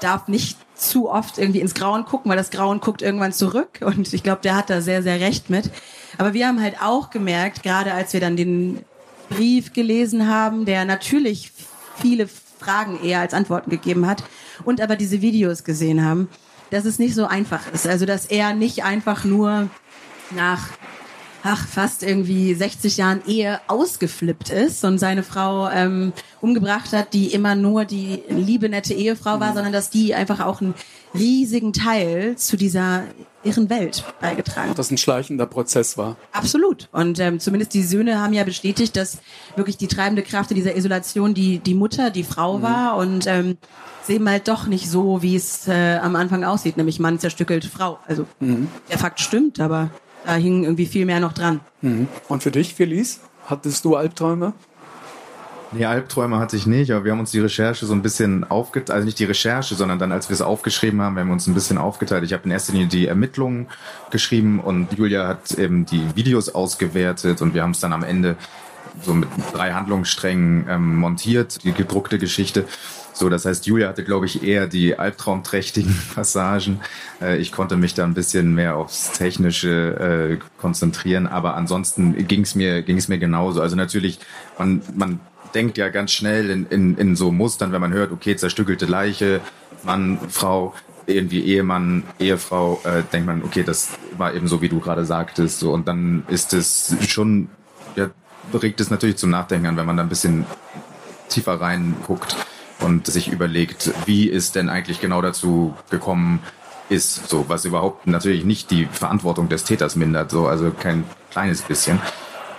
darf 0.00 0.28
nicht 0.28 0.58
zu 0.76 1.10
oft 1.10 1.38
irgendwie 1.38 1.60
ins 1.60 1.74
Grauen 1.74 2.04
gucken, 2.04 2.30
weil 2.30 2.36
das 2.36 2.50
Grauen 2.50 2.80
guckt 2.80 3.02
irgendwann 3.02 3.32
zurück. 3.32 3.80
Und 3.80 4.12
ich 4.12 4.22
glaube, 4.22 4.42
der 4.42 4.56
hat 4.56 4.70
da 4.70 4.80
sehr, 4.80 5.02
sehr 5.02 5.20
recht 5.20 5.50
mit. 5.50 5.70
Aber 6.18 6.34
wir 6.34 6.46
haben 6.46 6.62
halt 6.62 6.82
auch 6.82 7.10
gemerkt, 7.10 7.62
gerade 7.62 7.92
als 7.92 8.12
wir 8.12 8.20
dann 8.20 8.36
den 8.36 8.84
Brief 9.28 9.72
gelesen 9.72 10.28
haben, 10.28 10.64
der 10.64 10.84
natürlich 10.84 11.52
viele 12.00 12.28
Fragen 12.58 13.02
eher 13.02 13.20
als 13.20 13.34
Antworten 13.34 13.70
gegeben 13.70 14.06
hat 14.06 14.22
und 14.64 14.80
aber 14.80 14.96
diese 14.96 15.20
Videos 15.22 15.64
gesehen 15.64 16.04
haben, 16.04 16.28
dass 16.70 16.84
es 16.84 16.98
nicht 16.98 17.14
so 17.14 17.26
einfach 17.26 17.72
ist. 17.72 17.86
Also, 17.86 18.06
dass 18.06 18.26
er 18.26 18.54
nicht 18.54 18.84
einfach 18.84 19.24
nur 19.24 19.68
nach 20.34 20.68
ach, 21.46 21.66
fast 21.66 22.02
irgendwie 22.02 22.54
60 22.54 22.96
Jahren 22.96 23.22
Ehe 23.26 23.60
ausgeflippt 23.68 24.50
ist 24.50 24.84
und 24.84 24.98
seine 24.98 25.22
Frau 25.22 25.70
ähm, 25.70 26.12
umgebracht 26.40 26.92
hat, 26.92 27.14
die 27.14 27.32
immer 27.32 27.54
nur 27.54 27.84
die 27.84 28.22
liebe, 28.28 28.68
nette 28.68 28.94
Ehefrau 28.94 29.38
war, 29.38 29.50
mhm. 29.50 29.54
sondern 29.54 29.72
dass 29.72 29.88
die 29.88 30.14
einfach 30.14 30.40
auch 30.40 30.60
einen 30.60 30.74
riesigen 31.14 31.72
Teil 31.72 32.36
zu 32.36 32.56
dieser 32.56 33.04
irren 33.44 33.70
Welt 33.70 34.04
beigetragen. 34.20 34.74
Dass 34.74 34.90
ein 34.90 34.98
schleichender 34.98 35.46
Prozess 35.46 35.96
war. 35.96 36.16
Absolut. 36.32 36.88
Und 36.90 37.20
ähm, 37.20 37.38
zumindest 37.38 37.74
die 37.74 37.84
Söhne 37.84 38.20
haben 38.20 38.32
ja 38.32 38.42
bestätigt, 38.42 38.96
dass 38.96 39.18
wirklich 39.54 39.76
die 39.76 39.86
treibende 39.86 40.22
Kraft 40.22 40.50
in 40.50 40.56
dieser 40.56 40.76
Isolation 40.76 41.32
die, 41.32 41.60
die 41.60 41.74
Mutter, 41.74 42.10
die 42.10 42.24
Frau 42.24 42.58
mhm. 42.58 42.62
war 42.62 42.96
und 42.96 43.26
ähm, 43.28 43.56
es 44.02 44.08
eben 44.08 44.28
halt 44.28 44.48
doch 44.48 44.66
nicht 44.66 44.90
so, 44.90 45.22
wie 45.22 45.36
es 45.36 45.68
äh, 45.68 45.98
am 46.02 46.16
Anfang 46.16 46.44
aussieht, 46.44 46.76
nämlich 46.76 46.98
Mann 46.98 47.20
zerstückelt 47.20 47.64
Frau. 47.64 47.98
Also 48.06 48.26
mhm. 48.40 48.68
der 48.90 48.98
Fakt 48.98 49.20
stimmt, 49.20 49.60
aber 49.60 49.90
da 50.26 50.34
hing 50.34 50.64
irgendwie 50.64 50.86
viel 50.86 51.06
mehr 51.06 51.20
noch 51.20 51.32
dran. 51.32 51.60
Mhm. 51.82 52.08
Und 52.28 52.42
für 52.42 52.50
dich, 52.50 52.74
Felice, 52.74 53.20
hattest 53.46 53.84
du 53.84 53.96
Albträume? 53.96 54.52
Nee, 55.72 55.84
Albträume 55.84 56.38
hatte 56.38 56.56
ich 56.56 56.66
nicht, 56.66 56.92
aber 56.92 57.04
wir 57.04 57.12
haben 57.12 57.20
uns 57.20 57.32
die 57.32 57.40
Recherche 57.40 57.86
so 57.86 57.92
ein 57.92 58.02
bisschen 58.02 58.44
aufgeteilt, 58.44 58.90
also 58.90 59.04
nicht 59.04 59.18
die 59.18 59.24
Recherche, 59.24 59.74
sondern 59.74 59.98
dann, 59.98 60.12
als 60.12 60.28
wir 60.28 60.34
es 60.34 60.40
aufgeschrieben 60.40 61.02
haben, 61.02 61.16
wir 61.16 61.22
haben 61.22 61.30
uns 61.30 61.46
ein 61.46 61.54
bisschen 61.54 61.76
aufgeteilt. 61.76 62.24
Ich 62.24 62.32
habe 62.32 62.44
in 62.44 62.50
erster 62.50 62.72
Linie 62.72 62.86
die 62.86 63.06
Ermittlungen 63.06 63.66
geschrieben 64.10 64.60
und 64.60 64.92
Julia 64.92 65.26
hat 65.26 65.52
eben 65.52 65.84
die 65.84 66.02
Videos 66.14 66.54
ausgewertet 66.54 67.42
und 67.42 67.52
wir 67.54 67.62
haben 67.62 67.72
es 67.72 67.80
dann 67.80 67.92
am 67.92 68.04
Ende 68.04 68.36
so 69.02 69.12
mit 69.12 69.28
drei 69.52 69.72
Handlungssträngen 69.72 70.66
ähm, 70.68 70.96
montiert, 70.96 71.64
die 71.64 71.72
gedruckte 71.72 72.18
Geschichte. 72.18 72.64
So, 73.16 73.30
das 73.30 73.46
heißt, 73.46 73.64
Julia 73.66 73.88
hatte, 73.88 74.04
glaube 74.04 74.26
ich, 74.26 74.42
eher 74.42 74.66
die 74.66 74.98
albtraumträchtigen 74.98 75.96
Passagen. 76.14 76.80
Äh, 77.22 77.38
ich 77.38 77.50
konnte 77.50 77.78
mich 77.78 77.94
da 77.94 78.04
ein 78.04 78.12
bisschen 78.12 78.54
mehr 78.54 78.76
aufs 78.76 79.12
Technische 79.12 80.38
äh, 80.38 80.60
konzentrieren, 80.60 81.26
aber 81.26 81.54
ansonsten 81.54 82.28
ging 82.28 82.42
es 82.42 82.54
mir, 82.54 82.82
ging 82.82 82.98
es 82.98 83.08
mir 83.08 83.16
genauso. 83.16 83.62
Also 83.62 83.74
natürlich, 83.74 84.18
man, 84.58 84.82
man 84.94 85.20
denkt 85.54 85.78
ja 85.78 85.88
ganz 85.88 86.12
schnell 86.12 86.50
in, 86.50 86.66
in, 86.66 86.98
in 86.98 87.16
so 87.16 87.32
Mustern, 87.32 87.72
wenn 87.72 87.80
man 87.80 87.94
hört, 87.94 88.12
okay, 88.12 88.36
zerstückelte 88.36 88.84
Leiche, 88.84 89.40
Mann, 89.82 90.18
Frau, 90.28 90.74
irgendwie 91.06 91.40
Ehemann, 91.40 92.02
Ehefrau, 92.18 92.82
äh, 92.84 93.02
denkt 93.10 93.28
man, 93.28 93.42
okay, 93.44 93.62
das 93.62 93.92
war 94.18 94.34
eben 94.34 94.46
so, 94.46 94.60
wie 94.60 94.68
du 94.68 94.78
gerade 94.78 95.06
sagtest. 95.06 95.60
So, 95.60 95.72
und 95.72 95.88
dann 95.88 96.24
ist 96.28 96.52
es 96.52 96.94
schon, 97.08 97.48
ja, 97.94 98.10
regt 98.52 98.78
es 98.82 98.90
natürlich 98.90 99.16
zum 99.16 99.30
Nachdenken 99.30 99.68
an, 99.68 99.78
wenn 99.78 99.86
man 99.86 99.96
da 99.96 100.02
ein 100.02 100.10
bisschen 100.10 100.44
tiefer 101.30 101.58
reinguckt 101.58 102.36
und 102.80 103.06
sich 103.06 103.28
überlegt, 103.28 103.92
wie 104.06 104.28
ist 104.28 104.54
denn 104.54 104.68
eigentlich 104.68 105.00
genau 105.00 105.22
dazu 105.22 105.74
gekommen 105.90 106.40
ist, 106.88 107.28
so 107.28 107.48
was 107.48 107.64
überhaupt 107.64 108.06
natürlich 108.06 108.44
nicht 108.44 108.70
die 108.70 108.86
Verantwortung 108.86 109.48
des 109.48 109.64
Täters 109.64 109.96
mindert, 109.96 110.30
so 110.30 110.46
also 110.46 110.70
kein 110.70 111.04
kleines 111.30 111.62
bisschen. 111.62 112.00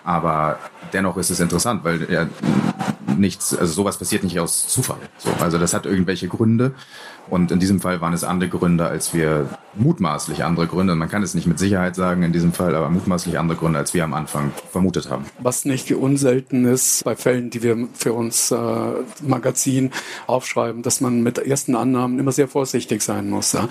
Aber 0.04 0.60
dennoch 0.94 1.18
ist 1.18 1.30
es 1.30 1.40
interessant, 1.40 1.84
weil 1.84 2.12
ja 2.12 2.28
nichts, 3.18 3.56
also 3.56 3.74
sowas 3.74 3.98
passiert 3.98 4.24
nicht 4.24 4.40
aus 4.40 4.68
Zufall. 4.68 4.98
So, 5.18 5.30
also 5.40 5.58
das 5.58 5.74
hat 5.74 5.86
irgendwelche 5.86 6.28
Gründe. 6.28 6.74
Und 7.30 7.52
in 7.52 7.60
diesem 7.60 7.82
Fall 7.82 8.00
waren 8.00 8.14
es 8.14 8.24
andere 8.24 8.50
Gründe, 8.50 8.88
als 8.88 9.14
wir 9.14 9.50
mutmaßlich 9.76 10.44
andere 10.46 10.68
Gründe. 10.68 10.96
Man 10.96 11.10
kann 11.10 11.24
es 11.24 11.34
nicht 11.34 11.46
mit 11.46 11.60
Sicherheit 11.60 11.96
sagen 11.96 12.24
in 12.24 12.32
diesem 12.32 12.54
Fall, 12.54 12.74
aber 12.74 12.90
mutmaßlich 12.90 13.38
andere 13.38 13.58
Gründe, 13.58 13.80
als 13.80 13.94
wir 13.94 14.04
am 14.04 14.14
Anfang 14.14 14.52
vermutet 14.72 15.10
haben. 15.10 15.26
Was 15.40 15.66
nicht 15.66 15.92
unselten 15.92 16.66
ist 16.66 17.04
bei 17.04 17.16
Fällen, 17.16 17.50
die 17.50 17.64
wir 17.64 17.88
für 17.94 18.14
uns 18.14 18.52
äh, 18.52 18.58
Magazin 19.22 19.92
aufschreiben, 20.26 20.84
dass 20.84 21.02
man 21.02 21.22
mit 21.22 21.38
ersten 21.38 21.76
Annahmen 21.76 22.18
immer 22.18 22.32
sehr 22.32 22.48
vorsichtig 22.48 23.02
sein 23.02 23.30
muss. 23.30 23.52
Ja. 23.52 23.68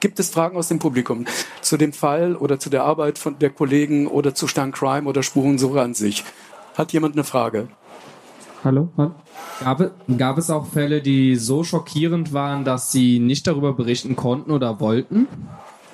Gibt 0.00 0.18
es 0.18 0.30
Fragen 0.30 0.56
aus 0.56 0.68
dem 0.68 0.78
Publikum 0.78 1.26
zu 1.62 1.76
dem 1.76 1.92
Fall 1.92 2.36
oder 2.36 2.58
zu 2.58 2.70
der 2.70 2.84
Arbeit 2.84 3.18
von 3.18 3.38
der 3.38 3.50
Kollegen 3.50 4.06
oder 4.06 4.34
zu 4.34 4.46
Stern 4.46 4.72
Crime 4.72 5.08
oder 5.08 5.22
Spurensuche 5.22 5.80
an 5.80 5.94
sich? 5.94 6.24
Hat 6.76 6.92
jemand 6.92 7.14
eine 7.14 7.24
Frage? 7.24 7.68
Hallo? 8.66 8.88
Gab, 9.60 9.92
gab 10.18 10.38
es 10.38 10.50
auch 10.50 10.66
Fälle, 10.66 11.00
die 11.00 11.36
so 11.36 11.62
schockierend 11.62 12.32
waren, 12.32 12.64
dass 12.64 12.90
Sie 12.90 13.20
nicht 13.20 13.46
darüber 13.46 13.74
berichten 13.74 14.16
konnten 14.16 14.50
oder 14.50 14.80
wollten? 14.80 15.28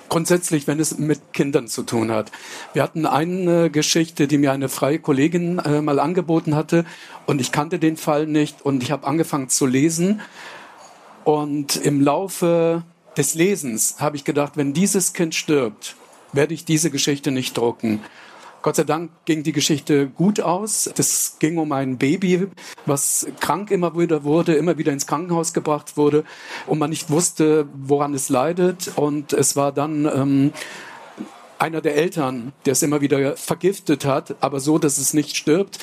grundsätzlich, 0.09 0.67
wenn 0.67 0.79
es 0.79 0.99
mit 0.99 1.33
Kindern 1.33 1.69
zu 1.69 1.85
tun 1.85 2.11
hat. 2.11 2.31
Wir 2.75 2.83
hatten 2.83 3.07
eine 3.07 3.71
Geschichte, 3.71 4.29
die 4.29 4.37
mir 4.37 4.53
eine 4.53 4.69
freie 4.69 4.99
Kollegin 4.99 5.59
äh, 5.59 5.81
mal 5.81 5.99
angeboten 5.99 6.55
hatte 6.55 6.85
und 7.25 7.41
ich 7.41 7.51
kannte 7.51 7.79
den 7.79 7.97
Fall 7.97 8.27
nicht 8.27 8.61
und 8.61 8.83
ich 8.83 8.93
habe 8.93 9.07
angefangen 9.07 9.49
zu 9.49 9.64
lesen 9.64 10.20
und 11.25 11.77
im 11.77 12.03
Laufe 12.03 12.83
des 13.16 13.35
Lesens 13.35 13.97
habe 14.01 14.16
ich 14.16 14.25
gedacht, 14.25 14.59
wenn 14.59 14.75
dieses 14.75 15.14
Kind 15.14 15.35
stirbt, 15.35 15.97
werde 16.35 16.53
ich 16.53 16.66
diese 16.66 16.91
Geschichte 16.91 17.31
nicht 17.31 17.57
drucken. 17.57 18.01
Gott 18.63 18.77
sei 18.77 18.85
Dank 18.85 19.11
ging 19.25 19.43
die 19.43 19.53
Geschichte 19.53 20.07
gut 20.07 20.41
aus. 20.41 20.89
Das 20.95 21.37
ging 21.41 21.59
um 21.59 21.73
ein 21.73 21.99
Baby, 21.99 22.47
was 22.87 23.27
krank 23.41 23.73
immer 23.73 23.99
wieder 23.99 24.23
wurde, 24.23 24.55
immer 24.55 24.79
wieder 24.79 24.93
ins 24.93 25.09
Krankenhaus 25.09 25.53
gebracht 25.53 25.97
wurde 25.97 26.25
und 26.69 26.79
man 26.79 26.91
nicht 26.91 27.11
wusste, 27.11 27.67
woran 27.75 28.15
es 28.15 28.29
leidet. 28.29 28.93
Und 28.95 29.33
es 29.33 29.57
war 29.57 29.73
dann 29.73 30.05
ähm, 30.05 30.53
einer 31.59 31.81
der 31.81 31.97
Eltern, 31.97 32.53
der 32.65 32.75
es 32.75 32.83
immer 32.85 33.01
wieder 33.01 33.37
vergiftet 33.37 34.05
hat, 34.05 34.37
aber 34.41 34.61
so, 34.61 34.79
dass 34.79 34.97
es 34.99 35.13
nicht 35.13 35.37
stirbt. 35.37 35.81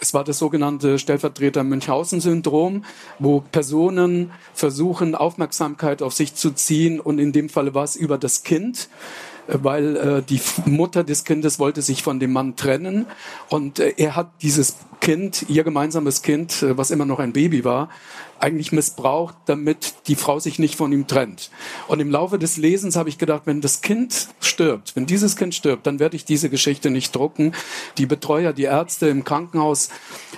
Es 0.00 0.14
war 0.14 0.24
das 0.24 0.38
sogenannte 0.38 0.98
Stellvertreter-Münchhausen-Syndrom, 0.98 2.84
wo 3.18 3.40
Personen 3.40 4.32
versuchen, 4.54 5.14
Aufmerksamkeit 5.14 6.02
auf 6.02 6.14
sich 6.14 6.34
zu 6.34 6.52
ziehen 6.52 7.00
und 7.00 7.18
in 7.18 7.32
dem 7.32 7.50
Fall 7.50 7.74
war 7.74 7.84
es 7.84 7.96
über 7.96 8.16
das 8.16 8.42
Kind 8.44 8.88
weil 9.46 9.96
äh, 9.96 10.22
die 10.22 10.40
Mutter 10.64 11.04
des 11.04 11.24
Kindes 11.24 11.58
wollte 11.58 11.82
sich 11.82 12.02
von 12.02 12.20
dem 12.20 12.32
Mann 12.32 12.56
trennen 12.56 13.06
und 13.48 13.78
äh, 13.78 13.94
er 13.96 14.16
hat 14.16 14.30
dieses 14.42 14.76
Kind, 15.04 15.44
ihr 15.50 15.64
gemeinsames 15.64 16.22
Kind, 16.22 16.62
äh, 16.62 16.78
was 16.78 16.90
immer 16.90 17.04
noch 17.04 17.18
ein 17.18 17.34
Baby 17.34 17.62
war, 17.62 17.90
eigentlich 18.40 18.72
missbraucht, 18.72 19.34
damit 19.46 19.94
die 20.06 20.16
Frau 20.16 20.38
sich 20.38 20.58
nicht 20.58 20.76
von 20.76 20.92
ihm 20.92 21.06
trennt. 21.06 21.50
Und 21.88 22.00
im 22.00 22.10
Laufe 22.10 22.38
des 22.38 22.56
Lesens 22.56 22.96
habe 22.96 23.08
ich 23.08 23.18
gedacht, 23.18 23.42
wenn 23.44 23.60
das 23.60 23.80
Kind 23.80 24.28
stirbt, 24.40 24.96
wenn 24.96 25.06
dieses 25.06 25.36
Kind 25.36 25.54
stirbt, 25.54 25.86
dann 25.86 25.98
werde 25.98 26.16
ich 26.16 26.24
diese 26.24 26.50
Geschichte 26.50 26.90
nicht 26.90 27.14
drucken. 27.14 27.52
Die 27.96 28.06
Betreuer, 28.06 28.52
die 28.52 28.64
Ärzte 28.64 29.08
im 29.08 29.24
Krankenhaus 29.24 29.88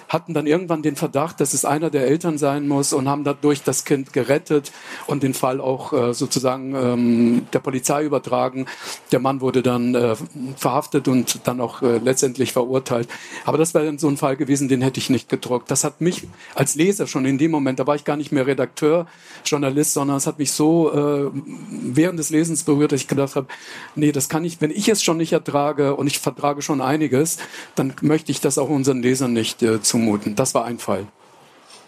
hatten 0.09 0.35
dann 0.35 0.47
irgendwann 0.47 0.83
den 0.83 0.95
Verdacht, 0.95 1.41
dass 1.41 1.53
es 1.53 1.65
einer 1.65 1.91
der 1.91 2.07
Eltern 2.07 2.39
sein 2.39 2.69
muss 2.69 2.93
und 2.93 3.09
haben 3.09 3.25
dadurch 3.25 3.63
das 3.63 3.85
Kind 3.85 4.13
gerettet 4.13 4.73
und 5.07 5.23
den 5.23 5.35
Fall 5.35 5.61
auch 5.61 5.93
äh, 5.93 6.15
sozusagen 6.15 6.75
ähm, 6.75 7.47
der 7.53 7.59
Polizei 7.59 8.05
übertragen. 8.05 8.67
Der 9.11 9.19
Mann 9.19 9.41
wurde 9.41 9.63
dann 9.63 9.95
äh, 9.95 10.15
verhaftet 10.57 11.09
und 11.09 11.41
dann 11.45 11.61
auch 11.61 11.83
letztendlich 11.83 12.53
verurteilt. 12.53 13.09
Aber 13.45 13.59
das 13.59 13.75
wäre 13.75 13.85
dann 13.85 13.99
so 13.99 14.09
ein 14.09 14.17
Fall 14.17 14.37
gewesen, 14.37 14.56
den 14.57 14.83
hätte 14.83 14.99
ich 14.99 15.11
nicht 15.11 15.29
gedruckt. 15.29 15.71
Das 15.71 15.85
hat 15.85 16.01
mich 16.01 16.27
als 16.55 16.75
Leser 16.75 17.07
schon 17.07 17.25
in 17.25 17.39
dem 17.39 17.51
Moment, 17.51 17.79
da 17.79 17.87
war 17.87 17.95
ich 17.95 18.05
gar 18.05 18.17
nicht 18.17 18.33
mehr 18.33 18.47
Redakteur, 18.47 19.07
Journalist, 19.45 19.93
sondern 19.93 20.17
es 20.17 20.27
hat 20.27 20.39
mich 20.39 20.53
so 20.53 20.93
äh, 20.93 21.31
während 21.71 22.19
des 22.19 22.31
Lesens 22.31 22.65
berührt, 22.65 22.93
dass 22.93 23.01
ich 23.03 23.09
gedacht 23.09 23.37
habe, 23.37 23.47
nee, 23.95 24.13
das 24.13 24.29
kann 24.29 24.45
ich, 24.45 24.61
wenn 24.61 24.71
ich 24.71 24.89
es 24.89 25.03
schon 25.03 25.19
nicht 25.19 25.33
ertrage 25.33 25.97
und 25.97 26.07
ich 26.07 26.19
vertrage 26.19 26.63
schon 26.63 26.81
einiges, 26.81 27.39
dann 27.75 27.93
möchte 28.01 28.33
ich 28.33 28.41
das 28.41 28.59
auch 28.59 28.69
unseren 28.69 29.03
Lesern 29.03 29.33
nicht 29.33 29.63
äh, 29.63 29.81
zumuten. 29.81 30.35
Das 30.35 30.55
war 30.55 30.65
ein 30.65 30.79
Fall. 30.79 31.07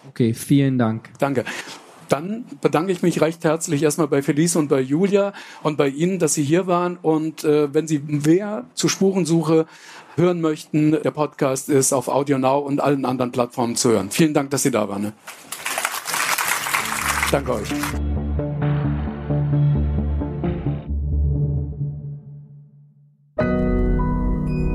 Okay, 0.09 0.35
vielen 0.35 0.79
Dank. 0.79 1.11
Danke. 1.19 1.45
Dann 2.09 2.45
bedanke 2.63 2.91
ich 2.91 3.03
mich 3.03 3.21
recht 3.21 3.45
herzlich 3.45 3.83
erstmal 3.83 4.09
bei 4.09 4.23
Felice 4.23 4.57
und 4.57 4.69
bei 4.69 4.81
Julia 4.81 5.35
und 5.63 5.77
bei 5.77 5.89
Ihnen, 5.89 6.19
dass 6.19 6.35
Sie 6.35 6.43
hier 6.43 6.67
waren. 6.67 6.97
Und 6.97 7.45
äh, 7.45 7.73
wenn 7.75 7.87
Sie 7.87 7.99
mehr 7.99 8.65
zur 8.75 8.89
Spurensuche 8.89 9.67
hören 10.19 10.41
möchten, 10.41 10.91
der 10.91 11.11
Podcast 11.11 11.69
ist 11.69 11.93
auf 11.93 12.09
AudioNow 12.09 12.67
und 12.67 12.81
allen 12.81 13.05
anderen 13.05 13.33
Plattformen 13.33 13.77
zu 13.77 13.91
hören. 13.91 14.11
Vielen 14.11 14.35
Dank, 14.35 14.51
dass 14.51 14.63
Sie 14.63 14.71
da 14.71 14.89
waren. 14.89 15.03
Ne? 15.03 15.13
Danke 17.31 17.55
euch. 17.55 17.69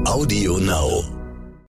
Audio 0.06 0.58
Now. 0.58 1.13